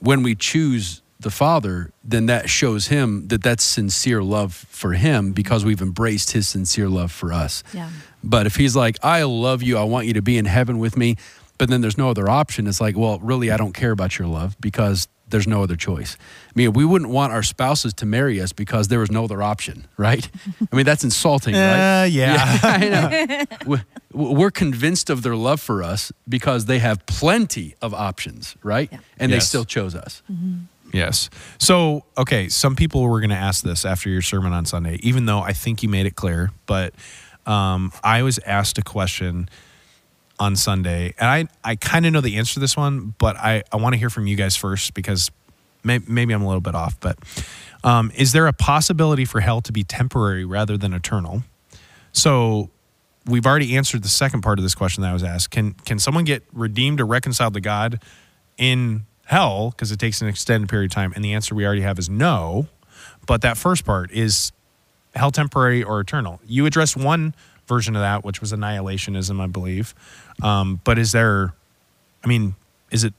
When 0.00 0.22
we 0.22 0.34
choose 0.34 1.00
the 1.20 1.30
Father, 1.30 1.90
then 2.02 2.26
that 2.26 2.50
shows 2.50 2.88
him 2.88 3.28
that 3.28 3.42
that's 3.42 3.62
sincere 3.62 4.22
love 4.22 4.52
for 4.52 4.92
him 4.94 5.32
because 5.32 5.64
we've 5.64 5.80
embraced 5.80 6.32
his 6.32 6.48
sincere 6.48 6.88
love 6.88 7.12
for 7.12 7.32
us. 7.32 7.62
Yeah. 7.72 7.88
But 8.22 8.46
if 8.46 8.56
he's 8.56 8.74
like, 8.74 8.98
I 9.02 9.22
love 9.22 9.62
you, 9.62 9.78
I 9.78 9.84
want 9.84 10.06
you 10.06 10.14
to 10.14 10.22
be 10.22 10.36
in 10.36 10.44
heaven 10.44 10.78
with 10.78 10.96
me, 10.96 11.16
but 11.56 11.70
then 11.70 11.80
there's 11.80 11.96
no 11.96 12.10
other 12.10 12.28
option, 12.28 12.66
it's 12.66 12.80
like, 12.80 12.96
well, 12.96 13.18
really, 13.20 13.50
I 13.50 13.56
don't 13.56 13.72
care 13.72 13.92
about 13.92 14.18
your 14.18 14.26
love 14.26 14.56
because 14.60 15.06
there's 15.34 15.48
no 15.48 15.64
other 15.64 15.74
choice. 15.74 16.16
I 16.48 16.52
mean, 16.54 16.72
we 16.74 16.84
wouldn't 16.84 17.10
want 17.10 17.32
our 17.32 17.42
spouses 17.42 17.92
to 17.94 18.06
marry 18.06 18.40
us 18.40 18.52
because 18.52 18.86
there 18.86 19.00
was 19.00 19.10
no 19.10 19.24
other 19.24 19.42
option, 19.42 19.88
right? 19.96 20.28
I 20.72 20.76
mean, 20.76 20.86
that's 20.86 21.02
insulting, 21.02 21.54
right? 21.54 22.02
Uh, 22.02 22.04
yeah. 22.04 22.58
I 22.62 22.88
know. 22.88 23.44
We- 23.66 23.82
We're 24.12 24.52
convinced 24.52 25.10
of 25.10 25.22
their 25.22 25.34
love 25.34 25.60
for 25.60 25.82
us 25.82 26.12
because 26.28 26.66
they 26.66 26.78
have 26.78 27.04
plenty 27.06 27.74
of 27.82 27.92
options, 27.92 28.54
right? 28.62 28.88
Yeah. 28.92 28.98
And 29.18 29.32
they 29.32 29.40
still 29.40 29.64
chose 29.64 29.96
us. 29.96 30.22
Yes. 30.92 31.28
So, 31.58 32.04
okay, 32.16 32.48
some 32.48 32.76
people 32.76 33.02
were 33.02 33.18
going 33.18 33.30
to 33.30 33.36
ask 33.48 33.64
this 33.64 33.84
after 33.84 34.08
your 34.08 34.22
sermon 34.22 34.52
on 34.52 34.64
Sunday, 34.66 34.98
even 35.02 35.26
though 35.26 35.40
I 35.40 35.52
think 35.52 35.82
you 35.82 35.88
made 35.88 36.06
it 36.06 36.14
clear. 36.14 36.52
But 36.66 36.94
um, 37.44 37.90
I 38.04 38.22
was 38.22 38.38
asked 38.46 38.78
a 38.78 38.82
question 38.82 39.48
on 40.38 40.56
Sunday, 40.56 41.14
and 41.18 41.28
I, 41.28 41.70
I 41.70 41.76
kind 41.76 42.06
of 42.06 42.12
know 42.12 42.20
the 42.20 42.36
answer 42.36 42.54
to 42.54 42.60
this 42.60 42.76
one, 42.76 43.14
but 43.18 43.36
I, 43.36 43.62
I 43.72 43.76
want 43.76 43.94
to 43.94 43.98
hear 43.98 44.10
from 44.10 44.26
you 44.26 44.36
guys 44.36 44.56
first 44.56 44.94
because 44.94 45.30
may, 45.84 46.00
maybe 46.06 46.34
I'm 46.34 46.42
a 46.42 46.46
little 46.46 46.60
bit 46.60 46.74
off. 46.74 46.98
But 46.98 47.18
um, 47.84 48.10
is 48.16 48.32
there 48.32 48.46
a 48.46 48.52
possibility 48.52 49.24
for 49.24 49.40
hell 49.40 49.60
to 49.62 49.72
be 49.72 49.84
temporary 49.84 50.44
rather 50.44 50.76
than 50.76 50.92
eternal? 50.92 51.42
So, 52.12 52.70
we've 53.26 53.46
already 53.46 53.76
answered 53.76 54.02
the 54.02 54.08
second 54.08 54.42
part 54.42 54.58
of 54.58 54.62
this 54.62 54.74
question 54.74 55.02
that 55.02 55.10
I 55.10 55.12
was 55.12 55.24
asked. 55.24 55.50
Can 55.50 55.74
can 55.74 55.98
someone 55.98 56.24
get 56.24 56.44
redeemed 56.52 57.00
or 57.00 57.06
reconciled 57.06 57.54
to 57.54 57.60
God 57.60 58.02
in 58.56 59.06
hell 59.26 59.70
because 59.70 59.90
it 59.92 59.98
takes 59.98 60.20
an 60.20 60.28
extended 60.28 60.68
period 60.68 60.90
of 60.90 60.94
time? 60.94 61.12
And 61.14 61.24
the 61.24 61.32
answer 61.32 61.54
we 61.54 61.64
already 61.64 61.82
have 61.82 61.98
is 61.98 62.08
no. 62.08 62.68
But 63.26 63.42
that 63.42 63.56
first 63.56 63.84
part 63.84 64.10
is 64.10 64.52
hell 65.14 65.30
temporary 65.30 65.82
or 65.82 66.00
eternal. 66.00 66.40
You 66.44 66.66
addressed 66.66 66.96
one 66.96 67.34
version 67.66 67.96
of 67.96 68.02
that, 68.02 68.24
which 68.24 68.40
was 68.40 68.52
annihilationism, 68.52 69.40
I 69.40 69.46
believe. 69.46 69.94
Um, 70.42 70.80
but 70.84 70.98
is 70.98 71.12
there? 71.12 71.54
I 72.22 72.26
mean, 72.26 72.54
is 72.90 73.04
it 73.04 73.14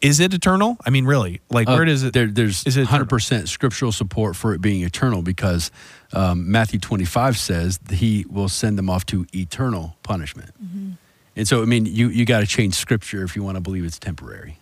is 0.00 0.20
it 0.20 0.34
eternal? 0.34 0.76
I 0.84 0.90
mean, 0.90 1.06
really, 1.06 1.40
like 1.50 1.66
Uh, 1.66 1.76
where 1.76 1.84
does 1.86 2.02
it? 2.02 2.12
There, 2.12 2.26
there's 2.26 2.66
is 2.66 2.76
it 2.76 2.86
100% 2.88 3.48
scriptural 3.48 3.90
support 3.90 4.36
for 4.36 4.52
it 4.52 4.60
being 4.60 4.82
eternal 4.82 5.22
because 5.22 5.70
um, 6.12 6.50
Matthew 6.50 6.78
25 6.78 7.38
says 7.38 7.78
that 7.78 7.96
he 7.96 8.26
will 8.28 8.50
send 8.50 8.76
them 8.76 8.90
off 8.90 9.06
to 9.06 9.26
eternal 9.34 9.96
punishment. 10.02 10.50
And 11.36 11.48
so, 11.48 11.62
I 11.62 11.64
mean, 11.64 11.86
you, 11.86 12.08
you 12.10 12.24
got 12.26 12.40
to 12.40 12.46
change 12.46 12.74
scripture 12.74 13.24
if 13.24 13.34
you 13.34 13.42
want 13.42 13.56
to 13.56 13.60
believe 13.60 13.84
it's 13.84 13.98
temporary. 13.98 14.58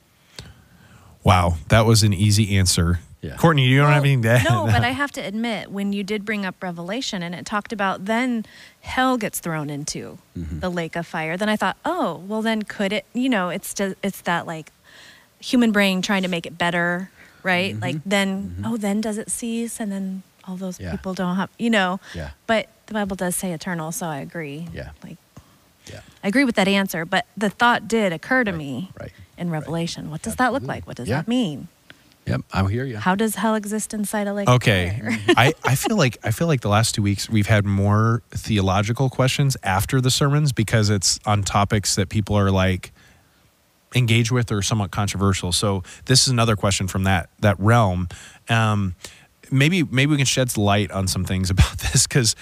Wow, 1.24 1.56
that 1.68 1.86
was 1.86 2.02
an 2.02 2.12
easy 2.14 2.56
answer. 2.56 3.00
Yeah. 3.23 3.37
Courtney, 3.37 3.64
you 3.66 3.79
don't 3.79 3.87
have 3.87 4.03
Well, 4.03 4.11
anything 4.11 4.23
to 4.23 4.29
add? 4.31 4.45
No, 4.51 4.66
but 4.66 4.83
I 4.85 4.91
have 4.91 5.12
to 5.12 5.20
admit, 5.20 5.70
when 5.70 5.93
you 5.93 6.03
did 6.03 6.25
bring 6.25 6.45
up 6.45 6.61
Revelation 6.62 7.23
and 7.23 7.35
it 7.37 7.47
talked 7.47 7.73
about 7.73 8.05
then 8.07 8.45
hell 8.81 9.16
gets 9.16 9.39
thrown 9.39 9.70
into 9.70 10.18
Mm-hmm. 10.37 10.59
the 10.61 10.68
lake 10.70 10.97
of 10.97 11.07
fire, 11.07 11.37
then 11.37 11.49
I 11.49 11.55
thought, 11.57 11.77
oh, 11.85 12.23
well, 12.27 12.43
then 12.43 12.62
could 12.62 12.93
it? 12.93 13.05
You 13.14 13.29
know, 13.29 13.49
it's 13.49 13.73
just, 13.75 13.95
it's 14.03 14.23
that 14.23 14.47
like 14.47 14.73
human 15.41 15.70
brain 15.73 16.03
trying 16.03 16.23
to 16.23 16.29
make 16.29 16.47
it 16.47 16.59
better, 16.59 17.11
right? 17.43 17.79
Like 17.79 17.97
then, 18.05 18.62
oh, 18.66 18.77
then 18.77 19.01
does 19.01 19.18
it 19.18 19.31
cease? 19.31 19.79
And 19.79 19.93
then 19.93 20.23
all 20.45 20.57
those 20.57 20.77
Mm-hmm. 20.77 20.85
Yeah. 20.87 20.91
people 20.93 21.14
don't 21.14 21.37
have, 21.37 21.51
you 21.59 21.70
know. 21.70 22.01
Yeah. 22.14 22.31
But 22.49 22.68
the 22.87 22.95
Bible 22.95 23.14
does 23.14 23.37
say 23.37 23.53
eternal, 23.53 23.93
so 23.93 24.07
I 24.07 24.18
agree. 24.18 24.66
Yeah. 24.73 24.91
Like 25.05 25.18
Yeah. 25.87 26.01
I 26.25 26.29
agree 26.29 26.45
with 26.45 26.57
that 26.57 26.66
answer, 26.66 27.05
but 27.05 27.27
the 27.37 27.51
thought 27.51 27.87
did 27.87 28.12
occur 28.12 28.43
to 28.43 28.51
me 28.53 28.91
right, 28.99 29.12
in 29.39 29.51
Revelation. 29.51 30.11
What 30.11 30.23
does 30.23 30.35
that 30.37 30.53
look 30.53 30.62
like? 30.64 30.87
What 30.89 30.97
does 30.97 31.09
Yeah. 31.09 31.18
that 31.18 31.29
mean? 31.29 31.68
Yep, 32.27 32.43
I 32.53 32.68
hear 32.70 32.85
you. 32.85 32.99
How 32.99 33.14
does 33.14 33.35
hell 33.35 33.57
exist 33.57 33.93
inside 33.93 34.29
a 34.29 34.35
lake? 34.35 34.49
Okay. 34.49 35.01
I, 35.37 35.55
I 35.64 35.75
feel 35.75 35.97
like 35.97 36.18
I 36.23 36.31
feel 36.31 36.47
like 36.47 36.61
the 36.61 36.68
last 36.68 36.95
two 36.95 37.03
weeks 37.03 37.29
we've 37.29 37.49
had 37.49 37.64
more 37.64 38.23
theological 38.31 39.11
questions 39.11 39.57
after 39.62 40.01
the 40.01 40.11
sermons 40.11 40.53
because 40.53 40.89
it's 40.89 41.18
on 41.27 41.43
topics 41.43 41.97
that 41.97 42.09
people 42.09 42.37
are 42.37 42.51
like 42.51 42.93
engaged 43.95 44.31
with 44.31 44.53
or 44.53 44.62
somewhat 44.62 44.91
controversial. 44.91 45.53
So 45.53 45.83
this 46.07 46.23
is 46.23 46.29
another 46.29 46.57
question 46.57 46.87
from 46.87 47.05
that 47.05 47.29
that 47.41 47.59
realm. 47.59 48.09
Um, 48.49 48.95
maybe 49.51 49.83
maybe 49.83 50.11
we 50.11 50.16
can 50.16 50.27
shed 50.27 50.51
some 50.51 50.64
light 50.64 50.91
on 50.91 51.09
some 51.09 51.25
things 51.25 51.51
about 51.51 51.79
this 51.79 52.07
because 52.07 52.37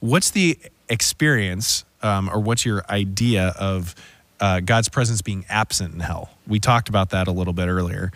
what's 0.00 0.30
the 0.30 0.58
experience 0.88 1.84
um, 2.02 2.28
or 2.28 2.40
what's 2.40 2.64
your 2.64 2.84
idea 2.88 3.54
of 3.58 3.94
uh, 4.40 4.60
God's 4.60 4.88
presence 4.88 5.22
being 5.22 5.44
absent 5.48 5.94
in 5.94 6.00
hell? 6.00 6.30
We 6.46 6.58
talked 6.60 6.88
about 6.88 7.10
that 7.10 7.28
a 7.28 7.32
little 7.32 7.52
bit 7.52 7.68
earlier, 7.68 8.12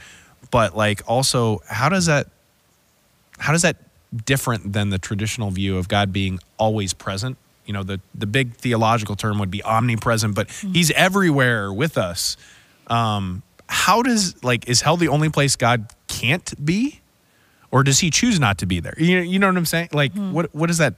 but 0.50 0.76
like 0.76 1.02
also 1.06 1.60
how 1.68 1.88
does 1.88 2.06
that 2.06 2.28
how 3.38 3.52
does 3.52 3.62
that 3.62 3.76
different 4.24 4.72
than 4.72 4.90
the 4.90 4.98
traditional 4.98 5.50
view 5.50 5.76
of 5.78 5.88
God 5.88 6.12
being 6.12 6.38
always 6.58 6.92
present? 6.92 7.36
You 7.66 7.72
know, 7.72 7.82
the 7.82 8.00
the 8.14 8.26
big 8.26 8.54
theological 8.54 9.16
term 9.16 9.38
would 9.38 9.50
be 9.50 9.62
omnipresent, 9.62 10.34
but 10.34 10.50
He's 10.50 10.90
everywhere 10.92 11.72
with 11.72 11.96
us. 11.96 12.36
Um, 12.88 13.42
how 13.68 14.02
does 14.02 14.42
like 14.42 14.68
is 14.68 14.80
hell 14.80 14.96
the 14.96 15.08
only 15.08 15.28
place 15.28 15.54
God 15.56 15.86
can't 16.08 16.52
be, 16.64 17.00
or 17.70 17.84
does 17.84 18.00
He 18.00 18.10
choose 18.10 18.40
not 18.40 18.58
to 18.58 18.66
be 18.66 18.80
there? 18.80 18.94
You 18.98 19.18
you 19.20 19.38
know 19.38 19.46
what 19.46 19.56
I'm 19.56 19.66
saying? 19.66 19.90
Like 19.92 20.12
what 20.14 20.52
what 20.54 20.66
does 20.66 20.78
that 20.78 20.94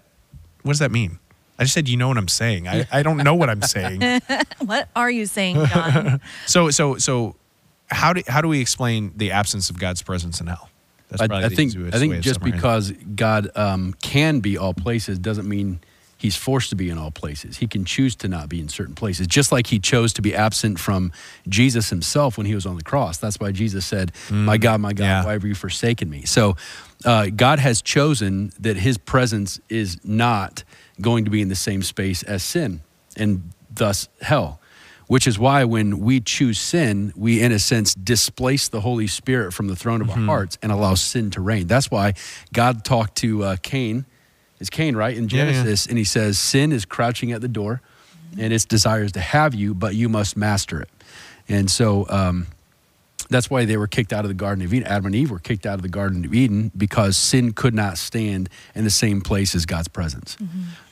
what 0.62 0.72
does 0.72 0.78
that 0.78 0.90
mean? 0.90 1.18
I 1.58 1.64
just 1.64 1.74
said 1.74 1.88
you 1.88 1.96
know 1.98 2.08
what 2.08 2.16
I'm 2.16 2.28
saying. 2.28 2.66
I, 2.66 2.88
I 2.90 3.02
don't 3.02 3.18
know 3.18 3.34
what 3.34 3.50
I'm 3.50 3.62
saying. 3.62 4.20
What 4.64 4.88
are 4.96 5.10
you 5.10 5.26
saying, 5.26 5.64
John? 5.66 6.20
So 6.46 6.70
so 6.70 6.96
so 6.96 7.36
how 7.92 8.12
do 8.12 8.22
how 8.26 8.40
do 8.40 8.48
we 8.48 8.60
explain 8.60 9.12
the 9.16 9.32
absence 9.32 9.70
of 9.70 9.78
God's 9.78 10.02
presence 10.02 10.40
in 10.40 10.46
hell? 10.46 10.68
That's 11.08 11.22
I, 11.22 11.26
probably 11.28 11.44
I 11.44 11.48
the 11.48 11.56
think 11.56 11.94
I 11.94 11.98
think 11.98 12.20
just 12.20 12.40
because 12.40 12.90
God 12.92 13.50
um, 13.54 13.94
can 14.00 14.40
be 14.40 14.56
all 14.56 14.74
places 14.74 15.18
doesn't 15.18 15.48
mean 15.48 15.80
he's 16.16 16.36
forced 16.36 16.70
to 16.70 16.76
be 16.76 16.88
in 16.88 16.96
all 16.98 17.10
places. 17.10 17.58
He 17.58 17.66
can 17.66 17.84
choose 17.84 18.14
to 18.16 18.28
not 18.28 18.48
be 18.48 18.60
in 18.60 18.68
certain 18.68 18.94
places, 18.94 19.26
just 19.26 19.50
like 19.52 19.66
he 19.66 19.78
chose 19.78 20.12
to 20.14 20.22
be 20.22 20.34
absent 20.34 20.78
from 20.78 21.12
Jesus 21.48 21.90
himself 21.90 22.38
when 22.38 22.46
he 22.46 22.54
was 22.54 22.64
on 22.64 22.76
the 22.76 22.82
cross. 22.82 23.18
That's 23.18 23.38
why 23.40 23.52
Jesus 23.52 23.84
said, 23.84 24.12
"My 24.30 24.56
God, 24.56 24.80
my 24.80 24.92
God, 24.92 25.04
Mm. 25.04 25.08
yeah. 25.08 25.24
why 25.24 25.32
have 25.32 25.44
you 25.44 25.54
forsaken 25.54 26.08
me?" 26.08 26.24
So 26.24 26.56
uh, 27.04 27.26
God 27.26 27.58
has 27.58 27.82
chosen 27.82 28.52
that 28.60 28.76
His 28.76 28.96
presence 28.96 29.60
is 29.68 29.98
not 30.04 30.64
going 31.00 31.24
to 31.24 31.30
be 31.30 31.42
in 31.42 31.48
the 31.48 31.56
same 31.56 31.82
space 31.82 32.22
as 32.22 32.42
sin, 32.42 32.80
and 33.16 33.50
thus 33.70 34.08
hell. 34.22 34.60
Which 35.08 35.26
is 35.26 35.38
why 35.38 35.64
when 35.64 35.98
we 35.98 36.20
choose 36.20 36.58
sin, 36.58 37.12
we 37.16 37.40
in 37.42 37.52
a 37.52 37.58
sense 37.58 37.94
displace 37.94 38.68
the 38.68 38.80
Holy 38.80 39.06
Spirit 39.06 39.52
from 39.52 39.68
the 39.68 39.76
throne 39.76 40.00
of 40.00 40.06
Mm-hmm. 40.08 40.20
our 40.28 40.36
hearts 40.36 40.58
and 40.62 40.72
allow 40.72 40.94
sin 40.94 41.30
to 41.32 41.40
reign. 41.40 41.66
That's 41.66 41.90
why 41.90 42.14
God 42.52 42.84
talked 42.84 43.16
to 43.18 43.44
uh, 43.44 43.56
Cain. 43.62 44.06
It's 44.60 44.70
Cain, 44.70 44.94
right? 44.96 45.16
In 45.16 45.28
Yeah, 45.28 45.44
yeah. 45.44 45.52
Genesis, 45.52 45.86
and 45.86 45.98
he 45.98 46.04
says, 46.04 46.38
Sin 46.38 46.72
is 46.72 46.84
crouching 46.84 47.32
at 47.32 47.40
the 47.40 47.48
door 47.48 47.82
and 48.38 48.52
its 48.52 48.64
desires 48.64 49.12
to 49.12 49.20
have 49.20 49.54
you, 49.54 49.74
but 49.74 49.94
you 49.94 50.08
must 50.08 50.36
master 50.36 50.80
it. 50.80 50.88
And 51.48 51.70
so 51.70 52.06
um, 52.08 52.46
that's 53.32 53.50
why 53.50 53.64
they 53.64 53.76
were 53.76 53.86
kicked 53.86 54.12
out 54.12 54.24
of 54.24 54.28
the 54.28 54.34
Garden 54.34 54.64
of 54.64 54.72
Eden. 54.72 54.86
Adam 54.86 55.06
and 55.06 55.14
Eve 55.14 55.30
were 55.30 55.38
kicked 55.38 55.66
out 55.66 55.74
of 55.74 55.82
the 55.82 55.88
Garden 55.88 56.24
of 56.24 56.34
Eden 56.34 56.70
because 56.76 57.16
sin 57.16 57.52
could 57.52 57.74
not 57.74 57.98
stand 57.98 58.48
in 58.74 58.84
the 58.84 58.90
same 58.90 59.20
place 59.20 59.54
as 59.54 59.66
God's 59.66 59.88
presence. 59.88 60.36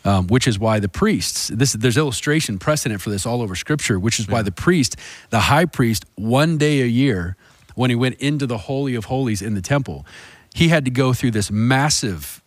Um, 0.05 0.29
which 0.29 0.49
is 0.49 0.59
why 0.59 0.81
the 0.81 0.89
priests, 0.89 1.49
this, 1.49 1.75
there's 1.75 1.99
illustration 1.99 2.59
precedent 2.59 3.03
for 3.03 3.11
this 3.11 3.27
all 3.27 3.43
over 3.43 3.55
Scripture, 3.55 3.99
which 3.99 4.19
is 4.19 4.29
why 4.29 4.41
the 4.41 4.53
priest, 4.53 4.97
the 5.29 5.41
high 5.41 5.67
priest, 5.67 6.07
one 6.15 6.57
day 6.57 6.81
a 6.81 6.87
year, 6.87 7.37
when 7.75 7.91
he 7.91 7.97
went 7.97 8.17
into 8.17 8.47
the 8.47 8.59
Holy 8.59 8.95
of 8.95 9.07
Holies 9.07 9.43
in 9.43 9.55
the 9.55 9.61
temple, 9.61 10.07
he 10.55 10.69
had 10.69 10.85
to 10.87 10.91
go 10.91 11.13
through 11.13 11.33
this 11.33 11.51
massive 11.51 12.43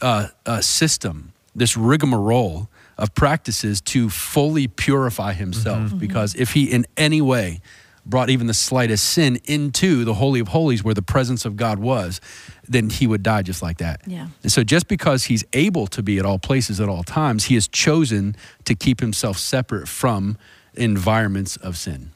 uh, 0.00 0.28
uh, 0.46 0.60
system, 0.60 1.32
this 1.54 1.76
rigmarole 1.76 2.68
of 2.96 3.14
practices 3.14 3.80
to 3.80 4.08
fully 4.08 4.66
purify 4.66 5.32
himself. 5.32 5.92
Because 5.98 6.34
if 6.34 6.52
he 6.52 6.70
in 6.70 6.86
any 6.96 7.20
way 7.20 7.60
brought 8.06 8.30
even 8.30 8.46
the 8.46 8.54
slightest 8.54 9.04
sin 9.04 9.40
into 9.44 10.04
the 10.04 10.14
Holy 10.14 10.40
of 10.40 10.48
Holies 10.48 10.84
where 10.84 10.94
the 10.94 11.02
presence 11.02 11.44
of 11.44 11.56
God 11.56 11.78
was, 11.78 12.20
then 12.68 12.90
he 12.90 13.06
would 13.06 13.22
die 13.22 13.42
just 13.42 13.62
like 13.62 13.78
that. 13.78 14.02
Yeah. 14.06 14.28
And 14.42 14.52
so 14.52 14.62
just 14.62 14.88
because 14.88 15.24
he's 15.24 15.44
able 15.52 15.86
to 15.88 16.02
be 16.02 16.18
at 16.18 16.26
all 16.26 16.38
places 16.38 16.80
at 16.80 16.88
all 16.88 17.02
times, 17.02 17.44
he 17.44 17.54
has 17.54 17.68
chosen 17.68 18.36
to 18.64 18.74
keep 18.74 19.00
himself 19.00 19.38
separate 19.38 19.88
from 19.88 20.36
environments 20.74 21.56
of 21.56 21.76
sin. 21.76 22.10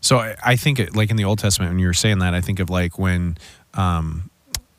So 0.00 0.18
I, 0.18 0.36
I 0.44 0.56
think, 0.56 0.78
it, 0.78 0.94
like 0.94 1.10
in 1.10 1.16
the 1.16 1.24
Old 1.24 1.38
Testament, 1.38 1.72
when 1.72 1.78
you 1.78 1.86
were 1.86 1.94
saying 1.94 2.18
that, 2.18 2.34
I 2.34 2.40
think 2.40 2.60
of 2.60 2.68
like 2.68 2.98
when 2.98 3.38
um, 3.72 4.30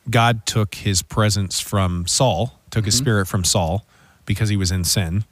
God 0.09 0.45
took 0.45 0.75
His 0.75 1.01
presence 1.01 1.59
from 1.59 2.05
Saul, 2.05 2.59
took 2.69 2.85
His 2.85 2.95
Spirit 2.95 3.27
from 3.27 3.43
Saul 3.43 3.85
because 4.25 4.49
he 4.49 4.57
was 4.57 4.71
in 4.71 4.83
sin. 4.83 5.23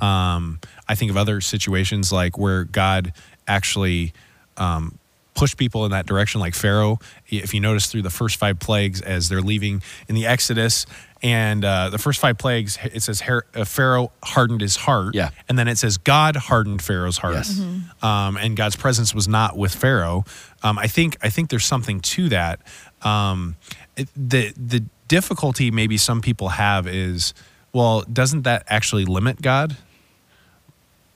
Um, 0.00 0.60
I 0.88 0.94
think 0.94 1.10
of 1.10 1.16
other 1.16 1.40
situations 1.40 2.12
like 2.12 2.38
where 2.38 2.64
God 2.64 3.12
actually 3.46 4.12
um, 4.56 4.98
pushed 5.34 5.56
people 5.56 5.84
in 5.84 5.90
that 5.90 6.06
direction, 6.06 6.40
like 6.40 6.54
Pharaoh. 6.54 6.98
If 7.28 7.52
you 7.54 7.60
notice 7.60 7.86
through 7.86 8.02
the 8.02 8.10
first 8.10 8.36
five 8.36 8.58
plagues 8.60 9.00
as 9.00 9.28
they're 9.28 9.42
leaving 9.42 9.82
in 10.08 10.14
the 10.14 10.26
Exodus, 10.26 10.86
and 11.22 11.64
uh, 11.64 11.88
the 11.88 11.98
first 11.98 12.20
five 12.20 12.36
plagues, 12.38 12.78
it 12.92 13.02
says 13.02 13.22
Her- 13.22 13.46
uh, 13.54 13.64
Pharaoh 13.64 14.12
hardened 14.22 14.60
his 14.60 14.76
heart. 14.76 15.14
Yeah. 15.14 15.30
And 15.48 15.58
then 15.58 15.68
it 15.68 15.78
says 15.78 15.96
God 15.96 16.36
hardened 16.36 16.82
Pharaoh's 16.82 17.16
heart. 17.18 17.34
Yes. 17.34 17.58
Um, 18.02 18.36
and 18.36 18.56
God's 18.56 18.76
presence 18.76 19.14
was 19.14 19.26
not 19.26 19.56
with 19.56 19.74
Pharaoh. 19.74 20.24
Um, 20.62 20.78
I 20.78 20.86
think 20.86 21.16
I 21.22 21.30
think 21.30 21.48
there's 21.50 21.64
something 21.64 22.00
to 22.00 22.28
that. 22.28 22.60
Um, 23.02 23.56
it- 23.96 24.08
the 24.14 24.52
the 24.56 24.84
difficulty 25.08 25.70
maybe 25.70 25.96
some 25.96 26.20
people 26.20 26.50
have 26.50 26.86
is, 26.86 27.32
well, 27.72 28.02
doesn't 28.02 28.42
that 28.42 28.64
actually 28.68 29.04
limit 29.06 29.40
God? 29.42 29.76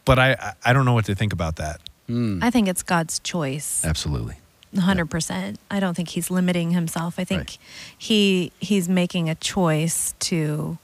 But 0.05 0.19
I 0.19 0.33
I- 0.33 0.53
I 0.67 0.73
don't 0.73 0.85
know 0.87 0.95
what 0.95 1.05
to 1.07 1.15
think 1.15 1.33
about 1.33 1.57
that. 1.57 1.81
I 2.11 2.51
think 2.51 2.69
it's 2.69 2.83
God's 2.83 3.19
choice. 3.21 3.85
Absolutely. 3.85 4.37
hundred 4.79 5.07
percent. 5.11 5.59
I 5.71 5.81
don't 5.81 5.95
think 5.95 6.09
he's 6.11 6.31
limiting 6.31 6.71
himself. 6.73 7.19
I 7.19 7.25
think 7.25 7.41
Right. 7.41 7.59
he 7.97 8.53
he's 8.61 8.89
making 8.89 9.29
a 9.29 9.35
choice 9.35 10.15
to 10.21 10.79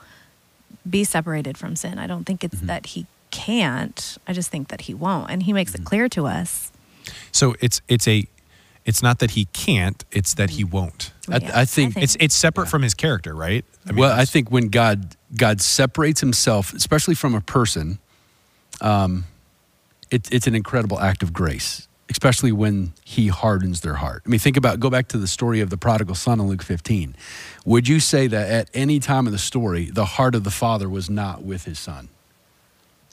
be 0.88 1.04
separated 1.04 1.56
from 1.56 1.76
sin. 1.76 1.98
I 1.98 2.06
don't 2.06 2.24
think 2.24 2.44
it's 2.44 2.56
Mm-hmm. 2.56 2.66
that 2.66 2.86
he 2.86 3.06
can't. 3.30 4.18
I 4.28 4.32
just 4.32 4.50
think 4.50 4.68
that 4.68 4.82
he 4.82 4.94
won't, 4.94 5.30
and 5.30 5.42
he 5.42 5.52
makes 5.52 5.72
Mm-hmm. 5.72 5.82
it 5.82 5.86
clear 5.86 6.08
to 6.10 6.26
us. 6.26 6.70
So 7.32 7.54
it's 7.60 7.80
it's 7.88 8.06
a 8.08 8.26
it's 8.84 9.02
not 9.02 9.18
that 9.20 9.30
he 9.30 9.46
can't, 9.54 10.04
it's 10.12 10.34
that 10.34 10.50
he 10.50 10.64
won't. 10.64 11.10
I- 11.30 11.38
Yeah, 11.38 11.58
I 11.60 11.64
think 11.64 11.96
It's 11.96 12.16
it's 12.20 12.34
separate 12.34 12.68
from 12.68 12.82
his 12.82 12.92
character, 12.94 13.34
right? 13.34 13.64
I 13.86 13.92
mean, 13.92 14.00
well, 14.00 14.12
I 14.12 14.26
think 14.26 14.50
when 14.50 14.68
God 14.68 15.16
God 15.36 15.60
separates 15.62 16.20
Himself, 16.20 16.72
especially 16.74 17.14
from 17.14 17.34
a 17.34 17.40
person, 17.40 17.98
um, 18.82 19.24
it, 20.14 20.32
it's 20.32 20.46
an 20.46 20.54
incredible 20.54 21.00
act 21.00 21.22
of 21.22 21.32
grace, 21.32 21.88
especially 22.08 22.52
when 22.52 22.92
He 23.04 23.28
hardens 23.28 23.80
their 23.80 23.94
heart. 23.94 24.22
I 24.24 24.28
mean, 24.28 24.40
think 24.40 24.56
about 24.56 24.80
go 24.80 24.88
back 24.90 25.08
to 25.08 25.18
the 25.18 25.26
story 25.26 25.60
of 25.60 25.70
the 25.70 25.76
prodigal 25.76 26.14
son 26.14 26.40
in 26.40 26.46
Luke 26.46 26.62
15. 26.62 27.16
Would 27.66 27.88
you 27.88 28.00
say 28.00 28.26
that 28.28 28.50
at 28.50 28.70
any 28.72 29.00
time 29.00 29.26
of 29.26 29.32
the 29.32 29.38
story, 29.38 29.86
the 29.86 30.04
heart 30.04 30.34
of 30.34 30.44
the 30.44 30.50
father 30.50 30.88
was 30.88 31.10
not 31.10 31.42
with 31.42 31.64
his 31.64 31.78
son? 31.78 32.08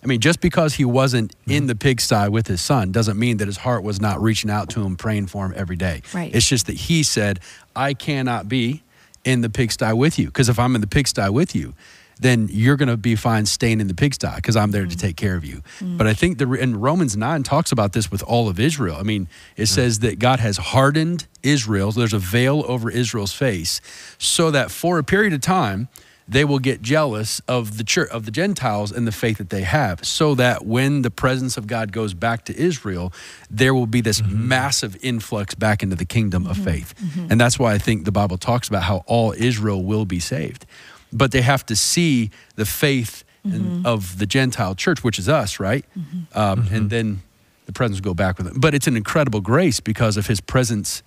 I 0.03 0.07
mean, 0.07 0.19
just 0.19 0.41
because 0.41 0.75
he 0.75 0.85
wasn't 0.85 1.31
mm-hmm. 1.41 1.51
in 1.51 1.67
the 1.67 1.75
pigsty 1.75 2.29
with 2.29 2.47
his 2.47 2.61
son 2.61 2.91
doesn't 2.91 3.19
mean 3.19 3.37
that 3.37 3.47
his 3.47 3.57
heart 3.57 3.83
was 3.83 4.01
not 4.01 4.21
reaching 4.21 4.49
out 4.49 4.69
to 4.71 4.81
him, 4.81 4.95
praying 4.95 5.27
for 5.27 5.45
him 5.45 5.53
every 5.55 5.75
day. 5.75 6.01
Right. 6.13 6.33
It's 6.33 6.47
just 6.47 6.67
that 6.67 6.75
he 6.75 7.03
said, 7.03 7.39
I 7.75 7.93
cannot 7.93 8.49
be 8.49 8.83
in 9.23 9.41
the 9.41 9.49
pigsty 9.49 9.93
with 9.93 10.17
you. 10.17 10.27
Because 10.27 10.49
if 10.49 10.57
I'm 10.57 10.73
in 10.75 10.81
the 10.81 10.87
pigsty 10.87 11.29
with 11.29 11.55
you, 11.55 11.75
then 12.21 12.47
you're 12.51 12.77
going 12.77 12.87
to 12.87 12.97
be 12.97 13.15
fine 13.15 13.45
staying 13.45 13.81
in 13.81 13.87
the 13.87 13.93
pigsty 13.93 14.29
because 14.35 14.55
I'm 14.55 14.71
there 14.71 14.85
to 14.85 14.95
mm. 14.95 14.99
take 14.99 15.17
care 15.17 15.35
of 15.35 15.43
you. 15.43 15.61
Mm. 15.79 15.97
But 15.97 16.07
I 16.07 16.13
think 16.13 16.37
the 16.37 16.49
and 16.51 16.81
Romans 16.81 17.17
9 17.17 17.43
talks 17.43 17.71
about 17.71 17.93
this 17.93 18.09
with 18.09 18.23
all 18.23 18.47
of 18.47 18.59
Israel. 18.59 18.95
I 18.97 19.03
mean, 19.03 19.27
it 19.57 19.65
says 19.65 19.99
that 19.99 20.19
God 20.19 20.39
has 20.39 20.57
hardened 20.57 21.27
Israel. 21.43 21.91
So 21.91 21.99
there's 21.99 22.13
a 22.13 22.19
veil 22.19 22.63
over 22.67 22.89
Israel's 22.89 23.33
face 23.33 23.81
so 24.17 24.51
that 24.51 24.71
for 24.71 24.99
a 24.99 25.03
period 25.03 25.33
of 25.33 25.41
time, 25.41 25.89
they 26.27 26.45
will 26.45 26.59
get 26.59 26.81
jealous 26.81 27.41
of 27.47 27.77
the 27.77 27.83
church 27.83 28.09
of 28.09 28.25
the 28.25 28.31
Gentiles 28.31 28.91
and 28.91 29.05
the 29.05 29.11
faith 29.11 29.37
that 29.39 29.49
they 29.49 29.63
have, 29.63 30.05
so 30.05 30.33
that 30.35 30.65
when 30.65 31.01
the 31.01 31.11
presence 31.11 31.57
of 31.57 31.67
God 31.67 31.91
goes 31.91 32.13
back 32.13 32.45
to 32.45 32.55
Israel, 32.55 33.11
there 33.49 33.73
will 33.73 33.87
be 33.87 33.99
this 33.99 34.21
mm-hmm. 34.21 34.47
massive 34.47 34.95
influx 35.03 35.55
back 35.55 35.83
into 35.83 35.95
the 35.95 36.05
kingdom 36.05 36.47
of 36.47 36.55
mm-hmm. 36.55 36.65
faith. 36.65 36.95
Mm-hmm. 36.97 37.31
And 37.31 37.41
that's 37.41 37.59
why 37.59 37.73
I 37.73 37.79
think 37.79 38.05
the 38.05 38.13
Bible 38.13 38.37
talks 38.37 38.69
about 38.69 38.83
how 38.83 39.03
all 39.07 39.33
Israel 39.33 39.83
will 39.83 40.05
be 40.05 40.19
saved. 40.19 40.65
But 41.13 41.31
they 41.31 41.41
have 41.41 41.65
to 41.67 41.75
see 41.75 42.31
the 42.55 42.65
faith 42.65 43.23
in- 43.43 43.51
mm-hmm. 43.51 43.85
of 43.85 44.17
the 44.17 44.25
Gentile 44.25 44.75
church, 44.75 45.03
which 45.03 45.19
is 45.19 45.27
us, 45.27 45.59
right? 45.59 45.85
Mm-hmm. 45.97 46.37
Um, 46.37 46.63
mm-hmm. 46.63 46.75
and 46.75 46.89
then 46.89 47.21
the 47.65 47.73
presence 47.73 47.99
will 47.99 48.11
go 48.11 48.13
back 48.13 48.37
with 48.37 48.47
them. 48.47 48.59
But 48.59 48.73
it's 48.73 48.87
an 48.87 48.97
incredible 48.97 49.41
grace 49.41 49.79
because 49.79 50.17
of 50.17 50.27
his 50.27 50.41
presence 50.41 51.03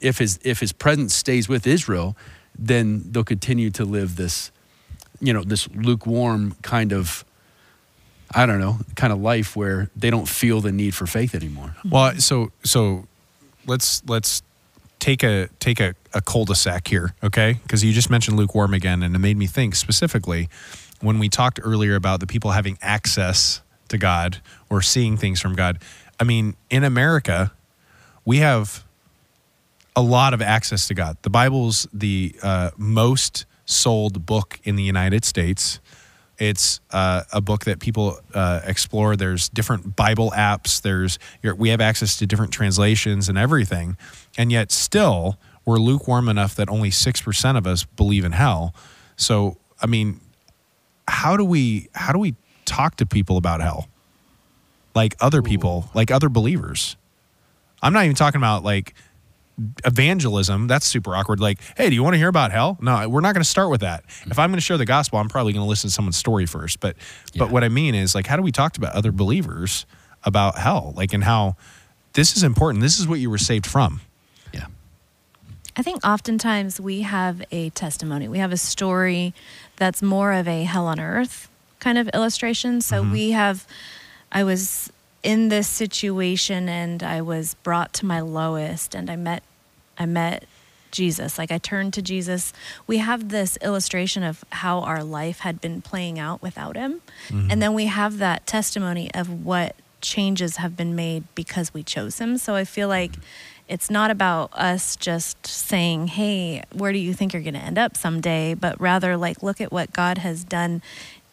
if 0.00 0.18
his 0.18 0.38
if 0.44 0.60
his 0.60 0.72
presence 0.72 1.14
stays 1.14 1.48
with 1.48 1.66
Israel, 1.66 2.16
then 2.58 3.04
they'll 3.10 3.24
continue 3.24 3.70
to 3.70 3.84
live 3.84 4.16
this, 4.16 4.50
you 5.20 5.32
know, 5.32 5.42
this 5.42 5.68
lukewarm 5.74 6.56
kind 6.62 6.92
of, 6.92 7.24
I 8.34 8.46
don't 8.46 8.60
know, 8.60 8.78
kind 8.94 9.12
of 9.12 9.20
life 9.20 9.56
where 9.56 9.90
they 9.96 10.10
don't 10.10 10.28
feel 10.28 10.60
the 10.60 10.72
need 10.72 10.94
for 10.94 11.06
faith 11.06 11.34
anymore. 11.34 11.76
Well, 11.84 12.14
so 12.16 12.52
so 12.62 13.06
let's 13.66 14.02
let's 14.06 14.42
take 14.98 15.22
a 15.22 15.48
take 15.60 15.80
a, 15.80 15.94
a 16.14 16.20
cul-de-sac 16.20 16.88
here, 16.88 17.14
okay? 17.22 17.58
Because 17.62 17.84
you 17.84 17.92
just 17.92 18.10
mentioned 18.10 18.36
lukewarm 18.36 18.74
again, 18.74 19.02
and 19.02 19.14
it 19.14 19.18
made 19.18 19.36
me 19.36 19.46
think 19.46 19.74
specifically 19.74 20.48
when 21.00 21.18
we 21.18 21.28
talked 21.28 21.60
earlier 21.62 21.94
about 21.94 22.20
the 22.20 22.26
people 22.26 22.50
having 22.52 22.78
access 22.82 23.62
to 23.88 23.98
God 23.98 24.38
or 24.68 24.82
seeing 24.82 25.16
things 25.16 25.40
from 25.40 25.54
God. 25.54 25.78
I 26.20 26.24
mean, 26.24 26.56
in 26.70 26.84
America, 26.84 27.52
we 28.24 28.38
have 28.38 28.84
a 29.94 30.02
lot 30.02 30.34
of 30.34 30.42
access 30.42 30.88
to 30.88 30.94
God. 30.94 31.16
The 31.22 31.30
Bible's 31.30 31.86
the 31.92 32.34
uh, 32.42 32.70
most 32.76 33.46
sold 33.64 34.26
book 34.26 34.60
in 34.64 34.76
the 34.76 34.82
United 34.82 35.24
States. 35.24 35.80
It's 36.38 36.80
uh, 36.90 37.22
a 37.32 37.40
book 37.40 37.64
that 37.64 37.80
people 37.80 38.20
uh, 38.32 38.60
explore. 38.64 39.16
There's 39.16 39.48
different 39.48 39.96
Bible 39.96 40.32
apps. 40.36 40.80
There's 40.80 41.18
we 41.42 41.70
have 41.70 41.80
access 41.80 42.16
to 42.18 42.26
different 42.26 42.52
translations 42.52 43.28
and 43.28 43.36
everything, 43.36 43.96
and 44.36 44.52
yet 44.52 44.70
still 44.70 45.38
we're 45.64 45.78
lukewarm 45.78 46.28
enough 46.28 46.54
that 46.54 46.68
only 46.68 46.90
six 46.90 47.20
percent 47.20 47.58
of 47.58 47.66
us 47.66 47.84
believe 47.84 48.24
in 48.24 48.32
hell. 48.32 48.74
So 49.16 49.56
I 49.82 49.86
mean, 49.86 50.20
how 51.08 51.36
do 51.36 51.44
we 51.44 51.88
how 51.94 52.12
do 52.12 52.18
we 52.18 52.36
talk 52.64 52.96
to 52.96 53.06
people 53.06 53.36
about 53.36 53.60
hell, 53.60 53.88
like 54.94 55.16
other 55.20 55.42
people, 55.42 55.90
like 55.94 56.10
other 56.10 56.28
believers? 56.28 56.96
I'm 57.82 57.92
not 57.92 58.04
even 58.04 58.16
talking 58.16 58.38
about 58.40 58.64
like 58.64 58.94
evangelism 59.84 60.66
that's 60.66 60.86
super 60.86 61.14
awkward. 61.14 61.40
Like 61.40 61.60
hey 61.76 61.88
do 61.88 61.94
you 61.94 62.02
want 62.02 62.14
to 62.14 62.18
hear 62.18 62.28
about 62.28 62.52
hell? 62.52 62.78
No 62.80 63.08
we're 63.08 63.20
not 63.20 63.34
going 63.34 63.42
to 63.42 63.48
start 63.48 63.70
with 63.70 63.80
that. 63.80 64.04
If 64.26 64.38
i'm 64.38 64.50
going 64.50 64.58
to 64.58 64.64
share 64.64 64.78
the 64.78 64.86
gospel 64.86 65.18
i'm 65.18 65.28
probably 65.28 65.52
going 65.52 65.64
to 65.64 65.68
listen 65.68 65.88
to 65.88 65.94
someone's 65.94 66.16
story 66.16 66.46
first. 66.46 66.80
But 66.80 66.96
yeah. 67.32 67.40
but 67.40 67.50
what 67.50 67.64
i 67.64 67.68
mean 67.68 67.94
is 67.94 68.14
like 68.14 68.26
how 68.26 68.36
do 68.36 68.42
we 68.42 68.52
talk 68.52 68.76
about 68.76 68.94
other 68.94 69.12
believers 69.12 69.86
about 70.24 70.58
hell? 70.58 70.92
Like 70.96 71.12
and 71.12 71.24
how 71.24 71.56
this 72.14 72.36
is 72.36 72.42
important. 72.42 72.82
This 72.82 72.98
is 72.98 73.06
what 73.06 73.20
you 73.20 73.30
were 73.30 73.38
saved 73.38 73.66
from. 73.66 74.00
Yeah. 74.52 74.66
I 75.76 75.82
think 75.82 76.04
oftentimes 76.06 76.80
we 76.80 77.02
have 77.02 77.42
a 77.50 77.70
testimony. 77.70 78.28
We 78.28 78.38
have 78.38 78.52
a 78.52 78.56
story 78.56 79.34
that's 79.76 80.02
more 80.02 80.32
of 80.32 80.48
a 80.48 80.64
hell 80.64 80.86
on 80.86 80.98
earth 80.98 81.48
kind 81.80 81.98
of 81.98 82.08
illustration. 82.08 82.80
So 82.80 83.02
mm-hmm. 83.02 83.12
we 83.12 83.30
have 83.32 83.66
i 84.30 84.44
was 84.44 84.92
in 85.22 85.48
this 85.48 85.68
situation 85.68 86.68
and 86.68 87.02
I 87.02 87.20
was 87.22 87.54
brought 87.62 87.92
to 87.94 88.06
my 88.06 88.20
lowest 88.20 88.94
and 88.94 89.10
I 89.10 89.16
met 89.16 89.42
I 89.98 90.06
met 90.06 90.44
Jesus. 90.90 91.38
Like 91.38 91.50
I 91.50 91.58
turned 91.58 91.92
to 91.94 92.02
Jesus. 92.02 92.52
We 92.86 92.98
have 92.98 93.28
this 93.28 93.58
illustration 93.62 94.22
of 94.22 94.44
how 94.50 94.80
our 94.80 95.02
life 95.02 95.40
had 95.40 95.60
been 95.60 95.82
playing 95.82 96.18
out 96.18 96.40
without 96.40 96.76
him. 96.76 97.02
Mm-hmm. 97.28 97.50
And 97.50 97.62
then 97.62 97.74
we 97.74 97.86
have 97.86 98.18
that 98.18 98.46
testimony 98.46 99.12
of 99.14 99.44
what 99.44 99.76
changes 100.00 100.56
have 100.56 100.76
been 100.76 100.94
made 100.94 101.24
because 101.34 101.74
we 101.74 101.82
chose 101.82 102.18
him. 102.18 102.38
So 102.38 102.54
I 102.54 102.64
feel 102.64 102.88
like 102.88 103.12
it's 103.68 103.90
not 103.90 104.10
about 104.10 104.50
us 104.54 104.96
just 104.96 105.46
saying, 105.46 106.08
"Hey, 106.08 106.62
where 106.72 106.92
do 106.92 106.98
you 106.98 107.12
think 107.12 107.32
you're 107.32 107.42
going 107.42 107.54
to 107.54 107.60
end 107.60 107.78
up 107.78 107.96
someday?" 107.96 108.54
but 108.54 108.80
rather 108.80 109.16
like 109.16 109.42
look 109.42 109.60
at 109.60 109.70
what 109.70 109.92
God 109.92 110.18
has 110.18 110.42
done 110.44 110.80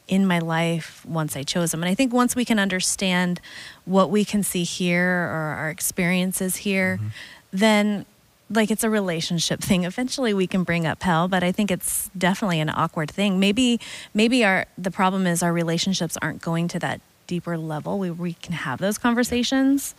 in 0.07 0.25
my 0.25 0.39
life 0.39 1.05
once 1.05 1.35
I 1.35 1.43
chose 1.43 1.71
them. 1.71 1.81
And 1.81 1.89
I 1.89 1.95
think 1.95 2.13
once 2.13 2.35
we 2.35 2.45
can 2.45 2.59
understand 2.59 3.41
what 3.85 4.09
we 4.09 4.23
can 4.23 4.43
see 4.43 4.63
here 4.63 5.09
or 5.09 5.55
our 5.57 5.69
experiences 5.69 6.57
here, 6.57 6.97
mm-hmm. 6.97 7.07
then 7.51 8.05
like 8.49 8.69
it's 8.69 8.83
a 8.83 8.89
relationship 8.89 9.61
thing. 9.61 9.83
Eventually 9.83 10.33
we 10.33 10.47
can 10.47 10.63
bring 10.63 10.85
up 10.85 11.01
hell, 11.01 11.27
but 11.27 11.43
I 11.43 11.51
think 11.51 11.71
it's 11.71 12.09
definitely 12.17 12.59
an 12.59 12.69
awkward 12.69 13.09
thing. 13.09 13.39
Maybe 13.39 13.79
maybe 14.13 14.45
our 14.45 14.67
the 14.77 14.91
problem 14.91 15.25
is 15.25 15.41
our 15.41 15.53
relationships 15.53 16.17
aren't 16.21 16.41
going 16.41 16.67
to 16.69 16.79
that 16.79 17.01
deeper 17.27 17.57
level 17.57 17.97
where 17.97 18.13
we 18.13 18.33
can 18.33 18.53
have 18.53 18.79
those 18.79 18.99
conversations. 18.99 19.95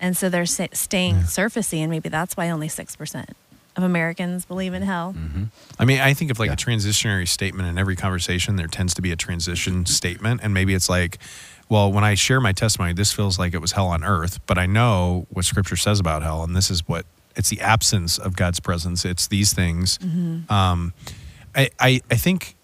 And 0.00 0.16
so 0.16 0.28
they're 0.28 0.44
staying 0.44 1.14
yeah. 1.14 1.22
surfacey 1.22 1.78
and 1.78 1.90
maybe 1.90 2.08
that's 2.08 2.36
why 2.36 2.50
only 2.50 2.66
6% 2.66 3.28
of 3.76 3.82
Americans 3.82 4.44
believe 4.44 4.74
in 4.74 4.82
hell. 4.82 5.14
Mm-hmm. 5.16 5.44
I 5.78 5.84
mean, 5.84 6.00
I 6.00 6.14
think 6.14 6.30
of 6.30 6.38
like 6.38 6.48
yeah. 6.48 6.54
a 6.54 6.56
transitionary 6.56 7.26
statement 7.26 7.68
in 7.68 7.78
every 7.78 7.96
conversation, 7.96 8.56
there 8.56 8.66
tends 8.66 8.94
to 8.94 9.02
be 9.02 9.10
a 9.10 9.16
transition 9.16 9.86
statement. 9.86 10.40
And 10.42 10.54
maybe 10.54 10.74
it's 10.74 10.88
like, 10.88 11.18
well, 11.68 11.90
when 11.90 12.04
I 12.04 12.14
share 12.14 12.40
my 12.40 12.52
testimony, 12.52 12.92
this 12.92 13.12
feels 13.12 13.38
like 13.38 13.54
it 13.54 13.60
was 13.60 13.72
hell 13.72 13.88
on 13.88 14.04
earth, 14.04 14.38
but 14.46 14.58
I 14.58 14.66
know 14.66 15.26
what 15.30 15.44
scripture 15.44 15.76
says 15.76 15.98
about 15.98 16.22
hell. 16.22 16.44
And 16.44 16.54
this 16.54 16.70
is 16.70 16.86
what 16.86 17.06
it's 17.36 17.50
the 17.50 17.60
absence 17.60 18.18
of 18.18 18.36
God's 18.36 18.60
presence. 18.60 19.04
It's 19.04 19.26
these 19.26 19.52
things. 19.52 19.98
Mm-hmm. 19.98 20.52
Um, 20.52 20.92
I, 21.54 21.70
I, 21.80 22.00
I 22.10 22.16
think 22.16 22.54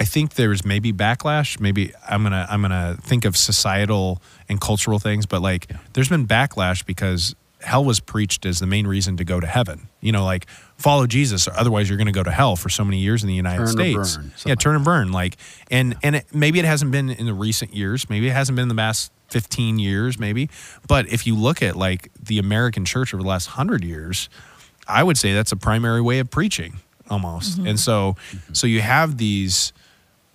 I 0.00 0.04
think 0.04 0.34
there's 0.34 0.64
maybe 0.64 0.92
backlash. 0.92 1.58
Maybe 1.58 1.92
I'm 2.08 2.22
gonna 2.22 2.46
I'm 2.48 2.62
gonna 2.62 2.96
think 3.02 3.24
of 3.24 3.36
societal 3.36 4.22
and 4.48 4.60
cultural 4.60 4.98
things, 4.98 5.26
but 5.26 5.42
like 5.42 5.66
yeah. 5.68 5.78
there's 5.92 6.08
been 6.08 6.26
backlash 6.26 6.86
because 6.86 7.34
hell 7.60 7.84
was 7.84 8.00
preached 8.00 8.46
as 8.46 8.60
the 8.60 8.66
main 8.66 8.86
reason 8.86 9.16
to 9.16 9.24
go 9.24 9.40
to 9.40 9.46
heaven. 9.46 9.88
You 10.00 10.12
know, 10.12 10.24
like 10.24 10.46
follow 10.76 11.06
Jesus, 11.06 11.48
or 11.48 11.54
otherwise 11.54 11.88
you're 11.88 11.98
going 11.98 12.06
to 12.06 12.12
go 12.12 12.22
to 12.22 12.30
hell 12.30 12.56
for 12.56 12.68
so 12.68 12.84
many 12.84 12.98
years 12.98 13.22
in 13.22 13.28
the 13.28 13.34
United 13.34 13.58
turn 13.58 13.68
States. 13.68 14.16
Burn, 14.16 14.32
yeah, 14.46 14.54
turn 14.54 14.76
and 14.76 14.84
burn. 14.84 15.12
Like, 15.12 15.36
and 15.70 15.92
yeah. 15.92 15.98
and 16.02 16.16
it, 16.16 16.26
maybe 16.32 16.58
it 16.58 16.64
hasn't 16.64 16.92
been 16.92 17.10
in 17.10 17.26
the 17.26 17.34
recent 17.34 17.74
years. 17.74 18.08
Maybe 18.08 18.28
it 18.28 18.32
hasn't 18.32 18.56
been 18.56 18.64
in 18.64 18.68
the 18.68 18.74
last 18.74 19.12
15 19.28 19.78
years, 19.78 20.18
maybe. 20.18 20.48
But 20.86 21.08
if 21.08 21.26
you 21.26 21.34
look 21.34 21.62
at 21.62 21.76
like 21.76 22.10
the 22.22 22.38
American 22.38 22.84
church 22.84 23.12
over 23.12 23.22
the 23.22 23.28
last 23.28 23.46
hundred 23.46 23.84
years, 23.84 24.28
I 24.86 25.02
would 25.02 25.18
say 25.18 25.34
that's 25.34 25.52
a 25.52 25.56
primary 25.56 26.00
way 26.00 26.18
of 26.18 26.30
preaching 26.30 26.78
almost. 27.10 27.58
Mm-hmm. 27.58 27.68
And 27.68 27.80
so, 27.80 28.16
mm-hmm. 28.30 28.54
so 28.54 28.66
you 28.66 28.80
have 28.80 29.18
these 29.18 29.72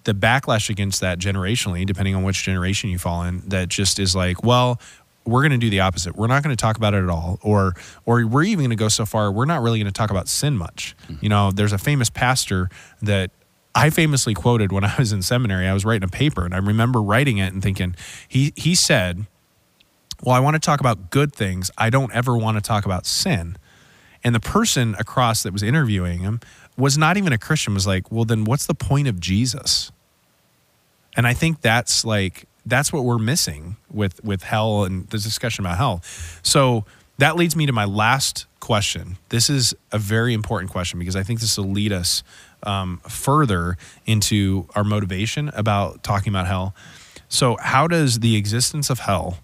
the 0.04 0.14
backlash 0.14 0.70
against 0.70 1.02
that 1.02 1.18
generationally, 1.18 1.86
depending 1.86 2.14
on 2.14 2.24
which 2.24 2.44
generation 2.44 2.90
you 2.90 2.98
fall 2.98 3.24
in, 3.24 3.42
that 3.48 3.70
just 3.70 4.00
is 4.00 4.14
like, 4.16 4.44
well, 4.44 4.80
we're 5.26 5.42
going 5.42 5.52
to 5.52 5.58
do 5.58 5.70
the 5.70 5.80
opposite. 5.80 6.16
We're 6.16 6.28
not 6.28 6.44
going 6.44 6.56
to 6.56 6.60
talk 6.60 6.78
about 6.78 6.94
it 6.94 7.04
at 7.04 7.10
all, 7.10 7.40
or 7.42 7.76
or 8.06 8.26
we're 8.26 8.44
even 8.44 8.66
going 8.66 8.70
to 8.72 8.76
go 8.76 8.90
so 8.90 9.06
far. 9.06 9.32
We're 9.32 9.46
not 9.46 9.62
really 9.62 9.80
going 9.80 9.92
to 9.92 9.98
talk 9.98 10.12
about 10.12 10.28
sin 10.28 10.58
much. 10.58 10.96
Mm-hmm. 11.04 11.16
You 11.22 11.30
know, 11.30 11.52
there's 11.52 11.74
a 11.74 11.78
famous 11.78 12.10
pastor 12.10 12.70
that 13.02 13.32
I 13.76 13.90
famously 13.90 14.34
quoted 14.34 14.72
when 14.72 14.84
I 14.84 14.96
was 14.98 15.12
in 15.14 15.22
seminary. 15.22 15.68
I 15.68 15.74
was 15.74 15.86
writing 15.86 16.04
a 16.04 16.12
paper, 16.12 16.46
and 16.46 16.54
I 16.54 16.58
remember 16.58 17.02
writing 17.02 17.38
it 17.38 17.54
and 17.54 17.62
thinking 17.62 17.96
he 18.28 18.54
he 18.56 18.76
said, 18.76 19.26
"Well, 20.22 20.36
I 20.36 20.40
want 20.40 20.56
to 20.56 20.60
talk 20.60 20.80
about 20.80 21.10
good 21.10 21.34
things. 21.34 21.72
I 21.78 21.90
don't 21.90 22.14
ever 22.14 22.38
want 22.38 22.58
to 22.58 22.62
talk 22.62 22.86
about 22.86 23.06
sin." 23.06 23.58
And 24.26 24.34
the 24.34 24.40
person 24.40 24.96
across 25.00 25.44
that 25.44 25.52
was 25.52 25.64
interviewing 25.64 26.20
him 26.20 26.40
was 26.78 26.98
not 26.98 27.18
even 27.18 27.34
a 27.34 27.38
Christian. 27.38 27.74
Was 27.74 27.88
like, 27.88 28.12
"Well, 28.12 28.26
then 28.26 28.44
what's 28.44 28.66
the 28.66 28.76
point 28.76 29.08
of 29.08 29.20
Jesus?" 29.20 29.92
And 31.16 31.28
I 31.28 31.34
think 31.34 31.62
that's 31.62 32.04
like 32.04 32.48
that's 32.66 32.94
what 32.94 33.04
we're 33.04 33.18
missing 33.18 33.76
with 33.92 34.24
with 34.24 34.44
hell 34.44 34.84
and 34.84 35.08
the 35.10 35.18
discussion 35.18 35.66
about 35.66 35.78
hell. 35.78 36.02
So 36.42 36.86
that 37.18 37.36
leads 37.36 37.56
me 37.56 37.66
to 37.66 37.74
my 37.74 37.86
last 37.86 38.46
question. 38.60 39.18
This 39.30 39.50
is 39.50 39.76
a 39.92 40.00
very 40.00 40.34
important 40.34 40.72
question 40.72 41.00
because 41.00 41.16
I 41.16 41.24
think 41.24 41.42
this 41.42 41.58
will 41.58 41.70
lead 41.70 41.92
us 41.92 42.24
um, 42.64 43.02
further 43.08 43.78
into 44.06 44.68
our 44.76 44.84
motivation 44.84 45.50
about 45.50 46.04
talking 46.04 46.32
about 46.32 46.48
hell. 46.48 46.74
So, 47.28 47.58
how 47.60 47.88
does 47.88 48.20
the 48.20 48.36
existence 48.36 48.90
of 48.90 49.00
hell? 49.00 49.40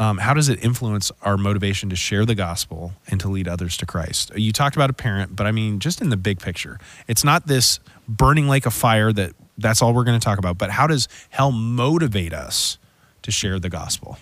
Um, 0.00 0.18
how 0.18 0.32
does 0.32 0.48
it 0.48 0.62
influence 0.62 1.10
our 1.22 1.36
motivation 1.36 1.90
to 1.90 1.96
share 1.96 2.24
the 2.24 2.36
gospel 2.36 2.92
and 3.08 3.18
to 3.20 3.28
lead 3.28 3.48
others 3.48 3.76
to 3.78 3.86
Christ? 3.86 4.30
You 4.36 4.52
talked 4.52 4.76
about 4.76 4.90
a 4.90 4.92
parent, 4.92 5.34
but 5.34 5.46
I 5.46 5.50
mean, 5.50 5.80
just 5.80 6.00
in 6.00 6.08
the 6.08 6.16
big 6.16 6.38
picture, 6.38 6.78
it's 7.08 7.24
not 7.24 7.48
this 7.48 7.80
burning 8.08 8.48
lake 8.48 8.64
of 8.64 8.74
fire 8.74 9.12
that 9.12 9.34
that's 9.58 9.82
all 9.82 9.92
we're 9.92 10.04
going 10.04 10.18
to 10.18 10.24
talk 10.24 10.38
about. 10.38 10.56
But 10.56 10.70
how 10.70 10.86
does 10.86 11.08
hell 11.30 11.52
motivate 11.52 12.32
us 12.32 12.78
to 13.22 13.30
share 13.30 13.58
the 13.58 13.68
gospel? 13.68 14.18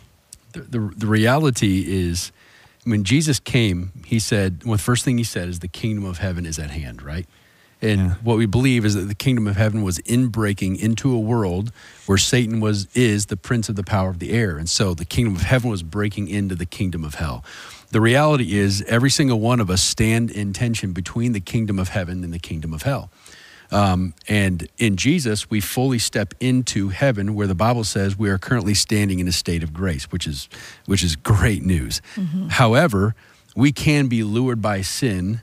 The, 0.53 0.61
the, 0.61 0.93
the 0.97 1.07
reality 1.07 1.85
is 1.87 2.33
when 2.85 3.05
Jesus 3.05 3.39
came, 3.39 3.93
he 4.05 4.19
said, 4.19 4.63
well, 4.65 4.77
the 4.77 4.83
first 4.83 5.05
thing 5.05 5.19
he 5.19 5.25
said 5.25 5.49
is 5.49 5.59
the 5.59 5.69
kingdom 5.69 6.05
of 6.05 6.19
heaven 6.19 6.47
is 6.47 6.59
at 6.59 6.71
hand, 6.71 7.03
right? 7.03 7.27
And 7.83 8.01
yeah. 8.01 8.15
what 8.23 8.39
we 8.39 8.47
believe 8.47 8.85
is 8.85 8.95
that 8.95 9.03
the 9.03 9.15
kingdom 9.15 9.47
of 9.47 9.57
heaven 9.57 9.83
was 9.83 9.99
inbreaking 10.01 10.79
into 10.79 11.13
a 11.13 11.19
world 11.19 11.73
where 12.07 12.17
Satan 12.17 12.61
was 12.61 12.89
is 12.95 13.27
the 13.27 13.37
prince 13.37 13.69
of 13.69 13.77
the 13.77 13.85
power 13.85 14.09
of 14.09 14.19
the 14.19 14.31
air. 14.31 14.57
And 14.57 14.69
so 14.69 14.95
the 14.95 15.05
kingdom 15.05 15.37
of 15.37 15.43
heaven 15.43 15.71
was 15.71 15.83
breaking 15.83 16.29
into 16.29 16.55
the 16.55 16.65
kingdom 16.65 17.05
of 17.05 17.17
hell. 17.17 17.45
The 17.91 18.01
reality 18.01 18.59
is 18.59 18.83
every 18.83 19.11
single 19.11 19.41
one 19.41 19.61
of 19.61 19.69
us 19.69 19.83
stand 19.83 20.31
in 20.31 20.53
tension 20.53 20.93
between 20.93 21.33
the 21.33 21.41
kingdom 21.41 21.79
of 21.79 21.91
heaven 21.91 22.25
and 22.25 22.33
the 22.33 22.39
kingdom 22.39 22.73
of 22.73 22.83
hell. 22.83 23.11
Um, 23.71 24.15
and 24.29 24.69
in 24.79 24.97
Jesus, 24.97 25.51
we 25.51 25.61
fully 25.61 25.99
step 25.99 26.35
into 26.41 26.89
heaven, 26.89 27.35
where 27.35 27.47
the 27.47 27.55
Bible 27.55 27.85
says 27.85 28.19
we 28.19 28.31
are 28.31 28.39
currently 28.39 28.75
standing 28.75 29.19
in 29.19 29.29
a 29.29 29.33
state 29.33 29.63
of 29.63 29.73
grace, 29.73 30.05
which 30.13 30.27
is 30.27 30.49
which 30.87 31.03
is 31.03 31.17
great 31.17 31.65
news. 31.65 32.01
Mm-hmm. 32.15 32.49
However, 32.49 33.15
we 33.55 33.73
can 33.73 34.07
be 34.07 34.23
lured 34.23 34.61
by 34.61 34.83
sin 34.83 35.41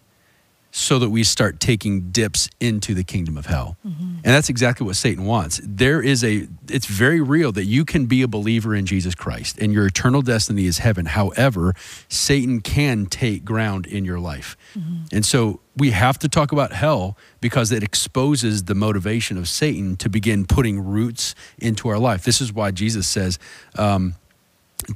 so 0.75 0.97
that 0.97 1.11
we 1.11 1.23
start 1.23 1.59
taking 1.59 2.09
dips 2.09 2.49
into 2.59 2.95
the 2.95 3.03
kingdom 3.03 3.37
of 3.37 3.45
hell. 3.45 3.77
Mm-hmm. 3.85 4.03
And 4.15 4.23
that's 4.23 4.49
exactly 4.49 4.87
what 4.87 4.95
Satan 4.95 5.23
wants. 5.23 5.61
There 5.63 6.01
is 6.01 6.23
a 6.23 6.47
it's 6.67 6.87
very 6.87 7.21
real 7.21 7.51
that 7.51 7.65
you 7.65 7.85
can 7.85 8.07
be 8.07 8.23
a 8.23 8.27
believer 8.27 8.73
in 8.73 8.87
Jesus 8.87 9.13
Christ 9.13 9.59
and 9.59 9.71
your 9.71 9.85
eternal 9.85 10.23
destiny 10.23 10.65
is 10.65 10.79
heaven. 10.79 11.05
However, 11.05 11.75
Satan 12.09 12.59
can 12.59 13.05
take 13.05 13.45
ground 13.45 13.85
in 13.85 14.03
your 14.03 14.19
life. 14.19 14.57
Mm-hmm. 14.75 15.15
And 15.15 15.23
so 15.23 15.59
we 15.77 15.91
have 15.91 16.17
to 16.19 16.27
talk 16.27 16.51
about 16.51 16.73
hell 16.73 17.19
because 17.39 17.71
it 17.71 17.83
exposes 17.83 18.63
the 18.63 18.73
motivation 18.73 19.37
of 19.37 19.47
Satan 19.47 19.95
to 19.97 20.09
begin 20.09 20.43
putting 20.43 20.83
roots 20.83 21.35
into 21.59 21.87
our 21.87 21.99
life. 21.99 22.23
This 22.23 22.41
is 22.41 22.51
why 22.51 22.71
Jesus 22.71 23.05
says 23.05 23.37
um, 23.77 24.15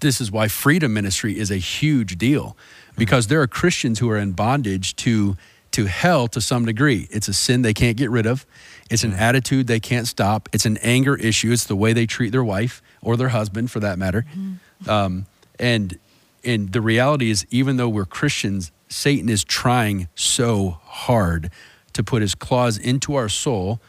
this 0.01 0.19
is 0.19 0.31
why 0.31 0.47
freedom 0.47 0.91
ministry 0.95 1.37
is 1.37 1.51
a 1.51 1.57
huge 1.57 2.17
deal 2.17 2.57
because 2.97 3.27
there 3.27 3.39
are 3.41 3.47
Christians 3.47 3.99
who 3.99 4.09
are 4.09 4.17
in 4.17 4.31
bondage 4.31 4.95
to 4.97 5.37
to 5.77 5.85
hell 5.85 6.27
to 6.27 6.41
some 6.41 6.65
degree. 6.65 7.07
It's 7.11 7.27
a 7.27 7.33
sin 7.33 7.61
they 7.61 7.73
can't 7.75 7.95
get 7.95 8.09
rid 8.09 8.25
of. 8.25 8.47
It's 8.89 9.03
an 9.03 9.13
attitude 9.13 9.67
they 9.67 9.79
can't 9.79 10.07
stop. 10.07 10.49
It's 10.51 10.65
an 10.65 10.77
anger 10.77 11.15
issue. 11.15 11.51
It's 11.51 11.65
the 11.65 11.75
way 11.75 11.93
they 11.93 12.07
treat 12.07 12.31
their 12.31 12.43
wife 12.43 12.81
or 12.99 13.15
their 13.15 13.29
husband, 13.29 13.69
for 13.69 13.79
that 13.81 13.99
matter. 13.99 14.25
Mm-hmm. 14.35 14.89
Um, 14.89 15.27
and 15.59 15.99
and 16.43 16.71
the 16.71 16.81
reality 16.81 17.29
is, 17.29 17.45
even 17.51 17.77
though 17.77 17.89
we're 17.89 18.05
Christians, 18.05 18.71
Satan 18.89 19.29
is 19.29 19.43
trying 19.43 20.07
so 20.15 20.79
hard 20.83 21.51
to 21.93 22.03
put 22.03 22.23
his 22.23 22.33
claws 22.33 22.79
into 22.79 23.13
our 23.13 23.29
soul. 23.29 23.79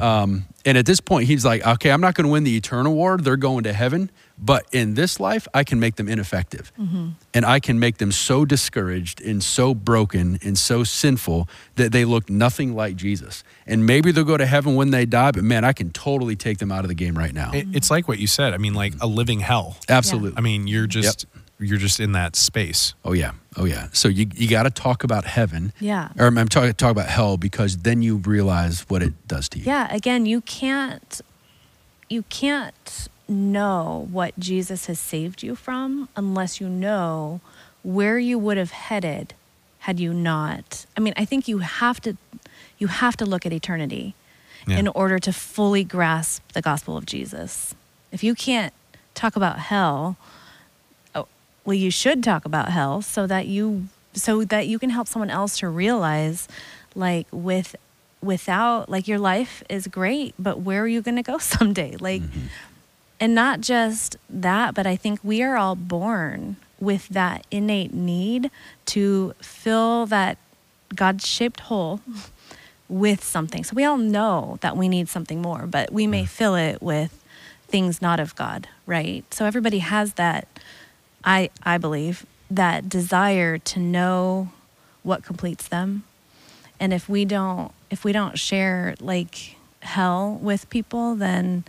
Um, 0.00 0.46
and 0.64 0.78
at 0.78 0.86
this 0.86 1.00
point, 1.00 1.26
he's 1.28 1.44
like, 1.44 1.66
okay, 1.66 1.90
I'm 1.90 2.00
not 2.00 2.14
going 2.14 2.26
to 2.26 2.32
win 2.32 2.44
the 2.44 2.56
eternal 2.56 2.94
war. 2.94 3.18
They're 3.18 3.36
going 3.36 3.64
to 3.64 3.74
heaven. 3.74 4.10
But 4.40 4.66
in 4.72 4.94
this 4.94 5.18
life, 5.18 5.48
I 5.52 5.64
can 5.64 5.80
make 5.80 5.96
them 5.96 6.08
ineffective. 6.08 6.72
Mm-hmm. 6.78 7.08
And 7.34 7.44
I 7.44 7.60
can 7.60 7.78
make 7.78 7.98
them 7.98 8.12
so 8.12 8.44
discouraged 8.44 9.20
and 9.20 9.42
so 9.42 9.74
broken 9.74 10.38
and 10.42 10.56
so 10.56 10.84
sinful 10.84 11.48
that 11.74 11.92
they 11.92 12.04
look 12.04 12.30
nothing 12.30 12.74
like 12.74 12.96
Jesus. 12.96 13.42
And 13.66 13.84
maybe 13.84 14.12
they'll 14.12 14.24
go 14.24 14.36
to 14.36 14.46
heaven 14.46 14.76
when 14.76 14.90
they 14.90 15.06
die, 15.06 15.32
but 15.32 15.44
man, 15.44 15.64
I 15.64 15.72
can 15.72 15.90
totally 15.90 16.36
take 16.36 16.58
them 16.58 16.70
out 16.70 16.84
of 16.84 16.88
the 16.88 16.94
game 16.94 17.18
right 17.18 17.34
now. 17.34 17.50
It, 17.52 17.66
it's 17.72 17.90
like 17.90 18.06
what 18.06 18.18
you 18.18 18.26
said. 18.26 18.54
I 18.54 18.58
mean, 18.58 18.74
like 18.74 18.94
a 19.00 19.06
living 19.06 19.40
hell. 19.40 19.76
Absolutely. 19.88 20.38
I 20.38 20.40
mean, 20.40 20.66
you're 20.66 20.86
just 20.86 21.26
you're 21.58 21.78
just 21.78 21.98
in 21.98 22.12
that 22.12 22.36
space. 22.36 22.94
Oh 23.04 23.12
yeah, 23.12 23.32
oh 23.56 23.64
yeah. 23.64 23.88
So 23.92 24.08
you 24.08 24.28
you 24.34 24.48
got 24.48 24.62
to 24.64 24.70
talk 24.70 25.02
about 25.04 25.24
heaven. 25.24 25.72
Yeah. 25.80 26.10
Or 26.18 26.26
I'm 26.26 26.48
talking 26.48 26.72
talk 26.74 26.92
about 26.92 27.08
hell 27.08 27.36
because 27.36 27.78
then 27.78 28.02
you 28.02 28.18
realize 28.18 28.82
what 28.88 29.02
it 29.02 29.26
does 29.26 29.48
to 29.50 29.58
you. 29.58 29.64
Yeah, 29.64 29.92
again, 29.92 30.26
you 30.26 30.40
can't 30.42 31.20
you 32.08 32.22
can't 32.24 33.08
know 33.28 34.08
what 34.10 34.38
Jesus 34.38 34.86
has 34.86 34.98
saved 34.98 35.42
you 35.42 35.54
from 35.54 36.08
unless 36.16 36.60
you 36.60 36.68
know 36.68 37.40
where 37.82 38.18
you 38.18 38.38
would 38.38 38.56
have 38.56 38.70
headed 38.70 39.34
had 39.80 40.00
you 40.00 40.12
not. 40.12 40.86
I 40.96 41.00
mean, 41.00 41.14
I 41.16 41.24
think 41.24 41.46
you 41.48 41.58
have 41.58 42.00
to 42.02 42.16
you 42.78 42.86
have 42.88 43.16
to 43.18 43.26
look 43.26 43.44
at 43.46 43.52
eternity 43.52 44.14
Yeah. 44.66 44.78
in 44.78 44.88
order 44.88 45.18
to 45.20 45.32
fully 45.32 45.84
grasp 45.84 46.42
the 46.52 46.62
gospel 46.62 46.96
of 46.96 47.06
Jesus. 47.06 47.74
If 48.12 48.22
you 48.22 48.34
can't 48.34 48.72
talk 49.14 49.36
about 49.36 49.58
hell, 49.58 50.16
oh, 51.14 51.26
well 51.64 51.74
you 51.74 51.90
should 51.90 52.22
talk 52.22 52.44
about 52.44 52.70
hell 52.70 53.02
so 53.02 53.26
that 53.26 53.46
you 53.46 53.88
so 54.14 54.44
that 54.44 54.66
you 54.66 54.78
can 54.78 54.90
help 54.90 55.06
someone 55.08 55.30
else 55.30 55.58
to 55.58 55.68
realize 55.68 56.48
like 56.94 57.26
with 57.30 57.76
without 58.20 58.88
like 58.88 59.06
your 59.06 59.18
life 59.18 59.62
is 59.68 59.86
great 59.86 60.34
but 60.38 60.60
where 60.60 60.82
are 60.82 60.88
you 60.88 61.00
going 61.00 61.16
to 61.16 61.22
go 61.22 61.38
someday 61.56 61.94
like 62.00 62.22
mm-hmm. 62.22 62.46
And 63.20 63.34
not 63.34 63.60
just 63.60 64.16
that 64.28 64.74
but 64.74 64.86
i 64.86 64.96
think 64.96 65.20
we 65.22 65.42
are 65.42 65.56
all 65.56 65.76
born 65.76 66.56
with 66.80 67.08
that 67.08 67.46
innate 67.50 67.92
need 67.92 68.50
to 68.86 69.34
fill 69.40 70.06
that 70.06 70.38
god 70.94 71.20
shaped 71.22 71.60
hole 71.60 72.00
with 72.88 73.22
something. 73.22 73.64
So 73.64 73.74
we 73.74 73.84
all 73.84 73.98
know 73.98 74.58
that 74.62 74.76
we 74.76 74.88
need 74.88 75.08
something 75.08 75.42
more 75.42 75.66
but 75.66 75.92
we 75.92 76.06
may 76.06 76.24
mm. 76.24 76.28
fill 76.28 76.54
it 76.54 76.82
with 76.82 77.22
things 77.66 78.00
not 78.00 78.18
of 78.18 78.34
god 78.34 78.68
right? 78.86 79.24
So 79.32 79.44
everybody 79.44 79.78
has 79.78 80.14
that 80.14 80.48
i 81.24 81.50
i 81.62 81.76
believe 81.78 82.24
that 82.50 82.88
desire 82.88 83.58
to 83.58 83.78
know 83.78 84.50
what 85.02 85.22
completes 85.22 85.68
them. 85.68 86.04
And 86.80 86.92
if 86.92 87.08
we 87.08 87.24
don't 87.24 87.72
if 87.90 88.04
we 88.04 88.12
don't 88.12 88.38
share 88.38 88.94
like 89.00 89.56
hell 89.80 90.38
with 90.40 90.68
people 90.70 91.14
then 91.14 91.64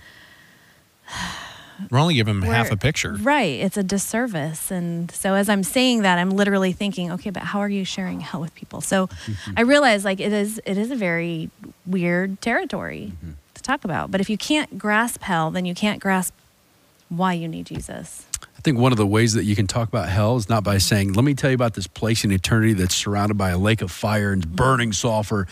We're 1.89 1.99
only 1.99 2.15
giving 2.15 2.41
them 2.41 2.49
half 2.49 2.71
a 2.71 2.77
picture. 2.77 3.13
right 3.21 3.57
it's 3.59 3.77
a 3.77 3.83
disservice. 3.83 4.69
And 4.69 5.09
so 5.11 5.35
as 5.35 5.47
i'm 5.47 5.63
saying 5.63 6.01
that 6.01 6.19
i'm 6.19 6.29
literally 6.29 6.73
thinking 6.73 7.11
okay 7.13 7.29
but 7.29 7.43
how 7.43 7.59
are 7.59 7.69
you 7.69 7.85
sharing 7.85 8.19
hell 8.19 8.41
with 8.41 8.53
people? 8.53 8.81
So 8.81 9.07
i 9.55 9.61
realize 9.61 10.03
like 10.03 10.19
it 10.19 10.33
is 10.33 10.59
it 10.65 10.77
is 10.77 10.91
a 10.91 10.95
very 10.95 11.49
weird 11.85 12.41
territory 12.41 13.13
to 13.53 13.61
talk 13.61 13.85
about. 13.85 14.11
But 14.11 14.19
if 14.21 14.29
you 14.29 14.37
can't 14.37 14.77
grasp 14.77 15.21
hell 15.23 15.51
then 15.51 15.65
you 15.65 15.73
can't 15.73 16.01
grasp 16.01 16.33
why 17.07 17.33
you 17.33 17.47
need 17.47 17.65
jesus. 17.65 18.25
I 18.57 18.61
think 18.61 18.77
one 18.77 18.91
of 18.91 18.97
the 18.97 19.07
ways 19.07 19.33
that 19.33 19.45
you 19.45 19.55
can 19.55 19.67
talk 19.67 19.87
about 19.87 20.09
hell 20.09 20.35
is 20.35 20.49
not 20.49 20.65
by 20.65 20.79
saying, 20.79 21.13
"Let 21.13 21.23
me 21.23 21.33
tell 21.33 21.49
you 21.49 21.55
about 21.55 21.75
this 21.75 21.87
place 21.87 22.25
in 22.25 22.31
eternity 22.31 22.73
that's 22.73 22.93
surrounded 22.93 23.37
by 23.37 23.51
a 23.51 23.57
lake 23.57 23.81
of 23.81 23.89
fire 23.89 24.33
and 24.33 24.45
burning 24.53 24.91
sulfur." 24.91 25.47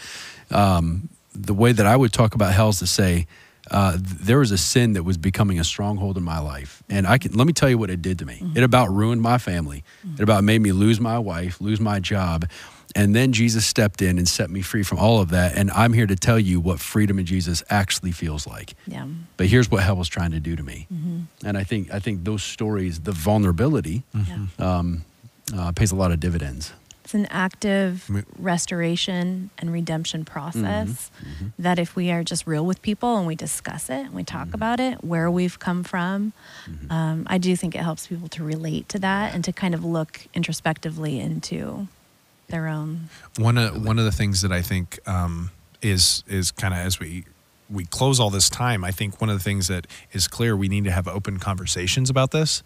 Um, 0.52 1.08
the 1.34 1.54
way 1.54 1.72
that 1.72 1.86
I 1.86 1.96
would 1.96 2.12
talk 2.12 2.36
about 2.36 2.52
hell 2.54 2.68
is 2.70 2.80
to 2.80 2.88
say, 2.88 3.26
uh, 3.72 3.98
"There 4.00 4.40
was 4.40 4.52
a 4.52 4.58
sin 4.58 4.94
that 4.94 5.04
was 5.04 5.18
becoming 5.18 5.60
a 5.60 5.64
stronghold 5.64 6.18
in 6.18 6.24
my 6.24 6.40
life, 6.40 6.84
and 6.90 7.06
I 7.08 7.18
can 7.18 7.34
let 7.34 7.48
me 7.48 7.54
tell 7.54 7.70
you 7.70 7.78
what 7.78 7.90
it 7.90 8.02
did 8.02 8.20
to 8.20 8.26
me. 8.26 8.42
It 8.56 8.64
about 8.64 8.90
ruined 8.90 9.22
my 9.22 9.38
family. 9.38 9.84
It 10.18 10.22
about 10.22 10.44
made 10.44 10.62
me 10.62 10.72
lose 10.72 11.00
my 11.00 11.20
wife, 11.20 11.62
lose 11.62 11.80
my 11.80 12.00
job." 12.00 12.46
And 12.96 13.14
then 13.14 13.32
Jesus 13.34 13.66
stepped 13.66 14.02
in 14.02 14.18
and 14.18 14.28
set 14.28 14.50
me 14.50 14.62
free 14.62 14.82
from 14.82 14.98
all 14.98 15.20
of 15.20 15.30
that. 15.30 15.58
And 15.58 15.70
I'm 15.72 15.94
here 15.94 16.08
to 16.08 16.16
tell 16.16 16.40
you 16.40 16.60
what 16.62 16.80
freedom 16.80 17.20
in 17.20 17.26
Jesus 17.26 17.62
actually 17.70 18.12
feels 18.14 18.48
like. 18.48 18.76
yeah 18.88 19.06
But 19.36 19.48
here's 19.48 19.70
what 19.70 19.84
hell 19.84 19.98
was 19.98 20.08
trying 20.08 20.32
to 20.32 20.40
do 20.40 20.56
to 20.56 20.64
me. 20.64 20.88
And 21.46 21.58
I 21.58 21.64
think 21.66 21.94
I 21.94 22.00
think 22.00 22.24
those 22.24 22.44
stories, 22.44 23.02
the 23.02 23.12
vulnerability, 23.12 24.04
um, 24.58 25.04
uh, 25.54 25.72
pays 25.74 25.92
a 25.92 25.96
lot 25.96 26.12
of 26.12 26.20
dividends. 26.20 26.72
It's 27.08 27.14
an 27.14 27.28
active 27.28 28.12
restoration 28.38 29.50
and 29.58 29.72
redemption 29.72 30.26
process 30.26 31.10
that 31.58 31.80
if 31.80 31.96
we 31.96 32.12
are 32.12 32.22
just 32.22 32.46
real 32.46 32.66
with 32.66 32.82
people 32.82 33.16
and 33.16 33.26
we 33.26 33.34
discuss 33.34 33.90
it 33.90 34.08
and 34.08 34.14
we 34.14 34.26
talk 34.26 34.54
about 34.54 34.82
it, 34.82 35.06
where 35.06 35.32
we've 35.32 35.58
come 35.58 35.86
from, 35.86 36.34
um, 36.90 37.26
I 37.28 37.38
do 37.38 37.56
think 37.56 37.76
it 37.76 37.82
helps 37.82 38.08
people 38.08 38.28
to 38.28 38.44
relate 38.44 38.90
to 38.90 39.00
that 39.00 39.34
and 39.34 39.42
to 39.46 39.54
kind 39.54 39.74
of 39.74 39.86
look 39.86 40.28
introspectively 40.34 41.18
into 41.18 41.88
their 42.50 42.68
own. 42.68 43.08
One 43.38 43.58
of 43.58 43.86
one 43.86 44.00
of 44.00 44.04
the 44.04 44.12
things 44.12 44.42
that 44.42 44.52
I 44.52 44.62
think 44.62 45.00
um, 45.08 45.52
is 45.82 46.26
is 46.28 46.52
kind 46.52 46.74
of 46.74 46.82
as 46.82 47.00
we 47.00 47.24
we 47.70 47.86
close 47.86 48.20
all 48.20 48.30
this 48.30 48.50
time, 48.50 48.84
I 48.84 48.92
think 48.92 49.20
one 49.20 49.30
of 49.30 49.38
the 49.38 49.44
things 49.44 49.68
that 49.68 49.88
is 50.12 50.28
clear 50.28 50.56
we 50.56 50.68
need 50.70 50.86
to 50.86 50.92
have 50.92 51.08
open 51.08 51.38
conversations 51.40 52.10
about 52.10 52.32
this. 52.32 52.64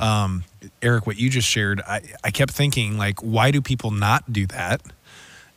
Um, 0.00 0.44
Eric, 0.80 1.06
what 1.06 1.16
you 1.18 1.28
just 1.30 1.48
shared, 1.48 1.80
I, 1.80 2.02
I 2.22 2.30
kept 2.30 2.52
thinking 2.52 2.96
like, 2.96 3.20
why 3.20 3.50
do 3.50 3.60
people 3.60 3.90
not 3.90 4.32
do 4.32 4.46
that? 4.48 4.80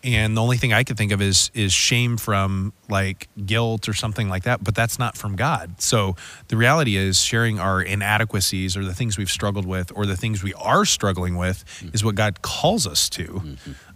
And 0.04 0.38
the 0.38 0.42
only 0.42 0.58
thing 0.58 0.74
I 0.74 0.84
could 0.84 0.96
think 0.96 1.12
of 1.12 1.22
is 1.22 1.50
is 1.56 1.74
shame 1.74 2.18
from 2.18 2.72
like 2.88 3.28
guilt 3.46 3.90
or 3.90 3.94
something 3.94 4.30
like 4.30 4.44
that, 4.44 4.64
but 4.64 4.76
that's 4.76 5.00
not 5.00 5.18
from 5.18 5.36
God. 5.36 5.82
So 5.82 6.16
the 6.50 6.56
reality 6.56 6.96
is 6.96 7.20
sharing 7.20 7.60
our 7.60 7.82
inadequacies 7.82 8.78
or 8.78 8.86
the 8.86 8.94
things 8.94 9.18
we've 9.18 9.30
struggled 9.30 9.66
with 9.66 9.92
or 9.96 10.06
the 10.06 10.16
things 10.16 10.44
we 10.44 10.54
are 10.54 10.86
struggling 10.86 11.36
with 11.36 11.66
is 11.94 12.06
what 12.06 12.14
God 12.14 12.42
calls 12.44 12.86
us 12.86 13.10
to. 13.10 13.42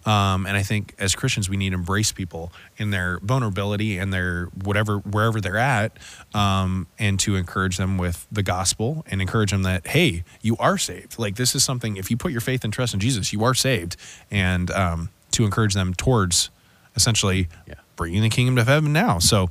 Um, 0.06 0.46
and 0.46 0.58
I 0.58 0.64
think 0.64 0.96
as 0.98 1.16
Christians, 1.16 1.50
we 1.50 1.58
need 1.58 1.70
to 1.72 1.76
embrace 1.76 2.12
people 2.12 2.52
in 2.78 2.90
their 2.90 3.20
vulnerability 3.22 3.98
and 3.98 4.12
their 4.12 4.46
whatever, 4.64 4.98
wherever 4.98 5.40
they're 5.40 5.58
at, 5.58 5.98
um, 6.34 6.88
and 6.98 7.20
to 7.22 7.36
encourage 7.36 7.78
them 7.78 7.98
with 7.98 8.26
the 8.32 8.44
gospel 8.44 9.06
and 9.10 9.22
encourage 9.22 9.52
them 9.52 9.64
that, 9.64 9.88
hey, 9.88 10.24
you 10.42 10.56
are 10.60 10.78
saved. 10.78 11.20
Like 11.20 11.36
this 11.36 11.54
is 11.56 11.64
something, 11.64 11.98
if 11.98 12.10
you 12.10 12.18
put 12.18 12.32
your 12.32 12.42
faith 12.42 12.64
and 12.64 12.74
trust 12.74 12.94
in 12.94 13.00
Jesus, 13.00 13.32
you 13.32 13.44
are 13.44 13.54
saved. 13.54 13.96
And 14.32 14.72
um, 14.72 15.10
to 15.32 15.46
encourage 15.46 15.74
them 15.74 15.94
towards 15.94 16.50
essentially 16.96 17.48
Yeah. 17.68 17.76
bringing 17.96 18.22
the 18.22 18.30
kingdom 18.30 18.56
to 18.58 18.64
heaven 18.64 18.92
now. 18.92 19.20
So, 19.20 19.50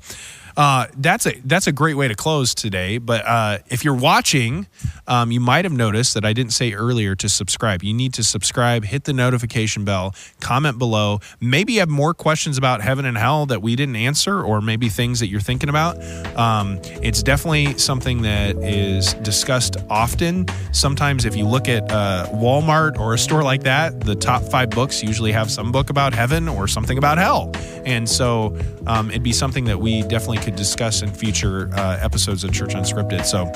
uh, 0.57 0.87
that's 0.97 1.27
a 1.27 1.33
that's 1.45 1.67
a 1.67 1.73
great 1.73 1.95
way 1.95 2.09
to 2.09 2.15
close 2.15 2.55
today. 2.55 2.99
But 2.99 3.27
uh, 3.27 3.59
if 3.69 3.85
you're 3.85 3.95
watching, 3.95 4.67
um, 5.07 5.31
you 5.31 5.41
might 5.41 5.65
have 5.65 5.73
noticed 5.73 6.15
that 6.15 6.25
I 6.25 6.33
didn't 6.33 6.53
say 6.53 6.73
earlier 6.73 7.15
to 7.17 7.29
subscribe. 7.29 7.83
You 7.83 7.95
need 7.95 8.15
to 8.15 8.25
subscribe, 8.25 8.85
hit 8.85 9.05
the 9.05 9.13
notification 9.13 9.85
bell, 9.85 10.15
comment 10.41 10.79
below. 10.79 11.21
Maybe 11.41 11.75
you 11.75 11.81
have 11.81 11.89
more 11.89 12.15
questions 12.15 12.59
about 12.59 12.81
heaven 12.81 13.05
and 13.05 13.17
hell 13.17 13.47
that 13.47 13.63
we 13.63 13.77
didn't 13.77 13.97
answer, 13.97 14.43
or 14.43 14.61
maybe 14.61 14.89
things 14.89 15.21
that 15.21 15.29
you're 15.29 15.41
thinking 15.41 15.69
about. 15.69 16.03
Um, 16.37 16.81
it's 17.03 17.23
definitely 17.23 17.79
something 17.79 18.23
that 18.23 18.57
is 18.57 19.15
discussed 19.15 19.77
often. 19.89 20.47
Sometimes, 20.73 21.25
if 21.25 21.37
you 21.37 21.47
look 21.47 21.69
at 21.69 21.91
uh, 21.91 22.27
Walmart 22.33 22.99
or 22.99 23.15
a 23.15 23.19
store 23.19 23.43
like 23.43 23.63
that, 23.63 24.01
the 24.01 24.15
top 24.15 24.43
five 24.43 24.71
books 24.71 25.03
usually 25.03 25.33
have 25.33 25.51
some 25.51 25.73
book 25.73 25.91
about 25.91 26.13
heaven 26.13 26.49
or 26.49 26.69
something 26.69 26.99
about 26.99 27.19
hell, 27.19 27.53
and 27.85 28.09
so 28.09 28.57
um, 28.87 29.11
it'd 29.11 29.23
be 29.23 29.33
something 29.33 29.65
that 29.65 29.79
we 29.79 30.03
definitely 30.03 30.39
could 30.41 30.57
discuss 30.57 31.03
in 31.03 31.11
future 31.11 31.71
uh, 31.75 31.99
episodes 32.01 32.45
of 32.45 32.53
Church 32.53 32.75
Unscripted. 32.75 33.25
So 33.25 33.47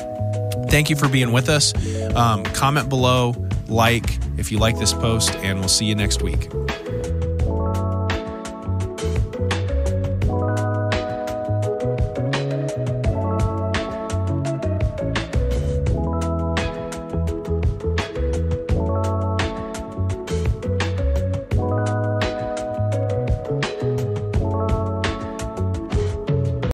thank 0.69 0.91
you 0.91 0.97
for 0.97 1.09
being 1.09 1.33
with 1.33 1.49
us. 1.49 1.75
Um, 2.15 2.43
comment 2.45 2.89
below, 2.89 3.35
like 3.69 4.19
if 4.37 4.53
you 4.53 4.59
like 4.59 4.79
this 4.79 4.93
post, 4.93 5.35
and 5.37 5.59
we'll 5.59 5.69
see 5.69 5.87
you 5.87 5.95
next 5.95 6.23
week. 6.23 6.49